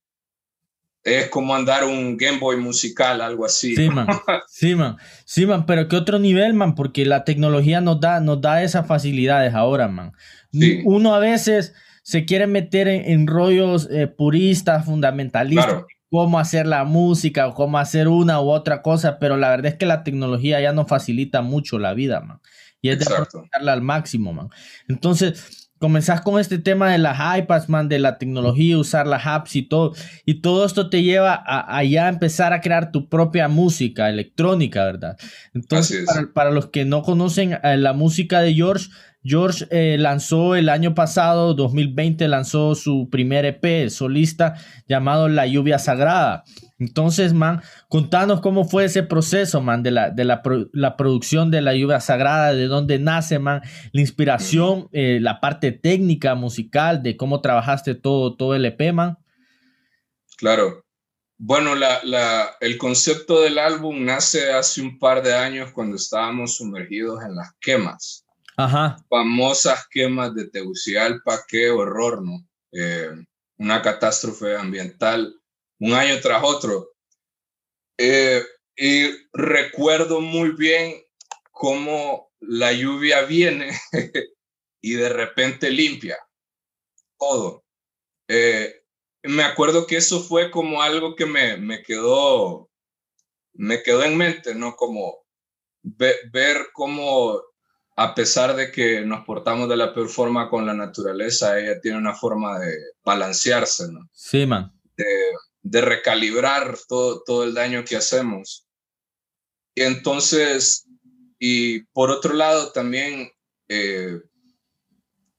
es 1.04 1.30
como 1.30 1.56
andar 1.56 1.84
un 1.84 2.16
Game 2.16 2.38
Boy 2.38 2.58
musical, 2.58 3.22
algo 3.22 3.46
así. 3.46 3.76
Sí, 3.76 3.90
man. 3.90 4.08
Sí, 4.48 4.76
man. 4.76 4.98
Sí, 5.26 5.46
man. 5.46 5.66
Pero 5.66 5.88
¿qué 5.88 5.96
otro 5.96 6.20
nivel, 6.20 6.54
man? 6.54 6.76
Porque 6.76 7.06
la 7.06 7.24
tecnología 7.24 7.82
nos 7.82 8.00
da, 8.00 8.20
nos 8.20 8.42
da 8.42 8.62
esas 8.62 8.86
facilidades 8.88 9.54
ahora, 9.54 9.88
man. 9.88 10.12
Uno 10.84 11.16
a 11.16 11.20
veces 11.20 11.74
se 12.04 12.26
quiere 12.26 12.46
meter 12.46 12.88
en, 12.88 13.28
rollos 13.28 13.88
eh, 13.92 14.08
puristas, 14.08 14.86
fundamentalistas, 14.86 15.84
cómo 16.12 16.40
hacer 16.40 16.68
la 16.68 16.84
música 16.84 17.48
o 17.48 17.54
cómo 17.54 17.80
hacer 17.80 18.10
una 18.10 18.42
u 18.42 18.52
otra 18.52 18.82
cosa, 18.82 19.18
pero 19.18 19.38
la 19.38 19.50
verdad 19.50 19.68
es 19.68 19.76
que 19.76 19.86
la 19.86 20.04
tecnología 20.04 20.60
ya 20.60 20.74
nos 20.74 20.88
facilita 20.88 21.42
mucho 21.42 21.80
la 21.80 21.94
vida, 21.94 22.20
man. 22.20 22.42
Y 22.82 22.90
es 22.90 23.00
de 23.00 23.06
aprovecharla 23.06 23.74
al 23.74 23.82
máximo, 23.82 24.34
man. 24.34 24.50
Entonces, 24.90 25.70
comenzás 25.80 26.20
con 26.20 26.38
este 26.38 26.58
tema 26.58 26.92
de 26.92 26.98
las 26.98 27.18
iPads, 27.40 27.70
man, 27.70 27.88
de 27.88 28.00
la 28.00 28.18
tecnología, 28.18 28.78
usar 28.78 29.08
las 29.08 29.26
apps 29.26 29.56
y 29.56 29.62
todo. 29.62 29.94
Y 30.26 30.42
todo 30.42 30.66
esto 30.66 30.90
te 30.90 31.02
lleva 31.02 31.42
a, 31.46 31.82
ya 31.86 32.10
empezar 32.10 32.52
a 32.52 32.60
crear 32.60 32.92
tu 32.92 33.08
propia 33.08 33.48
música 33.48 34.10
electrónica, 34.10 34.84
¿verdad? 34.84 35.18
Entonces, 35.54 36.06
para, 36.06 36.34
para, 36.34 36.52
los 36.52 36.68
que 36.68 36.84
no 36.84 37.04
conocen 37.04 37.58
eh, 37.64 37.78
la 37.78 37.94
música 37.94 38.42
de 38.42 38.54
George, 38.54 38.90
George 39.24 39.68
eh, 39.70 39.98
lanzó 40.00 40.56
el 40.56 40.68
año 40.68 40.96
pasado, 40.96 41.54
2020, 41.54 42.28
lanzó 42.28 42.74
su 42.74 43.08
primer 43.12 43.46
EP 43.46 43.90
solista 43.90 44.56
llamado 44.88 45.28
La 45.28 45.46
Lluvia 45.46 45.78
Sagrada. 45.78 46.44
Entonces, 46.80 47.34
man, 47.34 47.62
contanos 47.88 48.42
cómo 48.42 48.66
fue 48.66 48.86
ese 48.86 49.04
proceso, 49.04 49.62
man, 49.62 49.84
de 49.84 49.92
la, 49.92 50.10
de 50.10 50.26
la, 50.26 50.98
producción 50.98 51.52
de 51.52 51.62
La 51.62 51.76
Lluvia 51.76 52.00
Sagrada, 52.00 52.54
de 52.54 52.66
dónde 52.66 52.98
nace, 52.98 53.38
man, 53.38 53.62
la 53.92 54.02
inspiración, 54.02 54.90
eh, 54.92 55.20
la 55.22 55.40
parte 55.40 55.72
técnica, 55.72 56.34
musical, 56.34 57.04
de 57.04 57.16
cómo 57.16 57.42
trabajaste 57.42 57.94
todo, 57.94 58.36
todo 58.36 58.56
el 58.56 58.66
EP, 58.66 58.92
man. 58.92 59.20
Claro. 60.38 60.84
Bueno, 61.38 61.74
el 62.60 62.78
concepto 62.78 63.42
del 63.42 63.60
álbum 63.60 64.04
nace 64.04 64.52
hace 64.52 64.82
un 64.82 64.98
par 64.98 65.24
de 65.24 65.34
años 65.34 65.72
cuando 65.72 65.96
estábamos 65.96 66.56
sumergidos 66.58 67.24
en 67.24 67.36
las 67.36 67.52
quemas 67.60 68.26
famosas 69.10 69.88
quemas 69.90 70.34
de 70.36 70.50
Tegucigalpa, 70.50 71.46
qué 71.48 71.70
horror, 71.70 72.22
¿no? 72.24 72.48
Eh, 72.72 73.10
una 73.58 73.82
catástrofe 73.82 74.56
ambiental 74.56 75.36
un 75.80 75.94
año 75.94 76.20
tras 76.22 76.44
otro. 76.44 76.92
Eh, 77.98 78.44
y 78.76 79.10
recuerdo 79.34 80.22
muy 80.22 80.52
bien 80.52 81.04
cómo 81.52 82.32
la 82.40 82.74
lluvia 82.74 83.22
viene 83.24 83.72
y 84.82 84.94
de 84.94 85.10
repente 85.10 85.70
limpia 85.70 86.18
todo. 87.18 87.64
Eh, 88.28 88.84
me 89.24 89.44
acuerdo 89.44 89.86
que 89.86 89.98
eso 89.98 90.22
fue 90.24 90.50
como 90.50 90.82
algo 90.82 91.16
que 91.16 91.26
me, 91.26 91.58
me 91.58 91.84
quedó 91.84 92.72
me 93.54 93.84
quedó 93.84 94.04
en 94.04 94.18
mente, 94.18 94.56
¿no? 94.56 94.76
Como 94.76 95.26
ver 95.84 96.68
cómo 96.74 97.42
a 98.04 98.16
pesar 98.16 98.56
de 98.56 98.72
que 98.72 99.02
nos 99.02 99.24
portamos 99.26 99.70
de 99.70 99.78
la 99.78 99.94
peor 99.94 100.10
forma 100.10 100.50
con 100.50 100.66
la 100.66 100.74
naturaleza, 100.74 101.60
ella 101.60 101.80
tiene 101.80 102.00
una 102.00 102.16
forma 102.16 102.58
de 102.58 102.76
balancearse, 103.04 103.92
¿no? 103.92 104.10
Sí, 104.12 104.48
man. 104.48 104.74
De, 104.98 105.82
recalibrar 105.82 106.76
todo, 106.88 107.22
todo 107.24 107.44
el 107.44 107.54
daño 107.54 107.86
que 107.86 107.96
hacemos. 107.96 108.68
Y 109.76 109.84
entonces, 109.84 110.88
y 111.38 111.84
por 111.94 112.10
otro 112.10 112.34
lado 112.34 112.72
también, 112.72 113.32
eh, 113.70 114.20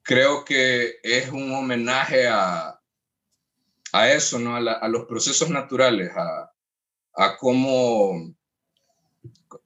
creo 0.02 0.44
que 0.44 1.00
es 1.02 1.30
un 1.30 1.52
homenaje 1.52 2.28
a, 2.28 2.80
a 3.92 4.12
eso, 4.12 4.38
¿no? 4.38 4.54
A, 4.54 4.88
los 4.88 5.06
procesos 5.06 5.50
naturales, 5.50 6.12
a, 6.14 6.52
a 7.14 7.36
cómo 7.38 8.36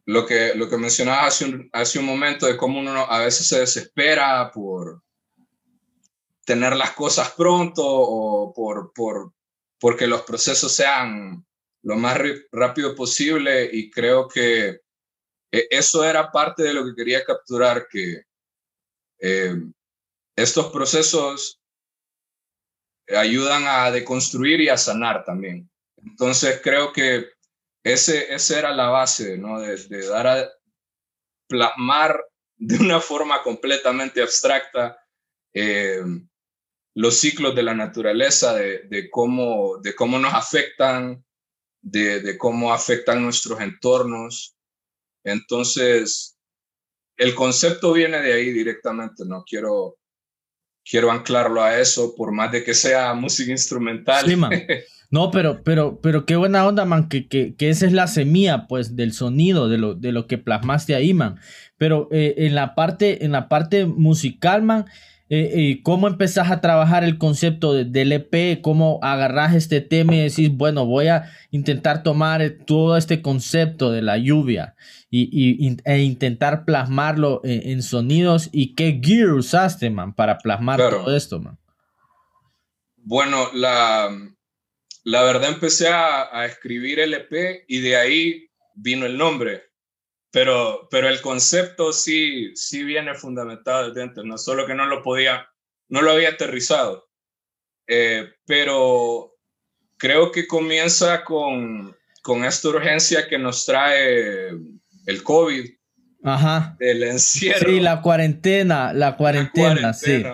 lo 0.07 0.24
que, 0.24 0.54
lo 0.54 0.68
que 0.68 0.78
mencionabas 0.78 1.34
hace 1.34 1.44
un, 1.46 1.68
hace 1.72 1.98
un 1.98 2.07
momento 2.07 2.46
de 2.46 2.57
cómo 2.57 2.78
uno 2.78 2.92
a 3.11 3.20
veces 3.20 3.48
se 3.48 3.61
desespera 3.61 4.50
por 4.52 5.02
tener 6.44 6.76
las 6.76 6.92
cosas 6.92 7.32
pronto 7.32 7.82
o 7.84 8.52
por, 8.54 8.92
por 8.92 9.32
porque 9.78 10.07
los 10.07 10.22
procesos 10.22 10.72
sean 10.72 11.44
lo 11.82 11.96
más 11.96 12.18
rápido 12.52 12.94
posible 12.94 13.68
y 13.70 13.90
creo 13.90 14.28
que 14.28 14.80
e, 15.52 15.66
eso 15.70 16.04
era 16.04 16.30
parte 16.30 16.62
de 16.62 16.72
lo 16.72 16.84
que 16.84 16.94
quería 16.94 17.24
capturar, 17.24 17.86
que 17.88 18.22
eh, 19.20 19.57
estos 20.36 20.72
procesos 20.72 21.61
ayudan 23.09 23.64
a 23.66 23.90
deconstruir 23.90 24.61
y 24.61 24.68
a 24.68 24.76
sanar 24.76 25.24
también. 25.24 25.68
Entonces 25.96 26.61
creo 26.62 26.92
que 26.92 27.30
ese, 27.87 28.34
esa 28.34 28.59
era 28.59 28.74
la 28.74 28.89
base, 28.89 29.39
¿no? 29.39 29.61
De, 29.61 30.07
dar 30.09 30.26
a 30.26 30.51
plasmar 31.47 32.20
de 32.57 32.78
una 32.78 33.01
forma 33.01 33.45
completamente 33.45 34.20
abstracta 34.20 34.99
eh, 35.55 36.03
los 36.95 37.16
ciclos 37.16 37.55
de 37.55 37.62
la 37.62 37.74
naturaleza, 37.74 38.55
de, 38.55 39.09
cómo, 39.09 39.78
de 39.78 39.95
cómo 39.95 40.18
nos 40.18 40.34
afectan, 40.34 41.24
de, 41.80 42.37
cómo 42.37 42.72
afectan 42.72 43.22
nuestros 43.22 43.61
entornos. 43.61 44.57
Entonces, 45.22 46.37
el 47.16 47.37
concepto 47.37 47.93
viene 47.93 48.20
de 48.20 48.32
ahí 48.32 48.51
directamente, 48.51 49.24
no 49.24 49.45
quiero, 49.45 49.97
quiero 50.84 51.12
anclarlo 51.12 51.62
a 51.62 51.78
eso, 51.78 52.16
por 52.16 52.32
más 52.32 52.51
de 52.51 52.64
que 52.64 52.74
sea 52.74 53.14
música 53.14 53.53
instrumental. 53.53 54.26
No, 55.11 55.30
pero, 55.30 55.62
pero, 55.62 56.00
pero 56.00 56.26
qué 56.26 56.36
buena 56.36 56.66
onda, 56.66 56.84
man, 56.84 57.09
que, 57.09 57.28
que, 57.28 57.54
que, 57.54 57.68
esa 57.68 57.86
es 57.86 57.92
la 57.92 58.07
semilla, 58.09 58.66
pues, 58.66 58.96
del 58.96 59.12
sonido, 59.12 59.68
de 59.68 59.78
lo, 59.78 59.94
de 59.94 60.12
lo 60.12 60.26
que 60.26 60.38
plasmaste 60.38 60.94
ahí, 60.94 61.14
man. 61.14 61.38
Pero 61.78 62.09
eh, 62.11 62.34
en, 62.38 62.54
la 62.54 62.74
parte, 62.74 63.24
en 63.24 63.32
la 63.32 63.48
parte 63.48 63.86
musical, 63.86 64.62
man, 64.62 64.86
eh, 65.28 65.50
eh, 65.54 65.80
¿cómo 65.82 66.09
empezás 66.09 66.50
a 66.50 66.61
trabajar 66.61 67.04
el 67.04 67.18
concepto 67.18 67.72
del 67.74 68.12
EP? 68.12 68.61
¿Cómo 68.62 68.98
agarras 69.02 69.54
este 69.54 69.80
tema 69.80 70.14
y 70.14 70.20
decís, 70.20 70.50
bueno, 70.50 70.86
voy 70.86 71.09
a 71.09 71.30
intentar 71.50 72.02
tomar 72.02 72.59
todo 72.66 72.96
este 72.96 73.22
concepto 73.22 73.90
de 73.90 74.02
la 74.02 74.18
lluvia 74.18 74.74
y, 75.11 75.28
y 75.32 75.76
e 75.84 75.98
intentar 76.02 76.64
plasmarlo 76.64 77.40
en, 77.44 77.82
sonidos? 77.82 78.48
¿Y 78.52 78.74
qué 78.74 79.00
gear 79.02 79.30
usaste, 79.30 79.90
man, 79.90 80.14
para 80.14 80.38
plasmar 80.38 80.78
todo 80.78 81.14
esto, 81.14 81.40
man? 81.40 81.59
Bueno, 82.96 83.52
la, 83.52 84.09
la 85.07 85.22
verdad 85.22 85.50
empecé 85.50 85.88
a, 85.88 86.44
escribir 86.46 86.98
el 86.98 87.14
EP 87.14 87.64
y 87.68 87.80
de 87.80 87.96
ahí 87.96 88.50
vino 88.74 89.07
el 89.07 89.16
nombre. 89.16 89.62
Pero, 90.32 90.88
pero 90.90 91.09
el 91.09 91.20
concepto 91.20 91.92
sí, 91.92 92.50
sí 92.57 92.82
viene 92.82 93.14
fundamentado 93.14 93.92
dentro, 93.92 94.24
no 94.24 94.36
solo 94.36 94.66
que 94.66 94.74
no 94.74 94.84
lo 94.86 95.04
podía, 95.04 95.48
no 95.88 96.02
lo 96.02 96.11
había 96.11 96.30
aterrizado. 96.30 97.09
Eh, 97.86 98.28
pero 98.46 99.32
creo 99.96 100.32
que 100.32 100.48
comienza 100.48 101.22
con, 101.22 101.96
con 102.20 102.44
esta 102.44 102.68
urgencia 102.68 103.28
que 103.28 103.38
nos 103.38 103.64
trae 103.64 104.48
el 105.07 105.22
COVID. 105.22 105.70
Ajá. 106.24 106.76
El 106.80 107.04
encierro. 107.04 107.70
Sí, 107.70 107.78
la 107.78 108.02
cuarentena, 108.02 108.92
la 108.92 109.16
cuarentena, 109.16 109.92
sí. 109.92 110.24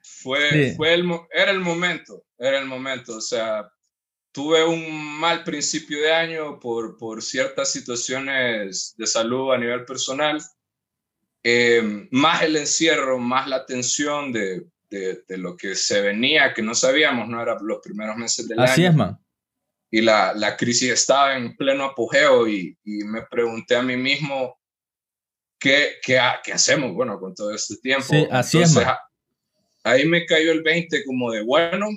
Fue, 0.00 0.72
Fue 0.74 0.94
el, 0.94 1.06
era 1.30 1.50
el 1.50 1.60
momento, 1.60 2.24
era 2.38 2.58
el 2.58 2.64
momento. 2.64 3.18
O 3.18 3.20
sea, 3.20 3.70
tuve 4.36 4.62
un 4.62 5.18
mal 5.18 5.44
principio 5.44 5.98
de 5.98 6.12
año 6.12 6.60
por, 6.60 6.98
por 6.98 7.22
ciertas 7.22 7.72
situaciones 7.72 8.94
de 8.98 9.06
salud 9.06 9.50
a 9.50 9.56
nivel 9.56 9.86
personal. 9.86 10.42
Eh, 11.42 12.06
más 12.10 12.42
el 12.42 12.56
encierro, 12.56 13.18
más 13.18 13.48
la 13.48 13.64
tensión 13.64 14.34
de, 14.34 14.66
de, 14.90 15.38
lo 15.38 15.56
que 15.56 15.74
se 15.74 16.02
venía, 16.02 16.52
que 16.52 16.60
no 16.60 16.74
sabíamos, 16.74 17.26
no 17.28 17.40
eran 17.40 17.56
los 17.62 17.78
primeros 17.82 18.14
meses 18.18 18.46
del 18.46 18.58
año. 18.60 18.70
Así 18.70 18.84
es, 18.84 18.94
man. 18.94 19.18
Y 19.90 20.02
la, 20.02 20.34
la, 20.34 20.54
crisis 20.54 20.90
estaba 20.90 21.34
en 21.34 21.56
pleno 21.56 21.84
apogeo 21.84 22.46
y, 22.46 22.76
y 22.84 23.04
me 23.04 23.22
pregunté 23.22 23.74
a 23.74 23.82
mí 23.82 23.96
mismo, 23.96 24.60
¿qué, 25.58 25.94
qué, 26.02 26.20
qué 26.44 26.52
hacemos, 26.52 26.92
bueno, 26.92 27.18
con 27.18 27.34
todo 27.34 27.54
este 27.54 27.78
tiempo? 27.78 28.08
Sí, 28.10 28.28
así 28.30 28.60
es, 28.60 28.74
man. 28.74 28.96
Ahí 29.82 30.04
me 30.04 30.26
cayó 30.26 30.52
el 30.52 30.62
20 30.62 31.06
como 31.06 31.30
de, 31.30 31.40
bueno, 31.40 31.88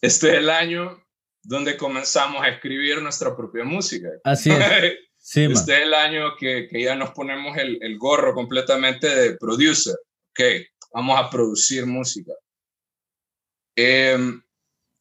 este 0.00 0.30
es 0.30 0.34
el 0.38 0.50
año 0.50 1.03
donde 1.44 1.76
comenzamos 1.76 2.42
a 2.42 2.48
escribir 2.48 3.00
nuestra 3.00 3.36
propia 3.36 3.64
música. 3.64 4.08
Así 4.24 4.50
es. 4.50 4.58
Sí, 5.26 5.44
este 5.44 5.72
es 5.72 5.82
el 5.84 5.94
año 5.94 6.36
que, 6.38 6.68
que 6.68 6.82
ya 6.82 6.94
nos 6.94 7.12
ponemos 7.12 7.56
el, 7.56 7.78
el, 7.80 7.96
gorro 7.96 8.34
completamente 8.34 9.08
de 9.08 9.38
producer. 9.38 9.94
Ok, 10.28 10.66
vamos 10.92 11.18
a 11.18 11.30
producir 11.30 11.86
música. 11.86 12.34
Eh, 13.74 14.18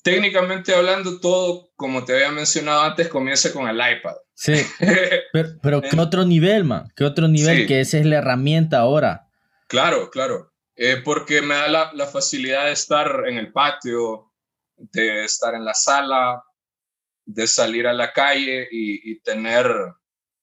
técnicamente 0.01 0.73
hablando, 0.73 1.19
todo, 1.19 1.71
como 1.75 2.05
te 2.05 2.13
había 2.13 2.31
mencionado 2.31 2.83
antes, 2.83 3.09
comienza 3.09 3.51
con 3.51 3.67
el 3.67 3.75
iPad. 3.75 4.15
Sí, 4.33 4.53
pero, 5.33 5.49
pero 5.61 5.81
¿qué 5.81 5.99
otro 5.99 6.23
nivel, 6.23 6.63
man? 6.63 6.91
¿Qué 6.95 7.03
otro 7.03 7.27
nivel? 7.27 7.61
Sí. 7.61 7.65
Que 7.65 7.81
esa 7.81 7.97
es 7.97 8.05
la 8.05 8.17
herramienta 8.19 8.79
ahora. 8.79 9.27
Claro, 9.67 10.09
claro. 10.09 10.53
Eh, 10.75 11.01
porque 11.03 11.41
me 11.41 11.55
da 11.55 11.67
la, 11.67 11.91
la 11.93 12.07
facilidad 12.07 12.65
de 12.65 12.71
estar 12.71 13.27
en 13.27 13.37
el 13.37 13.51
patio, 13.51 14.31
de 14.77 15.25
estar 15.25 15.55
en 15.55 15.65
la 15.65 15.73
sala, 15.73 16.43
de 17.25 17.47
salir 17.47 17.87
a 17.87 17.93
la 17.93 18.11
calle 18.11 18.67
y, 18.71 19.11
y 19.11 19.19
tener 19.21 19.67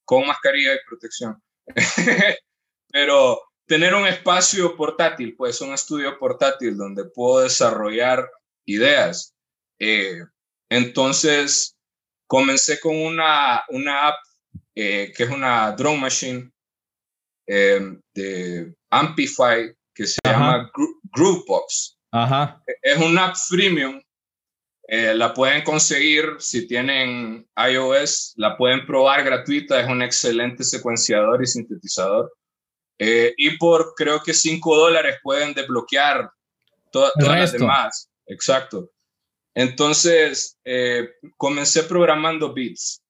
con 0.05 0.27
mascarilla 0.27 0.75
y 0.75 0.87
protección. 0.89 1.43
Pero 2.93 3.41
tener 3.67 3.95
un 3.95 4.07
espacio 4.07 4.77
portátil, 4.77 5.37
pues 5.37 5.61
un 5.61 5.73
estudio 5.73 6.19
portátil 6.19 6.77
donde 6.77 7.05
puedo 7.05 7.45
desarrollar 7.45 8.29
ideas. 8.67 9.37
Eh, 9.79 10.19
entonces, 10.69 11.77
comencé 12.27 12.81
con 12.81 12.97
una, 12.97 13.63
una 13.69 14.09
app 14.09 14.17
eh, 14.75 15.13
que 15.17 15.23
es 15.23 15.31
una 15.31 15.71
drone 15.73 16.01
machine 16.01 16.51
eh, 17.47 17.97
de 18.15 18.75
Amplify 18.91 19.73
que 19.95 20.07
se 20.07 20.19
Ajá. 20.25 20.33
llama 20.33 20.73
Groovebox. 21.15 21.99
Ajá. 22.11 22.61
Es 22.83 22.99
una 22.99 23.27
app 23.27 23.37
freemium 23.37 24.03
eh, 24.93 25.15
la 25.15 25.33
pueden 25.33 25.63
conseguir 25.63 26.35
si 26.41 26.67
tienen 26.67 27.49
iOS, 27.57 28.35
la 28.35 28.57
pueden 28.57 28.85
probar 28.85 29.23
gratuita, 29.23 29.81
es 29.81 29.89
un 29.89 30.03
excelente 30.03 30.65
secuenciador 30.65 31.41
y 31.41 31.47
sintetizador. 31.47 32.33
Eh, 32.99 33.33
y 33.37 33.57
por 33.57 33.95
creo 33.95 34.21
que 34.21 34.35
5 34.35 34.77
dólares 34.77 35.19
pueden 35.23 35.55
desbloquear 35.55 36.29
to 36.91 37.09
todas 37.21 37.39
las 37.39 37.53
demás. 37.53 38.11
Exacto. 38.27 38.91
Entonces, 39.55 40.59
eh, 40.65 41.09
comencé 41.37 41.85
programando 41.85 42.53
beats. 42.53 43.01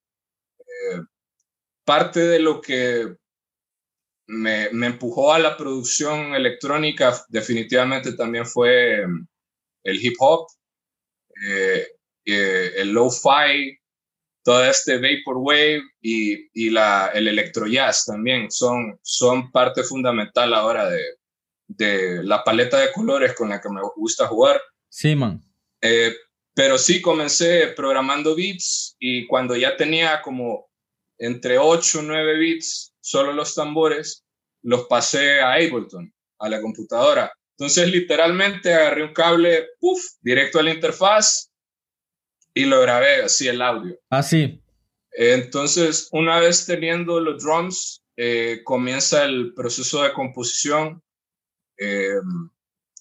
Parte 1.86 2.20
de 2.20 2.40
lo 2.40 2.60
que 2.60 3.16
me, 4.26 4.68
me, 4.72 4.86
empujó 4.88 5.32
a 5.32 5.38
la 5.38 5.56
producción 5.56 6.34
electrónica 6.34 7.24
definitivamente 7.30 8.12
también 8.12 8.44
fue 8.44 9.06
el 9.82 10.04
hip 10.04 10.16
hop 10.18 10.46
eh, 11.46 11.86
eh, 12.24 12.72
el 12.76 12.90
lo-fi, 12.90 13.76
todo 14.42 14.64
este 14.64 14.98
vaporwave 14.98 15.82
y, 16.00 16.48
y 16.54 16.70
la, 16.70 17.10
el 17.14 17.28
electro 17.28 17.66
jazz 17.66 18.06
también 18.06 18.50
son, 18.50 18.98
son 19.02 19.50
parte 19.50 19.82
fundamental 19.82 20.54
ahora 20.54 20.88
de, 20.88 21.02
de 21.66 22.22
la 22.24 22.42
paleta 22.42 22.78
de 22.78 22.92
colores 22.92 23.34
con 23.34 23.48
la 23.48 23.60
que 23.60 23.68
me 23.68 23.80
gusta 23.96 24.26
jugar. 24.26 24.60
Sí, 24.88 25.14
man. 25.14 25.40
Eh, 25.80 26.14
pero 26.54 26.78
sí, 26.78 27.00
comencé 27.00 27.68
programando 27.68 28.34
beats 28.34 28.96
y 28.98 29.26
cuando 29.26 29.56
ya 29.56 29.76
tenía 29.76 30.20
como 30.22 30.68
entre 31.18 31.58
8 31.58 32.00
o 32.00 32.02
9 32.02 32.38
beats, 32.38 32.92
solo 33.00 33.32
los 33.32 33.54
tambores, 33.54 34.24
los 34.62 34.86
pasé 34.86 35.40
a 35.40 35.54
Ableton, 35.54 36.12
a 36.38 36.48
la 36.48 36.60
computadora. 36.60 37.32
Entonces, 37.60 37.92
literalmente 37.92 38.72
agarré 38.72 39.04
un 39.04 39.12
cable, 39.12 39.68
puff, 39.78 40.02
directo 40.22 40.58
a 40.58 40.62
la 40.62 40.72
interfaz 40.72 41.52
y 42.54 42.64
lo 42.64 42.80
grabé 42.80 43.22
así 43.22 43.48
el 43.48 43.60
audio. 43.60 44.00
Así. 44.08 44.62
Ah, 44.62 44.72
Entonces, 45.12 46.08
una 46.12 46.40
vez 46.40 46.64
teniendo 46.64 47.20
los 47.20 47.44
drums, 47.44 48.02
eh, 48.16 48.62
comienza 48.64 49.26
el 49.26 49.52
proceso 49.52 50.02
de 50.02 50.14
composición, 50.14 51.02
eh, 51.76 52.14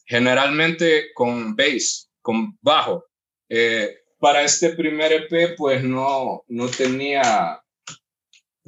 generalmente 0.06 1.14
con 1.14 1.56
bass, 1.56 2.12
con 2.22 2.58
bajo. 2.62 3.06
Eh, 3.48 3.96
para 4.18 4.44
este 4.44 4.72
primer 4.72 5.14
EP, 5.14 5.56
pues 5.56 5.82
no, 5.86 6.44
no 6.50 6.68
tenía, 6.68 7.62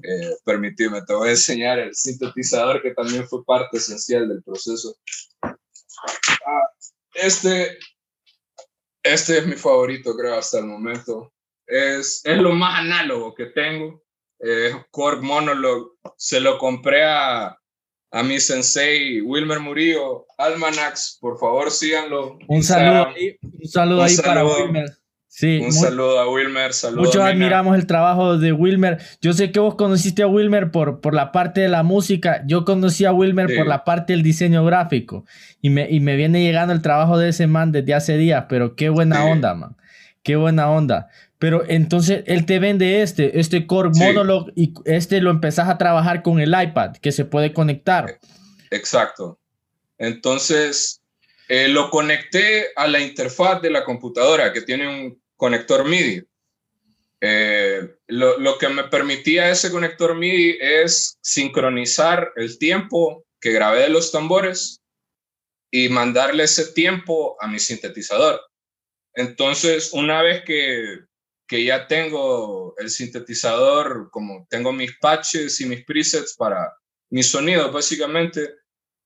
eh, 0.01 0.35
permitidme, 0.45 1.01
te 1.05 1.13
voy 1.13 1.27
a 1.27 1.31
enseñar 1.31 1.79
el 1.79 1.93
sintetizador 1.93 2.81
que 2.81 2.93
también 2.93 3.27
fue 3.27 3.43
parte 3.43 3.75
esencial 3.75 4.29
del 4.29 4.41
proceso. 4.41 4.95
Ah, 6.45 6.67
este, 7.13 7.77
este 9.03 9.37
es 9.39 9.47
mi 9.47 9.55
favorito, 9.55 10.15
creo, 10.15 10.35
hasta 10.37 10.59
el 10.59 10.65
momento. 10.65 11.33
Es, 11.67 12.21
es 12.25 12.37
lo 12.37 12.53
más 12.53 12.79
análogo 12.79 13.33
que 13.33 13.47
tengo. 13.47 14.03
Es 14.39 14.75
Korg 14.91 15.21
Monologue. 15.21 15.91
Se 16.17 16.39
lo 16.39 16.57
compré 16.57 17.03
a, 17.03 17.57
a 18.11 18.23
mi 18.23 18.39
sensei 18.39 19.21
Wilmer 19.21 19.59
Murillo, 19.59 20.25
Almanax. 20.37 21.17
Por 21.21 21.39
favor, 21.39 21.71
síganlo. 21.71 22.37
Un 22.47 22.63
saludo 22.63 23.07
ahí, 23.07 23.37
un 23.41 23.67
saludo 23.67 23.97
un 23.99 24.03
ahí 24.05 24.15
saludo. 24.15 24.49
para 24.49 24.63
Wilmer. 24.63 24.89
Sí, 25.33 25.59
un 25.59 25.67
muy, 25.67 25.71
saludo 25.71 26.19
a 26.19 26.29
Wilmer. 26.29 26.73
Saludo 26.73 27.03
muchos 27.03 27.21
a 27.21 27.27
admiramos 27.27 27.77
el 27.77 27.87
trabajo 27.87 28.37
de 28.37 28.51
Wilmer. 28.51 28.97
Yo 29.21 29.31
sé 29.31 29.53
que 29.53 29.61
vos 29.61 29.75
conociste 29.75 30.23
a 30.23 30.27
Wilmer 30.27 30.71
por, 30.71 30.99
por 30.99 31.13
la 31.13 31.31
parte 31.31 31.61
de 31.61 31.69
la 31.69 31.83
música. 31.83 32.43
Yo 32.45 32.65
conocí 32.65 33.05
a 33.05 33.13
Wilmer 33.13 33.49
sí. 33.49 33.55
por 33.55 33.65
la 33.65 33.85
parte 33.85 34.11
del 34.11 34.23
diseño 34.23 34.65
gráfico. 34.65 35.23
Y 35.61 35.69
me, 35.69 35.89
y 35.89 36.01
me 36.01 36.17
viene 36.17 36.43
llegando 36.43 36.73
el 36.73 36.81
trabajo 36.81 37.17
de 37.17 37.29
ese 37.29 37.47
man 37.47 37.71
desde 37.71 37.93
hace 37.93 38.17
días. 38.17 38.47
Pero 38.49 38.75
qué 38.75 38.89
buena 38.89 39.23
sí. 39.23 39.29
onda, 39.29 39.53
man. 39.55 39.77
Qué 40.21 40.35
buena 40.35 40.69
onda. 40.69 41.07
Pero 41.39 41.63
entonces 41.65 42.23
él 42.27 42.45
te 42.45 42.59
vende 42.59 43.01
este, 43.01 43.39
este 43.39 43.65
Core 43.65 43.93
sí. 43.93 44.03
Monologue 44.03 44.51
y 44.57 44.73
este 44.83 45.21
lo 45.21 45.31
empezás 45.31 45.69
a 45.69 45.77
trabajar 45.77 46.23
con 46.23 46.41
el 46.41 46.49
iPad 46.49 46.97
que 46.97 47.13
se 47.13 47.23
puede 47.23 47.53
conectar. 47.53 48.19
Exacto. 48.69 49.39
Entonces 49.97 51.01
eh, 51.47 51.69
lo 51.69 51.89
conecté 51.89 52.67
a 52.75 52.85
la 52.87 52.99
interfaz 52.99 53.61
de 53.61 53.71
la 53.71 53.85
computadora 53.85 54.51
que 54.51 54.61
tiene 54.61 54.89
un 54.89 55.20
conector 55.41 55.83
MIDI. 55.85 56.23
Eh, 57.19 57.95
lo, 58.09 58.57
que 58.59 58.69
me 58.69 58.83
permitía 58.83 59.49
ese 59.49 59.71
conector 59.71 60.15
MIDI 60.15 60.59
es 60.61 61.17
sincronizar 61.19 62.31
el 62.35 62.59
tiempo 62.59 63.25
que 63.39 63.51
grabé 63.51 63.79
de 63.81 63.89
los 63.89 64.11
tambores 64.11 64.81
y 65.71 65.89
mandarle 65.89 66.43
ese 66.43 66.73
tiempo 66.73 67.37
a 67.41 67.47
mi 67.47 67.57
sintetizador. 67.57 68.39
Entonces, 69.15 69.93
una 69.93 70.21
vez 70.21 70.43
que, 70.45 70.99
que 71.47 71.63
ya 71.63 71.87
tengo 71.87 72.75
el 72.77 72.91
sintetizador, 72.91 74.11
como 74.11 74.45
tengo 74.47 74.71
mis 74.71 74.95
patches 74.99 75.59
y 75.59 75.65
mis 75.65 75.83
presets 75.85 76.35
para 76.37 76.71
mi 77.09 77.23
sonido, 77.23 77.71
básicamente, 77.71 78.57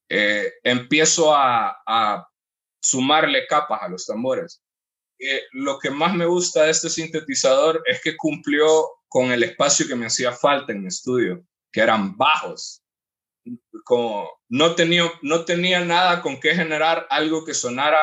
eh, 0.10 0.52
empiezo 0.64 1.34
a, 1.34 2.28
sumarle 2.82 3.48
capas 3.48 3.82
a 3.84 3.88
los 3.88 4.06
tambores. 4.06 4.62
Lo 5.54 5.80
que 5.80 5.90
más 5.90 6.14
me 6.14 6.26
gusta 6.26 6.64
de 6.64 6.72
este 6.72 6.90
sintetizador 6.90 7.82
es 7.86 8.02
que 8.02 8.18
cumplió 8.18 8.86
con 9.08 9.32
el 9.32 9.44
espacio 9.44 9.88
que 9.88 9.96
me 9.96 10.08
hacía 10.08 10.32
falta 10.32 10.74
en 10.74 10.82
mi 10.82 10.88
estudio, 10.88 11.46
que 11.72 11.82
eran 11.82 12.18
bajos. 12.18 12.84
Como 13.84 14.30
no 14.50 14.76
tenía, 14.76 15.86
nada 15.86 16.22
con 16.22 16.40
qué 16.40 16.54
generar 16.56 17.08
algo 17.10 17.46
que 17.46 17.54
sonara 17.54 18.00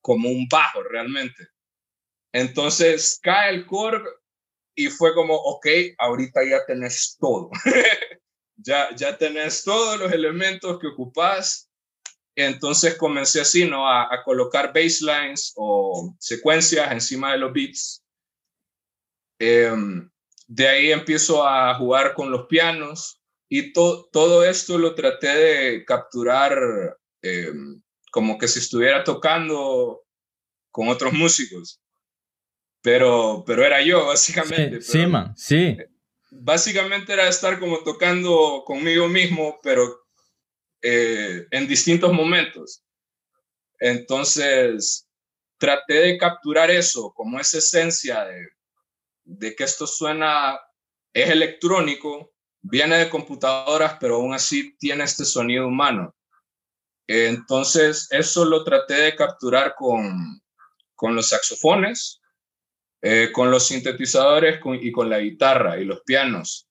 como 0.00 0.28
un 0.28 0.46
bajo 0.48 0.82
realmente. 0.82 1.48
Entonces 2.32 3.18
cae 3.22 3.54
el 3.54 3.66
Korg 3.66 4.04
y 4.76 4.88
fue 4.88 5.14
como, 5.14 5.34
ok, 5.34 5.66
ahorita 5.98 6.40
ya 6.48 6.64
tenés 6.66 7.16
todo. 7.18 7.50
ya, 8.56 8.94
ya 8.94 9.16
tenés 9.16 9.64
todos 9.64 9.98
los 9.98 10.12
elementos 10.12 10.78
que 10.78 10.88
ocupás 10.88 11.70
entonces 12.36 12.96
comencé 12.96 13.40
así, 13.40 13.64
¿no? 13.64 13.88
A, 13.88 14.12
a, 14.12 14.22
colocar 14.22 14.72
basslines 14.72 15.52
o 15.56 16.14
secuencias 16.18 16.90
encima 16.90 17.32
de 17.32 17.38
los 17.38 17.52
beats. 17.52 18.04
Eh, 19.38 19.72
de 20.46 20.68
ahí 20.68 20.92
empiezo 20.92 21.46
a 21.46 21.74
jugar 21.76 22.14
con 22.14 22.30
los 22.30 22.46
pianos 22.46 23.20
y 23.48 23.72
to 23.72 24.08
todo 24.12 24.44
esto 24.44 24.78
lo 24.78 24.94
traté 24.94 25.28
de 25.28 25.84
capturar 25.84 26.58
eh, 27.22 27.52
como 28.10 28.38
que 28.38 28.48
si 28.48 28.58
estuviera 28.58 29.04
tocando 29.04 30.02
con 30.70 30.88
otros 30.88 31.12
músicos. 31.12 31.80
pero, 32.82 33.44
pero 33.46 33.64
era 33.64 33.82
yo, 33.82 34.06
básicamente. 34.08 34.80
Sí, 34.82 35.06
man, 35.06 35.34
sí. 35.36 35.76
Básicamente 36.30 37.12
era 37.12 37.28
estar 37.28 37.58
como 37.60 37.78
tocando 37.78 38.62
conmigo 38.66 39.08
mismo, 39.08 39.60
pero 39.62 40.03
eh, 40.86 41.46
en 41.50 41.66
distintos 41.66 42.12
momentos. 42.12 42.84
Entonces, 43.78 45.08
traté 45.56 45.94
de 45.94 46.18
capturar 46.18 46.70
eso 46.70 47.10
como 47.14 47.40
esa 47.40 47.56
esencia 47.56 48.26
de, 49.24 49.56
que 49.56 49.64
esto 49.64 49.86
suena, 49.86 50.60
es 51.14 51.30
electrónico, 51.30 52.34
viene 52.60 52.98
de 52.98 53.08
computadoras, 53.08 53.96
pero 53.98 54.16
aún 54.16 54.34
así 54.34 54.76
tiene 54.76 55.04
este 55.04 55.24
sonido 55.24 55.68
humano. 55.68 56.14
Entonces, 57.06 58.06
eso 58.10 58.44
lo 58.44 58.62
traté 58.62 58.94
de 58.94 59.16
capturar 59.16 59.74
con, 59.74 60.42
con 60.94 61.14
los 61.14 61.30
saxofones, 61.30 62.20
eh, 63.00 63.30
con 63.32 63.50
los 63.50 63.66
sintetizadores 63.68 64.60
y 64.82 64.92
con 64.92 65.08
la 65.08 65.18
guitarra 65.20 65.80
y 65.80 65.86
los 65.86 66.02
pianos, 66.02 66.68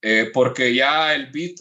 eh, 0.00 0.30
porque 0.32 0.72
ya 0.72 1.12
el 1.12 1.32
beat 1.32 1.56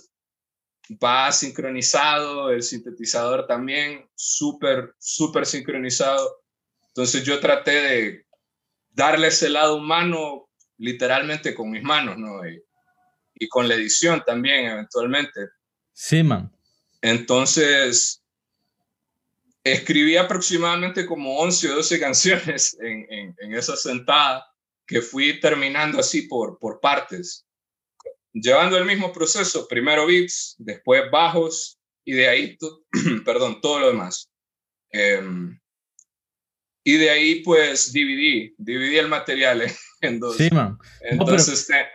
va 0.91 1.31
sincronizado, 1.31 2.51
el 2.51 2.63
sintetizador 2.63 3.47
también, 3.47 4.07
súper, 4.15 4.93
súper 4.99 5.45
sincronizado. 5.45 6.43
Entonces 6.87 7.23
yo 7.23 7.39
traté 7.39 7.71
de 7.71 8.25
darle 8.91 9.27
ese 9.27 9.49
lado 9.49 9.77
humano 9.77 10.49
literalmente 10.77 11.55
con 11.55 11.71
mis 11.71 11.83
manos, 11.83 12.17
¿no? 12.17 12.47
Y, 12.47 12.61
y 13.35 13.47
con 13.47 13.67
la 13.67 13.75
edición 13.75 14.23
también, 14.25 14.65
eventualmente. 14.65 15.49
Sí, 15.93 16.23
man. 16.23 16.51
Entonces, 17.01 18.23
escribí 19.63 20.17
aproximadamente 20.17 21.05
como 21.05 21.37
11 21.39 21.71
o 21.71 21.75
12 21.75 21.99
canciones 21.99 22.77
en, 22.79 23.35
en, 23.39 23.53
esa 23.53 23.75
sentada 23.75 24.45
que 24.85 25.01
fui 25.01 25.39
terminando 25.39 25.99
así 25.99 26.23
por, 26.23 26.57
por 26.59 26.79
partes, 26.79 27.45
llevando 28.33 28.77
el 28.77 28.85
mismo 28.85 29.13
proceso, 29.13 29.67
primero 29.67 30.07
beats, 30.07 30.55
después 30.57 31.09
bajos 31.11 31.79
y 32.03 32.13
de 32.13 32.27
ahí, 32.27 32.57
perdón, 33.25 33.61
todo 33.61 33.79
lo 33.79 33.87
demás. 33.87 34.29
Em, 34.89 35.59
y 36.83 36.97
de 36.97 37.09
ahí 37.09 37.35
pues 37.41 37.93
dividí, 37.93 38.53
dividí 38.57 38.97
el 38.97 39.07
material 39.07 39.63
en 40.01 40.19
dos. 40.19 40.37
Sí, 40.37 40.49
man. 40.51 40.77
Entonces, 41.01 41.65
pero 41.67 41.87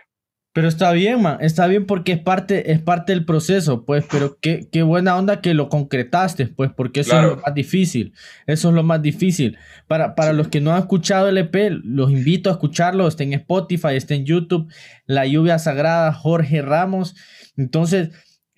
está 0.67 0.91
bien, 0.91 1.21
man, 1.21 1.37
está 1.41 1.67
bien 1.67 1.85
porque 1.85 2.11
es 2.11 2.19
parte, 2.19 2.71
es 2.71 2.79
parte 2.79 3.13
del 3.13 3.25
proceso, 3.25 3.85
pues, 3.85 4.05
pero 4.09 4.37
qué, 4.41 4.67
qué 4.71 4.83
buena 4.83 5.15
onda 5.15 5.41
que 5.41 5.53
lo 5.53 5.69
concretaste, 5.69 6.47
pues, 6.47 6.71
porque 6.75 7.01
eso 7.01 7.17
es 7.17 7.23
lo 7.23 7.37
más 7.37 7.53
difícil, 7.53 8.13
eso 8.47 8.69
es 8.69 8.75
lo 8.75 8.83
más 8.83 9.01
difícil. 9.01 9.57
Para, 9.87 10.15
para 10.15 10.33
los 10.33 10.47
que 10.47 10.61
no 10.61 10.73
han 10.73 10.79
escuchado 10.79 11.29
el 11.29 11.37
EP, 11.37 11.71
los 11.83 12.11
invito 12.11 12.49
a 12.49 12.53
escucharlo, 12.53 13.07
está 13.07 13.23
en 13.23 13.33
Spotify, 13.33 13.95
está 13.95 14.15
en 14.15 14.25
YouTube, 14.25 14.71
La 15.05 15.25
Lluvia 15.25 15.59
Sagrada, 15.59 16.11
Jorge 16.13 16.61
Ramos. 16.61 17.15
Entonces, 17.57 18.09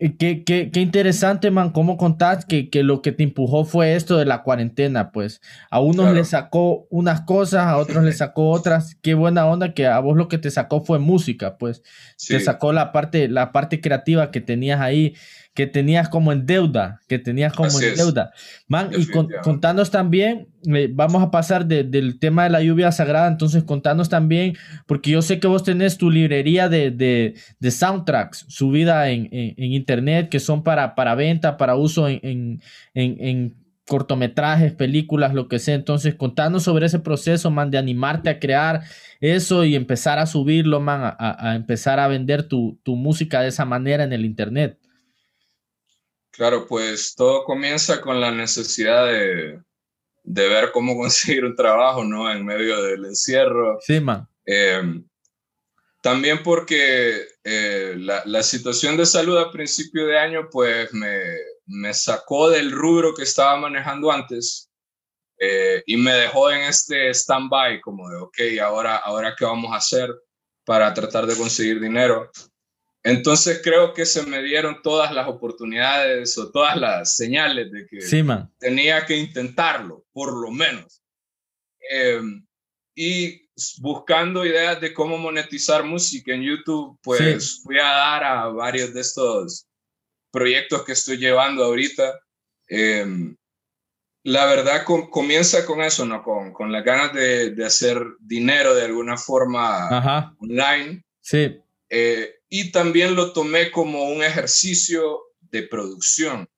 qué, 0.09 0.43
qué, 0.43 0.71
qué, 0.71 0.79
interesante, 0.79 1.51
man, 1.51 1.71
cómo 1.71 1.95
contás 1.95 2.45
que, 2.45 2.71
que, 2.71 2.81
lo 2.81 3.03
que 3.03 3.11
te 3.11 3.21
empujó 3.21 3.65
fue 3.65 3.95
esto 3.95 4.17
de 4.17 4.25
la 4.25 4.41
cuarentena, 4.41 5.11
pues. 5.11 5.41
A 5.69 5.79
unos 5.79 6.13
les 6.13 6.29
sacó 6.29 6.87
unas 6.89 7.21
cosas, 7.21 7.67
a 7.67 7.77
otros 7.77 8.03
les 8.03 8.17
sacó 8.17 8.49
otras. 8.49 8.95
Qué 9.03 9.13
buena 9.13 9.45
onda 9.45 9.75
que 9.75 9.85
a 9.85 9.99
vos 9.99 10.17
lo 10.17 10.27
que 10.27 10.39
te 10.39 10.49
sacó 10.49 10.81
fue 10.81 10.97
música, 10.97 11.57
pues. 11.57 11.83
Te 12.27 12.39
sacó 12.39 12.73
la 12.73 12.91
parte, 12.91 13.27
la 13.27 13.51
parte 13.51 13.79
creativa 13.79 14.31
que 14.31 14.41
tenías 14.41 14.81
ahí 14.81 15.13
que 15.53 15.67
tenías 15.67 16.07
como 16.07 16.31
en 16.31 16.45
deuda, 16.45 17.01
que 17.07 17.19
tenías 17.19 17.53
como 17.53 17.69
en 17.79 17.95
deuda. 17.95 18.31
Man, 18.67 18.89
y 18.97 19.07
contanos 19.43 19.91
también, 19.91 20.47
eh, 20.65 20.89
vamos 20.91 21.21
a 21.21 21.31
pasar 21.31 21.65
del 21.65 22.19
tema 22.19 22.45
de 22.45 22.49
la 22.51 22.61
lluvia 22.61 22.91
sagrada, 22.91 23.27
entonces 23.27 23.63
contanos 23.63 24.07
también, 24.07 24.55
porque 24.87 25.11
yo 25.11 25.21
sé 25.21 25.39
que 25.39 25.47
vos 25.47 25.63
tenés 25.63 25.97
tu 25.97 26.09
librería 26.09 26.69
de, 26.69 26.91
de, 26.91 27.71
soundtracks 27.71 28.45
subida 28.47 29.09
en, 29.09 29.27
en, 29.31 29.73
internet, 29.73 30.29
que 30.29 30.39
son 30.39 30.63
para, 30.63 30.95
para 30.95 31.15
venta, 31.15 31.57
para 31.57 31.75
uso 31.75 32.07
en, 32.07 32.61
en 32.93 33.61
cortometrajes, 33.91 34.71
películas, 34.71 35.33
lo 35.33 35.49
que 35.49 35.59
sea. 35.59 35.75
Entonces, 35.75 36.15
contanos 36.15 36.63
sobre 36.63 36.85
ese 36.85 36.99
proceso, 36.99 37.51
man, 37.51 37.71
de 37.71 37.77
animarte 37.77 38.29
a 38.29 38.39
crear 38.39 38.83
eso 39.19 39.65
y 39.65 39.75
empezar 39.75 40.17
a 40.17 40.25
subirlo, 40.25 40.79
man, 40.79 41.01
a, 41.03 41.49
a 41.49 41.55
empezar 41.55 41.99
a 41.99 42.07
vender 42.07 42.43
tu, 42.43 42.79
tu, 42.83 42.95
música 42.95 43.41
de 43.41 43.49
esa 43.49 43.65
manera 43.65 44.05
en 44.05 44.13
el 44.13 44.23
Internet. 44.23 44.79
Claro, 46.31 46.65
pues 46.65 47.13
todo 47.15 47.43
comienza 47.43 48.01
con 48.01 48.19
la 48.19 48.31
necesidad 48.31 49.07
de, 49.07 49.61
de 50.23 50.47
ver 50.47 50.71
cómo 50.71 50.95
conseguir 50.97 51.45
un 51.45 51.55
trabajo, 51.55 52.03
¿no? 52.03 52.31
En 52.31 52.45
medio 52.45 52.81
del 52.81 53.05
encierro. 53.05 53.77
Sí, 53.81 53.99
man. 53.99 54.27
Em, 54.45 55.05
también 56.01 56.41
porque 56.41 57.27
eh, 57.43 57.95
la, 57.97 58.23
la, 58.25 58.41
situación 58.41 58.97
de 58.97 59.05
salud 59.05 59.37
a 59.37 59.51
principio 59.51 60.07
de 60.07 60.17
año, 60.17 60.49
pues 60.49 60.91
me, 60.93 61.21
me 61.67 61.93
sacó 61.93 62.49
del 62.49 62.71
rubro 62.71 63.13
que 63.13 63.23
estaba 63.23 63.55
manejando 63.57 64.11
antes 64.11 64.71
eh, 65.43 65.81
y 65.87 65.97
me 65.97 66.13
dejó 66.13 66.51
en 66.51 66.61
este 66.61 67.09
stand-by, 67.09 67.81
como 67.81 68.07
de, 68.09 68.17
ok, 68.17 68.37
ahora, 68.61 68.97
ahora 68.97 69.35
qué 69.35 69.43
vamos 69.43 69.71
a 69.73 69.77
hacer 69.77 70.13
para 70.63 70.93
tratar 70.93 71.25
de 71.25 71.35
conseguir 71.35 71.79
dinero. 71.79 72.29
Entonces 73.03 73.61
creo 73.63 73.93
que 73.93 74.05
se 74.05 74.25
me 74.27 74.43
dieron 74.43 74.81
todas 74.83 75.11
las 75.13 75.27
oportunidades 75.27 76.37
o 76.37 76.51
todas 76.51 76.77
las 76.77 77.15
señales 77.15 77.71
de 77.71 77.87
que 77.87 77.99
tenía 78.59 79.05
que 79.05 79.17
intentarlo, 79.17 80.05
por 80.11 80.39
lo 80.39 80.51
menos. 80.51 81.01
Em, 81.89 82.45
y 82.95 83.49
buscando 83.79 84.45
ideas 84.45 84.79
de 84.79 84.93
cómo 84.93 85.17
monetizar 85.17 85.83
música 85.83 86.33
en 86.33 86.43
YouTube, 86.43 86.99
pues 87.01 87.61
fui 87.63 87.79
a 87.79 87.85
dar 87.85 88.23
a 88.23 88.47
varios 88.49 88.93
de 88.93 89.01
estos 89.01 89.65
proyectos 90.31 90.83
que 90.83 90.91
estoy 90.91 91.17
llevando 91.17 91.63
ahorita. 91.63 92.19
Em, 92.67 93.35
la 94.23 94.45
verdad 94.45 94.83
comienza 94.85 95.65
con 95.65 95.81
eso, 95.81 96.05
¿no? 96.05 96.21
Con, 96.23 96.53
con 96.53 96.71
las 96.71 96.83
ganas 96.83 97.13
de, 97.13 97.51
de 97.51 97.65
hacer 97.65 97.99
dinero 98.19 98.75
de 98.75 98.85
alguna 98.85 99.17
forma 99.17 100.35
online. 100.37 101.03
Sí. 101.19 101.59
Eh, 101.89 102.40
y 102.53 102.69
también 102.69 103.15
lo 103.15 103.31
tomé 103.31 103.71
como 103.71 104.09
un 104.09 104.21
ejercicio 104.21 105.21
de 105.39 105.63
producción. 105.63 106.49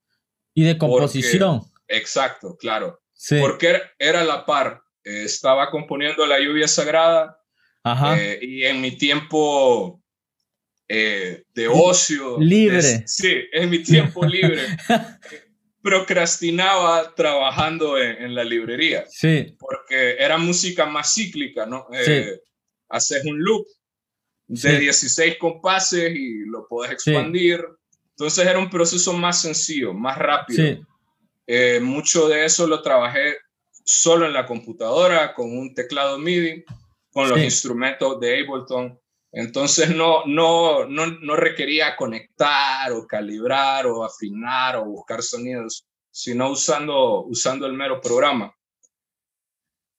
Y 0.55 0.63
de 0.63 0.75
composición. 0.77 1.61
exacto, 1.87 2.57
claro. 2.57 2.99
Porque 3.39 3.79
era 3.99 4.23
la 4.23 4.43
par. 4.45 4.81
Eh, 5.03 5.23
estaba 5.25 5.69
componiendo 5.69 6.25
La 6.25 6.39
lluvia 6.39 6.67
sagrada 6.67 7.37
eh, 8.17 8.39
y 8.41 8.63
en 8.63 8.81
mi 8.81 8.97
tiempo 8.97 10.01
eh, 10.87 11.43
de 11.53 11.67
ocio. 11.67 12.39
Libre. 12.39 13.07
sí, 13.07 13.43
en 13.51 13.69
mi 13.69 13.83
tiempo 13.83 14.25
libre. 14.25 14.61
procrastinaba 15.81 17.13
trabajando 17.13 17.99
en, 17.99 18.33
la 18.33 18.43
librería. 18.43 19.05
Sí. 19.09 19.55
Porque 19.59 20.15
era 20.17 20.39
música 20.39 20.87
más 20.87 21.13
cíclica, 21.13 21.67
¿no? 21.67 21.85
Haces 22.89 23.25
un 23.25 23.43
loop 23.43 23.67
de 24.47 24.79
16 24.79 25.37
compases 25.37 26.11
y 26.15 26.45
lo 26.45 26.67
puedes 26.67 26.93
expandir. 26.93 27.65
Entonces 28.11 28.45
era 28.45 28.59
un 28.59 28.69
proceso 28.69 29.13
más 29.13 29.41
sencillo, 29.41 29.93
más 29.93 30.17
rápido. 30.17 30.85
Eh, 31.47 31.79
mucho 31.81 32.27
de 32.27 32.45
eso 32.45 32.67
lo 32.67 32.81
trabajé 32.81 33.37
solo 33.83 34.25
en 34.25 34.33
la 34.33 34.45
computadora, 34.45 35.33
con 35.33 35.57
un 35.57 35.73
teclado 35.73 36.17
MIDI, 36.17 36.63
con 37.11 37.29
los 37.29 37.39
instrumentos 37.39 38.19
de 38.19 38.39
Ableton. 38.39 38.99
Entonces 39.31 39.89
no, 39.89 40.25
no, 40.25 40.85
no, 40.85 41.07
no 41.07 41.35
requería 41.35 41.95
conectar 41.95 42.91
o 42.91 43.07
calibrar 43.07 43.87
o 43.87 44.03
afinar 44.03 44.75
o 44.77 44.85
buscar 44.85 45.23
sonidos, 45.23 45.85
sino 46.11 46.51
usando, 46.51 47.23
usando 47.23 47.65
el 47.65 47.73
mero 47.73 47.99
programa. 47.99 48.55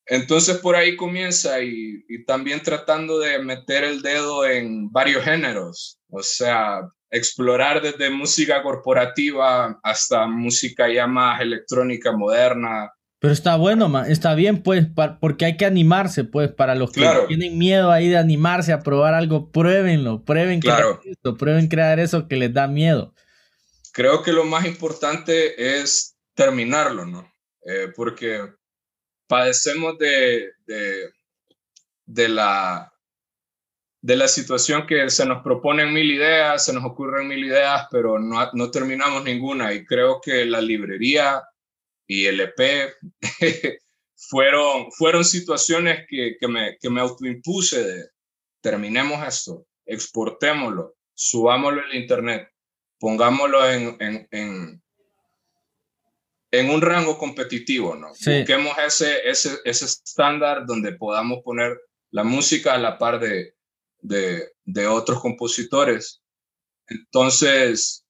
Entonces 0.07 0.59
por 0.59 0.77
ahí 0.77 0.97
comienza 0.97 1.63
y, 1.63 2.05
también 2.27 2.63
tratando 2.63 3.19
de 3.19 3.39
meter 3.39 3.85
el 3.85 4.03
dedo 4.03 4.47
en 4.47 4.91
varios 4.91 5.25
géneros, 5.25 5.99
o 6.09 6.23
sea, 6.23 6.81
explorar 7.11 7.81
desde 7.83 8.11
música 8.11 8.63
corporativa 8.63 9.79
hasta 9.83 10.27
música 10.27 10.93
ya 10.93 11.07
más 11.07 11.41
electrónica 11.41 12.13
moderna. 12.13 12.93
Pero 13.19 13.33
está 13.33 13.57
bueno, 13.57 14.05
está 14.05 14.35
bien, 14.35 14.63
pues, 14.63 14.87
porque 15.21 15.47
hay 15.47 15.57
que 15.57 15.65
animarse, 15.65 16.25
pues, 16.25 16.53
para 16.53 16.75
los 16.75 16.93
que 16.93 17.09
tienen 17.29 17.57
miedo 17.57 17.91
ahí 17.91 18.09
de 18.09 18.19
animarse 18.19 18.73
a 18.73 18.81
probar 18.81 19.15
algo, 19.15 19.51
pruébenlo, 19.51 20.23
prueben 20.25 20.61
crear 20.61 21.01
eso, 21.05 21.37
prueben 21.37 21.69
crear 21.69 21.99
eso 21.99 22.29
que 22.29 22.37
les 22.37 22.53
da 22.53 22.69
miedo. 22.69 23.15
Creo 23.93 24.23
que 24.23 24.33
lo 24.33 24.45
más 24.45 24.67
importante 24.67 25.79
es 25.79 26.17
terminarlo, 26.35 27.07
¿no? 27.07 27.33
Eh, 27.65 27.93
porque 27.97 28.41
padecemos 29.35 29.99
de, 29.99 30.53
de, 32.07 32.29
la, 32.29 32.93
de 34.01 34.17
la 34.17 34.29
situación 34.29 34.87
que 34.87 35.11
se 35.11 35.27
nos 35.27 35.43
proponen 35.43 35.93
mil 35.93 36.09
ideas, 36.09 36.65
se 36.65 36.73
nos 36.73 36.85
ocurren 36.85 37.27
mil 37.27 37.45
ideas, 37.45 37.89
pero 37.91 38.21
no, 38.21 38.49
no 38.53 38.71
terminamos 38.71 39.25
ninguna. 39.25 39.73
Y 39.73 39.85
creo 39.85 40.21
que 40.21 40.45
la 40.45 40.61
librería 40.61 41.43
y 42.07 42.27
el 42.27 42.43
EP 42.43 42.95
fueron, 44.15 44.93
fueron 44.93 45.25
situaciones 45.25 46.07
que, 46.09 46.37
que, 46.39 46.47
me, 46.47 46.79
que 46.81 46.89
me 46.89 47.01
autoimpuse 47.01 47.83
de 47.83 48.05
terminemos 48.61 49.27
esto, 49.27 49.67
exportémoslo, 49.85 50.95
subámoslo 51.13 51.83
al 51.83 51.97
internet, 51.97 52.49
pongámoslo 53.01 53.69
en, 53.69 53.97
en, 53.99 54.29
en, 54.31 54.84
en 56.59 56.71
un 56.71 56.81
rango 56.81 57.19
competitivo, 57.19 57.95
¿no? 57.97 58.09
Busquemos 58.09 58.77
ese, 58.79 59.29
ese, 59.29 59.59
ese 59.65 59.85
estándar 59.85 60.67
donde 60.67 60.93
podamos 60.93 61.41
poner 61.45 61.79
la 62.11 62.25
música 62.25 62.75
a 62.75 62.79
la 62.79 62.99
par 62.99 63.19
de, 63.21 63.55
de, 64.01 64.53
de 64.65 64.87
otros 64.87 65.21
compositores. 65.21 66.23
Entonces, 66.87 68.05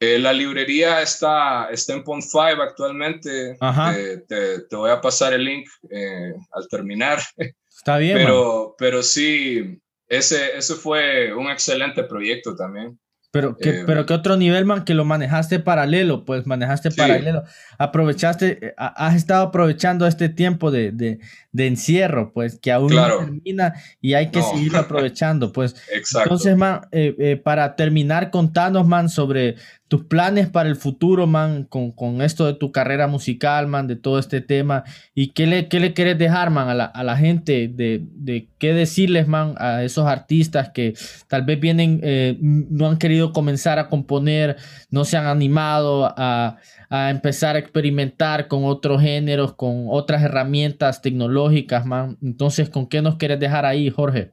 eh, 0.00 0.18
la 0.18 0.32
librería 0.32 1.00
está, 1.00 1.68
está 1.70 1.92
en 1.92 2.02
Pond 2.02 2.22
5 2.22 2.60
actualmente. 2.60 3.56
Eh, 3.96 4.24
te, 4.26 4.62
te, 4.62 4.76
voy 4.76 4.90
a 4.90 5.00
pasar 5.00 5.32
el 5.32 5.44
link 5.44 5.68
eh, 5.90 6.32
al 6.52 6.66
terminar. 6.68 7.20
Está 7.68 7.98
bien. 7.98 8.16
Pero, 8.16 8.74
pero 8.78 9.02
sí, 9.02 9.80
ese, 10.08 10.56
ese 10.56 10.74
fue 10.74 11.32
un 11.32 11.50
excelente 11.50 12.04
proyecto 12.04 12.54
también. 12.54 12.98
Pero 13.32 13.56
qué, 13.56 13.70
eh, 13.70 13.82
pero 13.86 14.04
qué 14.04 14.12
otro 14.12 14.36
nivel, 14.36 14.66
man, 14.66 14.84
que 14.84 14.92
lo 14.92 15.06
manejaste 15.06 15.58
paralelo, 15.58 16.26
pues 16.26 16.46
manejaste 16.46 16.90
paralelo. 16.90 17.44
Aprovechaste, 17.78 18.58
eh, 18.60 18.74
has 18.76 19.16
estado 19.16 19.44
aprovechando 19.44 20.06
este 20.06 20.28
tiempo 20.28 20.70
de, 20.70 20.92
de, 20.92 21.18
de 21.50 21.66
encierro, 21.66 22.30
pues 22.34 22.58
que 22.58 22.70
aún 22.70 22.94
no 22.94 23.18
termina 23.18 23.72
y 24.02 24.12
hay 24.12 24.30
que 24.30 24.42
seguir 24.42 24.76
aprovechando, 24.76 25.50
pues. 25.50 25.74
Exacto. 25.90 26.24
Entonces, 26.24 26.56
man, 26.58 26.82
eh, 26.92 27.40
para 27.42 27.74
terminar, 27.74 28.30
contanos, 28.30 28.86
man, 28.86 29.08
sobre 29.08 29.56
tus 29.92 30.06
planes 30.06 30.48
para 30.48 30.70
el 30.70 30.76
futuro, 30.76 31.26
man, 31.26 31.64
con, 31.64 31.92
con, 31.92 32.22
esto 32.22 32.46
de 32.46 32.54
tu 32.54 32.72
carrera 32.72 33.08
musical, 33.08 33.66
man, 33.66 33.86
de 33.86 33.94
todo 33.94 34.18
este 34.18 34.40
tema, 34.40 34.84
y 35.14 35.32
qué 35.34 35.46
le, 35.46 35.68
qué 35.68 35.80
le 35.80 35.92
quieres 35.92 36.16
dejar, 36.16 36.48
man, 36.48 36.70
a 36.70 36.74
la, 36.74 36.86
a 36.86 37.04
la 37.04 37.14
gente, 37.14 37.68
de, 37.68 38.00
de, 38.02 38.48
qué 38.56 38.72
decirles, 38.72 39.28
man, 39.28 39.54
a 39.58 39.84
esos 39.84 40.06
artistas 40.06 40.70
que 40.70 40.94
tal 41.28 41.42
vez 41.42 41.60
vienen, 41.60 42.00
eh, 42.02 42.38
no 42.40 42.88
han 42.88 42.96
querido 42.96 43.34
comenzar 43.34 43.78
a 43.78 43.90
componer, 43.90 44.56
no 44.88 45.04
se 45.04 45.18
han 45.18 45.26
animado 45.26 46.06
a, 46.16 46.56
a 46.88 47.10
empezar 47.10 47.56
a 47.56 47.58
experimentar 47.58 48.48
con 48.48 48.64
otros 48.64 49.02
géneros, 49.02 49.52
con 49.56 49.88
otras 49.90 50.22
herramientas 50.22 51.02
tecnológicas, 51.02 51.84
man. 51.84 52.16
Entonces, 52.22 52.70
¿con 52.70 52.86
qué 52.86 53.02
nos 53.02 53.16
quieres 53.16 53.38
dejar 53.38 53.66
ahí, 53.66 53.90
Jorge? 53.90 54.30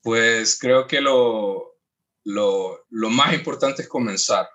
Pues 0.00 0.58
creo 0.58 0.86
que 0.86 1.02
lo, 1.02 1.67
lo, 2.28 2.84
más 3.10 3.32
importante 3.32 3.82
es 3.82 3.88
comenzar. 3.88 4.48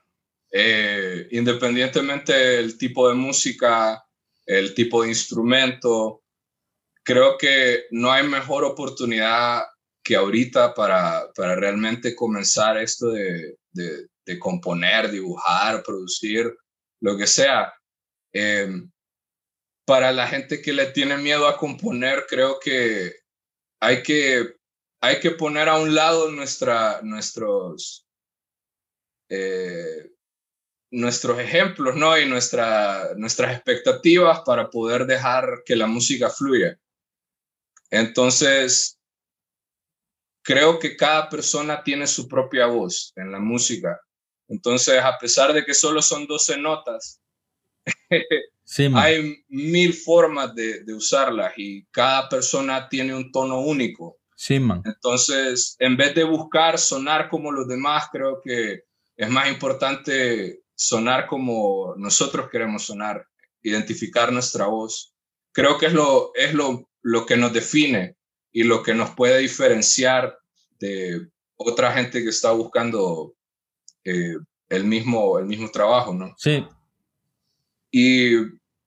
Eh, 0.51 1.28
independientemente 1.32 2.34
del 2.34 2.78
tipo 2.78 3.09
de 3.09 3.15
música, 3.15 4.05
el 4.45 4.76
tipo 4.76 5.01
de 5.01 5.09
instrumento, 5.09 6.24
creo 7.03 7.38
que 7.38 7.86
no 7.91 8.11
hay 8.11 8.28
mejor 8.28 8.63
oportunidad 8.63 9.63
que 10.03 10.15
ahorita 10.15 10.74
para, 10.76 11.32
para 11.36 11.55
realmente 11.55 12.15
comenzar 12.15 12.78
esto 12.78 13.07
de, 13.09 13.57
de, 13.71 14.39
componer, 14.39 15.09
dibujar, 15.09 15.82
producir, 15.82 16.55
lo 17.01 17.17
que 17.17 17.26
sea. 17.26 17.74
Eh, 18.34 18.69
para 19.86 20.11
la 20.11 20.28
gente 20.28 20.61
que 20.61 20.74
le 20.74 20.88
tiene 20.88 21.17
miedo 21.17 21.47
a 21.47 21.57
componer, 21.57 22.26
creo 22.30 22.59
que 22.59 23.13
hay 23.80 24.03
que 24.03 24.55
hay 25.04 25.20
que 25.20 25.32
poner 25.32 25.68
a 25.68 25.78
un 25.78 25.93
lado 25.93 26.32
nuestra, 26.32 27.01
nuestros, 27.04 28.08
eh, 29.28 30.10
nuestros 30.91 31.39
ejemplos 31.39 31.97
¿no? 31.97 32.18
y 32.18 32.26
nuestra, 32.26 33.10
nuestras 33.18 33.54
expectativas 33.54 34.43
para 34.45 34.70
poder 34.70 35.06
dejar 35.06 35.64
que 35.66 35.76
la 35.76 35.88
música 35.88 36.30
fluya. 36.30 36.80
Entonces, 37.91 38.97
creo 40.41 40.80
que 40.80 40.95
cada 40.95 41.28
persona 41.28 41.84
tiene 41.84 42.08
su 42.08 42.30
propia 42.30 42.68
voz 42.68 43.12
en 43.18 43.30
la 43.30 43.39
música. 43.39 43.99
Entonces, 44.47 45.01
a 45.04 45.18
pesar 45.18 45.51
de 45.51 45.66
que 45.66 45.74
solo 45.74 46.01
son 46.01 46.26
12 46.26 46.60
notas, 46.60 47.22
hay 48.95 49.43
mil 49.49 49.93
formas 49.93 50.56
de, 50.56 50.86
de 50.86 50.93
usarlas 50.93 51.54
y 51.58 51.84
cada 51.88 52.30
persona 52.30 52.88
tiene 52.88 53.14
un 53.14 53.34
tono 53.34 53.60
único. 53.60 54.22
Sí, 54.46 54.60
man. 54.60 54.82
Entonces, 54.84 55.78
en 55.80 55.96
vez 55.96 56.14
de 56.16 56.26
buscar 56.26 56.78
sonar 56.78 57.30
como 57.30 57.50
los 57.50 57.66
demás, 57.66 58.10
creo 58.12 58.41
que 58.44 58.84
es 59.16 59.30
más 59.30 59.48
importante 59.48 60.64
sonar 60.76 61.28
como 61.28 61.96
nosotros 61.96 62.50
queremos 62.52 62.84
sonar, 62.84 63.26
identificar 63.62 64.34
nuestra 64.34 64.66
voz. 64.66 65.14
Creo 65.54 65.78
que 65.78 65.86
es 65.86 65.94
lo, 65.94 66.34
es 66.36 66.54
lo, 66.54 66.89
lo 67.04 67.26
que 67.26 67.38
nos 67.38 67.54
define 67.54 68.18
y 68.52 68.64
lo 68.64 68.84
que 68.84 68.94
nos 68.94 69.12
puede 69.12 69.38
diferenciar 69.38 70.38
de 70.78 71.26
otra 71.56 71.94
gente 71.94 72.22
que 72.22 72.30
está 72.30 72.52
buscando 72.52 73.36
eh, 74.04 74.36
el, 74.68 74.84
mismo, 74.84 75.39
el 75.39 75.46
mismo 75.46 75.72
trabajo, 75.72 76.14
¿no? 76.14 76.36
Sí. 76.38 76.68
Y 77.91 78.36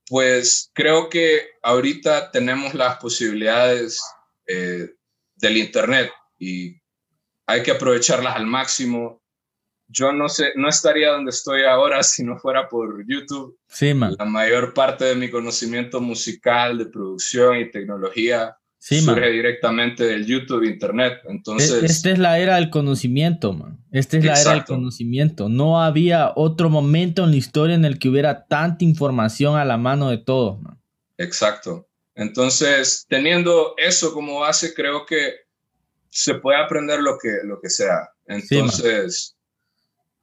pues 0.07 0.71
creo 0.75 1.09
que 1.09 1.49
ahorita 1.63 2.31
tenemos 2.31 2.75
las 2.75 2.99
posibilidades 2.99 4.03
eh, 4.47 4.91
del 5.37 5.57
Internet 5.57 6.11
y 6.39 6.77
hay 7.47 7.63
que 7.63 7.71
aprovecharlas 7.71 8.37
al 8.37 8.47
máximo. 8.47 9.23
Yo 9.89 10.13
no 10.13 10.29
sé, 10.29 10.53
no 10.57 10.69
estaría 10.69 11.11
donde 11.11 11.31
estoy 11.31 11.63
ahora 11.63 12.03
si 12.03 12.25
no 12.25 12.37
fuera 12.39 12.69
por 12.69 13.05
YouTube. 13.07 13.59
Sí, 13.69 13.93
La 13.95 14.25
mayor 14.25 14.75
parte 14.75 15.05
de 15.05 15.15
mi 15.15 15.31
conocimiento 15.31 16.01
musical, 16.01 16.79
de 16.79 16.87
producción 16.87 17.59
y 17.59 17.71
tecnología 17.71 18.57
surge 18.79 19.31
directamente 19.31 20.05
del 20.05 20.27
YouTube, 20.27 20.65
Internet. 20.65 21.21
Entonces, 21.29 21.83
esta 21.83 22.11
es 22.11 22.19
la 22.19 22.39
era 22.39 22.57
del 22.57 22.71
conocimiento, 22.71 23.53
man. 23.53 23.85
Esta 23.91 24.19
es 24.19 24.25
la 24.25 24.41
era 24.41 24.53
del 24.53 24.65
conocimiento. 24.65 25.49
No 25.49 25.83
había 25.83 26.33
otro 26.37 26.71
momento 26.71 27.25
en 27.25 27.31
la 27.31 27.37
historia 27.37 27.75
en 27.75 27.85
el 27.85 27.99
que 27.99 28.09
hubiera 28.09 28.47
tanta 28.47 28.85
información 28.85 29.57
a 29.57 29.65
la 29.65 29.77
mano 29.77 30.11
de 30.11 30.19
todos, 30.19 30.61
man. 30.61 30.81
Exacto. 31.19 31.86
Entonces, 32.17 33.07
teniendo 33.09 33.75
eso 33.77 34.13
como 34.13 34.41
base, 34.41 34.73
creo 34.75 35.05
que 35.05 35.35
se 36.09 36.35
puede 36.35 36.59
aprender 36.59 37.01
lo 37.01 37.19
que, 37.19 37.29
lo 37.45 37.61
que 37.61 37.69
sea. 37.69 38.09
Entonces, 38.27 39.37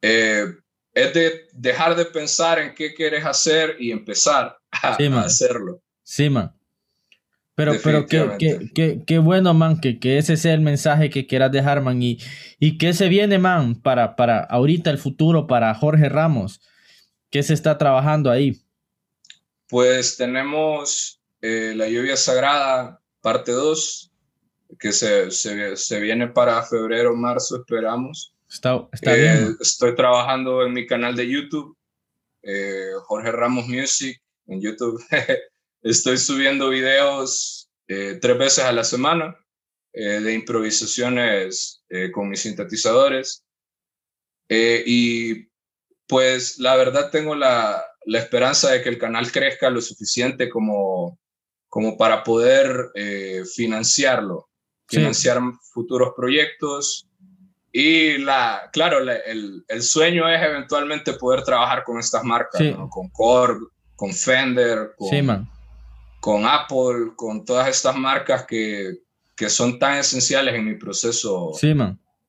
eh, 0.02 0.48
es 0.94 1.14
de 1.14 1.42
dejar 1.54 1.96
de 1.96 2.06
pensar 2.06 2.58
en 2.58 2.74
qué 2.74 2.96
quieres 2.96 3.24
hacer 3.24 3.76
y 3.80 3.92
empezar 3.92 4.58
a, 4.72 4.98
hacerlo. 5.24 5.82
Sí, 6.02 6.30
man. 6.30 6.52
Pero, 7.56 7.74
pero 7.84 8.08
qué, 8.08 8.72
qué, 8.74 9.04
qué, 9.06 9.20
bueno, 9.20 9.54
man, 9.54 9.80
que, 9.80 10.00
que, 10.00 10.18
ese 10.18 10.38
sea 10.38 10.56
el 10.56 10.62
mensaje 10.62 11.12
que 11.12 11.28
quieras 11.28 11.52
dejar, 11.52 11.82
man. 11.82 12.02
Y, 12.02 12.18
y 12.60 12.80
qué 12.80 12.94
se 12.94 13.08
viene, 13.08 13.38
man, 13.38 13.76
para, 13.76 14.16
para 14.16 14.40
ahorita 14.40 14.90
el 14.90 14.98
futuro, 14.98 15.46
para 15.46 15.74
Jorge 15.76 16.10
Ramos. 16.10 16.60
¿Qué 17.30 17.44
se 17.44 17.54
está 17.54 17.78
trabajando 17.78 18.32
ahí? 18.32 18.60
Pues 19.68 20.18
tenemos 20.18 21.23
eh, 21.46 21.74
la 21.76 21.90
lluvia 21.90 22.16
sagrada, 22.16 23.02
parte 23.20 23.52
2, 23.52 24.14
que 24.80 24.94
se, 24.94 25.30
se, 25.30 25.76
se, 25.76 26.00
viene 26.00 26.30
para 26.30 26.64
febrero, 26.64 27.14
marzo, 27.18 27.58
esperamos. 27.58 28.34
Está, 28.50 28.88
está 28.94 29.14
bien. 29.14 29.48
Eh, 29.50 29.56
estoy 29.60 29.94
trabajando 29.94 30.66
en 30.66 30.72
mi 30.72 30.88
canal 30.88 31.18
de 31.18 31.30
YouTube, 31.30 31.78
eh, 32.44 32.92
Jorge 33.08 33.30
Ramos 33.34 33.68
Music, 33.68 34.22
en 34.48 34.62
YouTube. 34.62 35.04
estoy 35.82 36.18
subiendo 36.18 36.70
videos 36.70 37.70
tres 37.86 38.38
veces 38.38 38.64
a 38.64 38.72
la 38.72 38.86
semana 38.86 39.38
de 39.92 40.34
improvisaciones 40.34 41.84
con 42.14 42.30
mis 42.30 42.40
sintetizadores. 42.40 43.44
y 44.50 45.50
pues 46.08 46.58
la 46.58 46.78
verdad 46.78 47.12
tengo 47.12 47.36
la, 47.36 47.86
la 48.06 48.20
esperanza 48.20 48.72
de 48.72 48.82
que 48.82 48.90
el 48.90 48.98
canal 48.98 49.30
crezca 49.32 49.70
lo 49.70 49.82
suficiente 49.82 50.50
como 50.50 51.20
como 51.74 51.98
para 51.98 52.24
poder 52.24 52.92
eh, 52.94 53.42
financiarlo, 53.52 54.48
financiar 54.88 55.42
futuros 55.74 56.14
proyectos. 56.16 57.10
Y 57.72 58.20
la, 58.20 58.70
claro, 58.72 59.00
el, 59.00 59.66
el, 59.68 59.82
sueño 59.82 60.30
es 60.30 60.40
eventualmente 60.40 61.14
poder 61.14 61.44
trabajar 61.44 61.84
con 61.84 61.98
estas 61.98 62.24
marcas, 62.24 62.62
con 62.92 63.10
Korg, 63.10 63.58
con 63.96 64.14
Fender, 64.14 64.92
con, 64.96 65.50
con, 66.20 66.46
Apple, 66.46 67.14
con 67.16 67.44
todas 67.44 67.68
estas 67.68 67.96
marcas 67.96 68.46
que, 68.46 69.00
que, 69.36 69.50
son 69.50 69.80
tan 69.80 69.98
esenciales 69.98 70.54
en 70.54 70.66
mi 70.66 70.76
proceso 70.76 71.54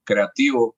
creativo. 0.04 0.74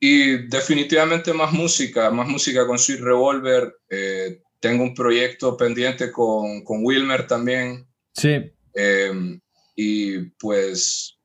Y 0.00 0.48
definitivamente 0.48 1.34
más 1.34 1.52
música, 1.52 2.10
más 2.10 2.28
música 2.28 2.66
con 2.66 2.78
Sweet 2.78 3.00
Revolver. 3.00 3.74
Eh, 3.90 4.40
tengo 4.60 4.82
un 4.82 4.94
proyecto 4.94 5.56
pendiente 5.56 6.10
con, 6.10 6.64
con 6.64 6.84
Wilmer 6.84 7.26
también. 7.26 7.86
Sí. 8.12 8.52
Em, 8.74 9.40
y 9.76 10.20
pues 10.38 11.18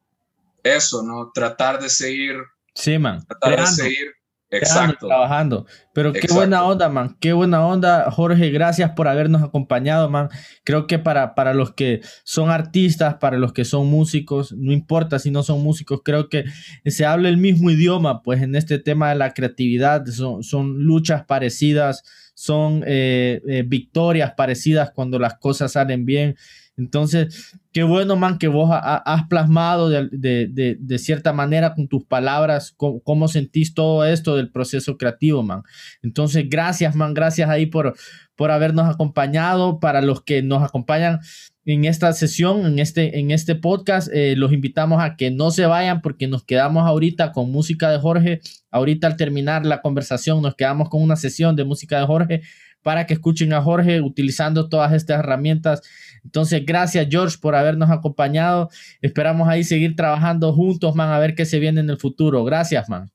eso, 0.63 1.03
¿no? 1.03 1.31
Tratar 1.34 1.81
de 1.81 1.89
seguir. 1.89 2.36
Sí, 2.75 2.97
man. 2.97 3.25
Tratar 3.27 3.59
de 3.61 3.67
seguir 3.67 4.13
Exacto. 4.58 5.08
Trabajando. 5.08 5.66
Pero 5.93 6.14
qué 6.14 6.28
buena 6.32 6.64
onda, 6.66 6.89
man. 6.89 7.18
Qué 7.20 7.34
buena 7.34 7.66
onda, 7.66 8.10
Jorge. 8.12 8.49
Gracias 8.51 8.91
por 8.91 9.08
habernos 9.08 9.43
acompañado, 9.43 10.10
man. 10.10 10.30
Creo 10.64 10.88
que 10.88 10.99
para, 10.99 11.36
para 11.36 11.54
los 11.54 11.74
que 11.74 12.01
son 12.24 12.49
artistas, 12.49 13.16
para 13.16 13.38
los 13.38 13.54
que 13.54 13.66
son 13.66 13.88
músicos, 13.88 14.54
no 14.54 14.72
importa 14.72 15.20
si 15.20 15.32
no 15.32 15.43
son 15.43 15.62
músicos, 15.62 16.01
creo 16.04 16.30
que 16.30 16.45
se 16.86 17.06
habla 17.06 17.30
el 17.30 17.38
mismo 17.38 17.70
idioma, 17.72 18.22
pues 18.22 18.41
en 18.41 18.56
este 18.56 18.80
tema 18.80 19.10
de 19.10 19.16
la 19.16 19.34
creatividad 19.34 20.06
son, 20.08 20.43
son 20.43 20.84
luchas 20.84 21.26
parecidas, 21.26 22.04
son 22.34 22.84
eh, 22.88 23.41
eh, 23.47 23.64
victorias 23.66 24.34
parecidas 24.36 24.91
cuando 24.91 25.20
las 25.20 25.36
cosas 25.36 25.74
salen 25.74 26.06
bien. 26.06 26.36
Entonces, 26.76 27.55
qué 27.71 27.84
bueno, 27.84 28.15
man, 28.15 28.39
que 28.39 28.47
vos 28.47 28.69
has 28.71 29.28
plasmado 29.28 29.89
de, 29.89 30.97
cierta 30.97 31.32
manera 31.32 31.76
con 31.76 31.88
tus 31.88 32.03
palabras 32.05 32.74
cómo, 32.76 33.28
sentís 33.28 33.74
todo 33.74 34.05
esto 34.05 34.36
del 34.36 34.51
proceso 34.51 34.97
creativo, 34.97 35.43
man. 35.43 35.63
Entonces, 36.01 36.45
gracias, 36.49 36.95
man, 36.95 37.13
gracias 37.13 37.49
ahí 37.49 37.67
por, 37.67 37.95
por 38.36 38.51
habernos 38.51 38.89
acompañado. 38.89 39.80
Para 39.80 40.01
los 40.01 40.24
que 40.24 40.41
nos 40.41 40.63
acompañan 40.63 41.19
en 41.65 41.86
esta 41.86 42.11
sesión, 42.13 42.65
en 42.65 42.80
este, 42.80 43.19
en 43.19 43.32
este 43.32 43.55
podcast, 43.55 44.09
eh, 44.11 44.36
los 44.36 44.51
invitamos 44.51 45.01
a 45.01 45.15
que 45.15 45.30
no 45.30 45.51
se 45.51 45.65
vayan 45.65 46.01
porque 46.01 46.28
nos 46.28 46.43
quedamos 46.43 46.88
ahorita 46.88 47.32
con 47.32 47.51
música 47.51 47.91
de 47.91 47.99
Jorge. 47.99 48.41
Ahorita 48.71 49.07
al 49.07 49.15
terminar 49.15 49.65
la 49.65 49.82
conversación 49.82 50.41
nos 50.41 50.55
quedamos 50.55 50.89
con 50.89 51.03
una 51.03 51.15
sesión 51.15 51.55
de 51.55 51.65
música 51.65 51.99
de 51.99 52.05
Jorge 52.07 52.41
para 52.84 53.07
que 53.07 53.15
escuchen 53.15 53.53
a 53.53 53.61
Jorge 53.61 54.01
utilizando 54.01 54.69
todas 54.69 54.93
estas 54.93 55.19
herramientas 55.19 55.81
entonces, 56.23 56.65
gracias 56.65 57.07
George 57.09 57.38
por 57.39 57.55
habernos 57.55 57.89
acompañado. 57.91 58.69
Esperamos 59.01 59.47
ahí 59.49 59.63
seguir 59.63 59.95
trabajando 59.95 60.53
juntos, 60.53 60.95
man, 60.95 61.11
a 61.11 61.19
ver 61.19 61.36
qué 61.36 61.45
se 61.45 61.59
viene 61.59 61.81
en 61.81 61.89
el 61.89 61.97
futuro. 61.97 62.43
Gracias, 62.43 62.89
man. 62.89 63.11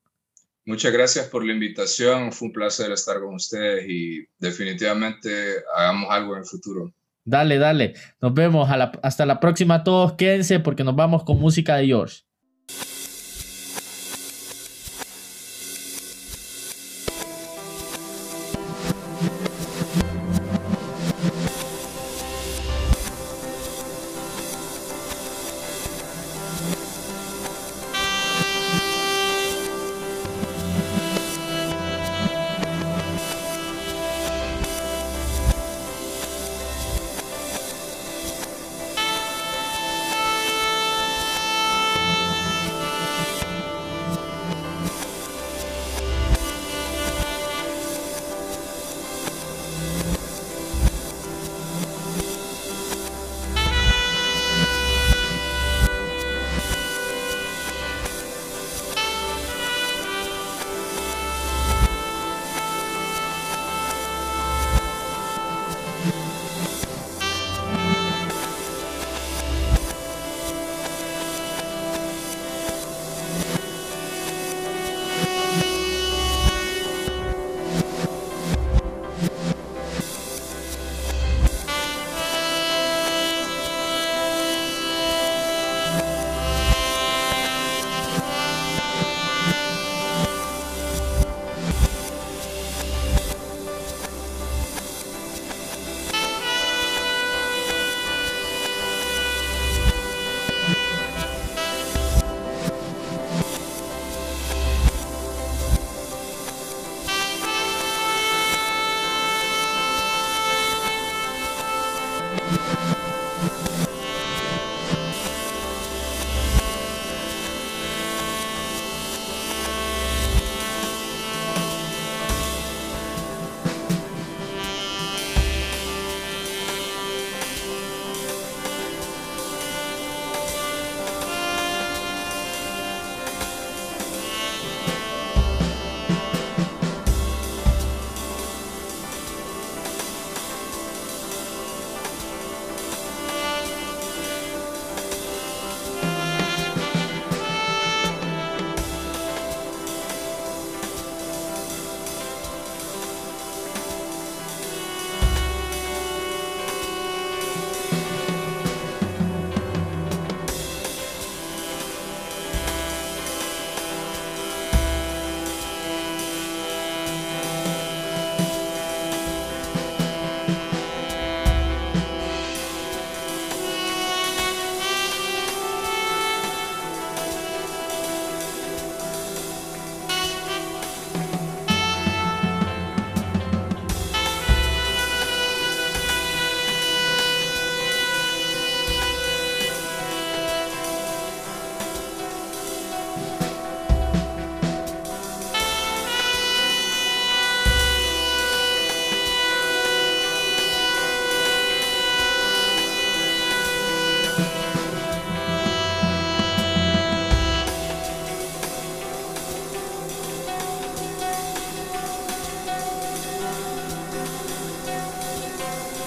Muchas 0.65 0.93
gracias 0.93 1.27
por 1.27 1.45
la 1.45 1.55
invitación. 1.55 2.31
Fue 2.33 2.49
un 2.49 2.53
placer 2.53 2.93
estar 2.93 3.19
con 3.21 3.35
ustedes 3.35 3.89
y 3.89 4.27
definitivamente 4.39 5.31
hagamos 5.75 6.11
algo 6.11 6.35
en 6.35 6.41
el 6.41 6.47
futuro. 6.47 6.93
Dale, 7.25 7.59
dale. 7.59 7.95
Nos 8.21 8.35
vemos. 8.35 8.69
hasta 9.03 9.27
la 9.27 9.41
próxima 9.41 9.83
todos. 9.83 10.13
Quédense 10.15 10.61
porque 10.61 10.85
nos 10.85 10.95
vamos 10.95 11.25
con 11.25 11.41
música 11.41 11.77
de 11.77 11.87
George. 11.87 12.28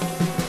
Bye. 0.01 0.40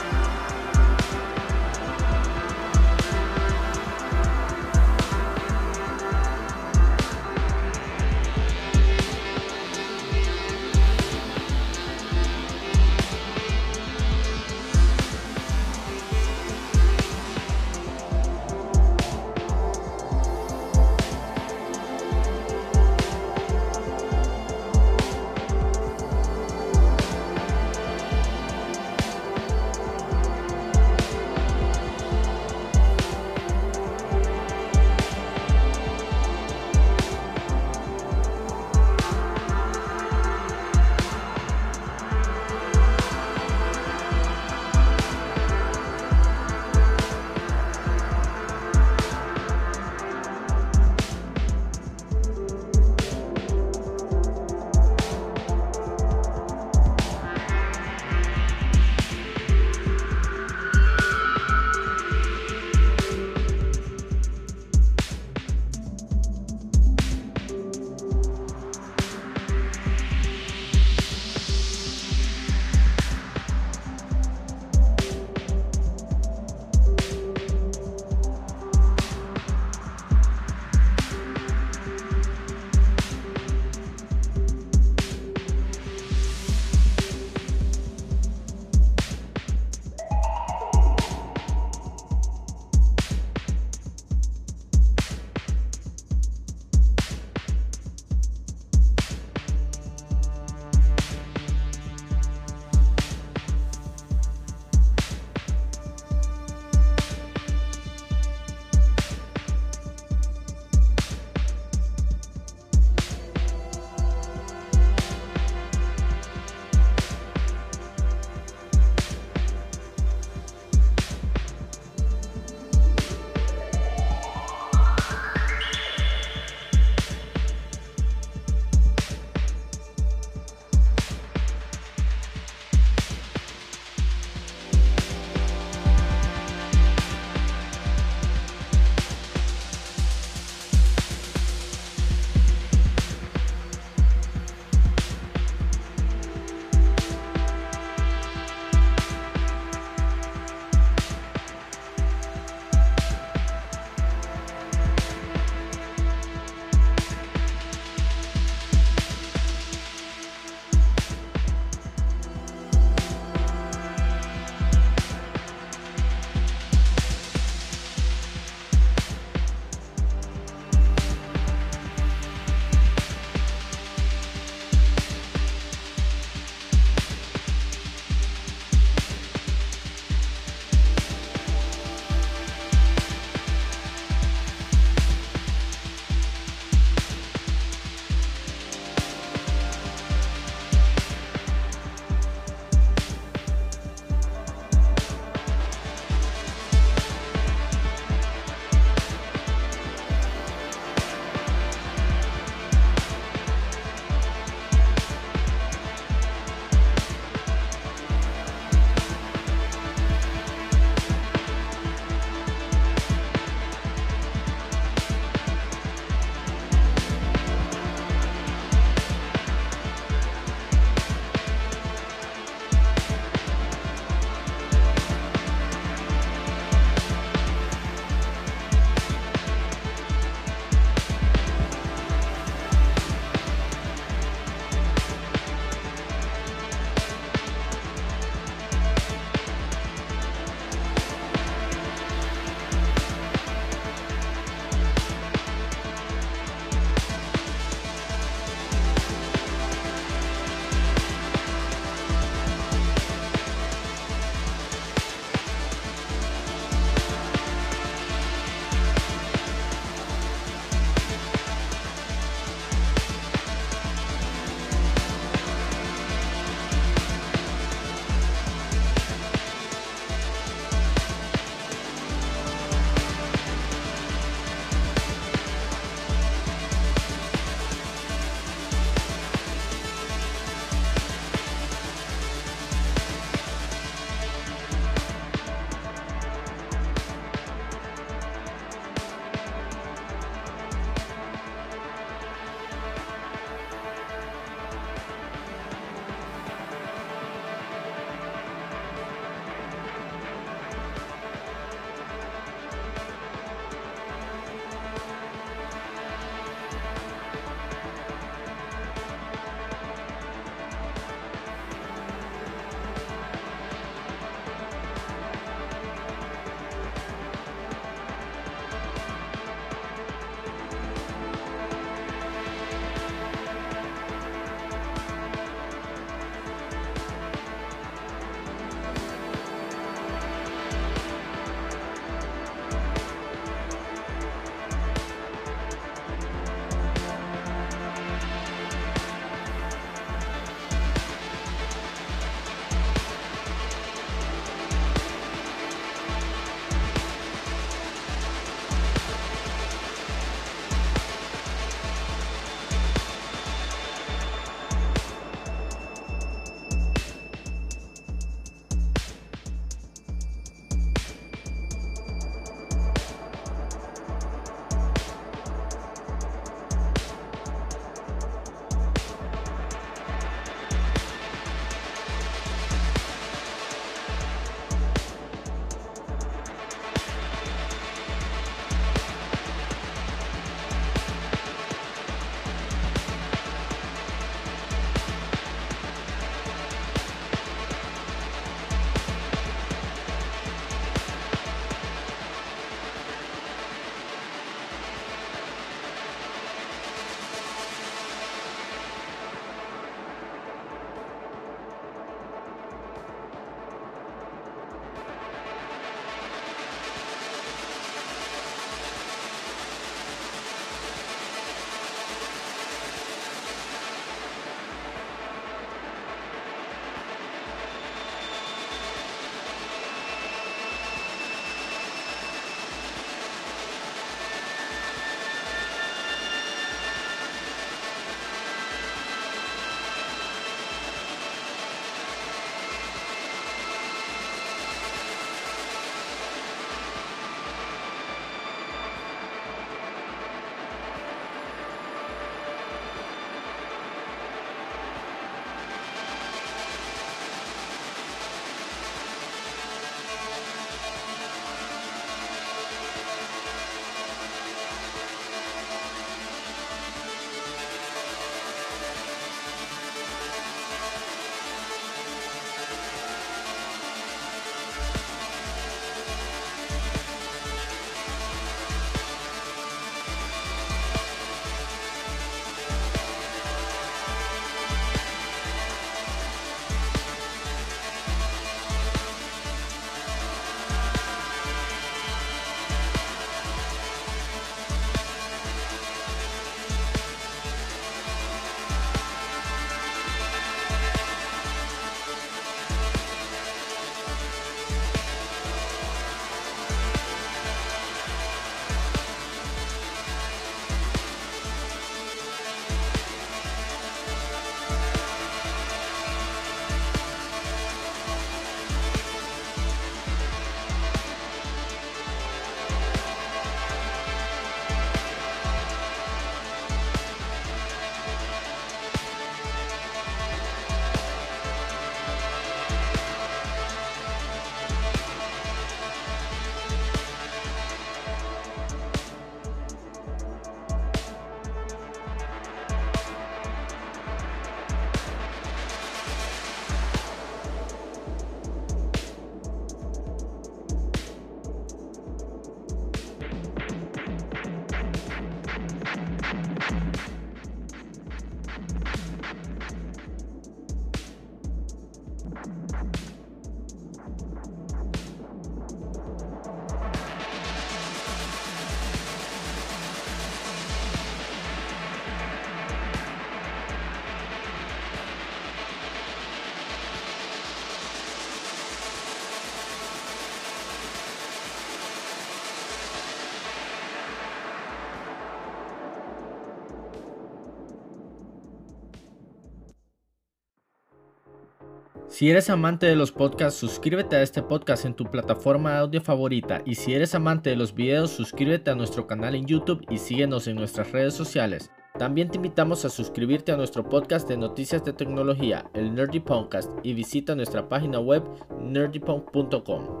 Si 582.21 582.29
eres 582.29 582.51
amante 582.51 582.85
de 582.85 582.95
los 582.95 583.11
podcasts, 583.11 583.59
suscríbete 583.59 584.15
a 584.15 584.21
este 584.21 584.43
podcast 584.43 584.85
en 584.85 584.93
tu 584.93 585.05
plataforma 585.05 585.71
de 585.71 585.77
audio 585.79 586.01
favorita 586.01 586.61
y 586.65 586.75
si 586.75 586.93
eres 586.93 587.15
amante 587.15 587.49
de 587.49 587.55
los 587.55 587.73
videos, 587.73 588.11
suscríbete 588.11 588.69
a 588.69 588.75
nuestro 588.75 589.07
canal 589.07 589.33
en 589.33 589.47
YouTube 589.47 589.83
y 589.89 589.97
síguenos 589.97 590.45
en 590.45 590.57
nuestras 590.57 590.91
redes 590.91 591.15
sociales. 591.15 591.71
También 591.97 592.29
te 592.29 592.37
invitamos 592.37 592.85
a 592.85 592.91
suscribirte 592.91 593.51
a 593.51 593.57
nuestro 593.57 593.89
podcast 593.89 594.29
de 594.29 594.37
noticias 594.37 594.85
de 594.85 594.93
tecnología, 594.93 595.65
el 595.73 595.95
Nerdy 595.95 596.19
Podcast, 596.19 596.69
y 596.83 596.93
visita 596.93 597.33
nuestra 597.33 597.67
página 597.67 597.99
web 597.99 598.21
nerdypunk.com. 598.59 600.00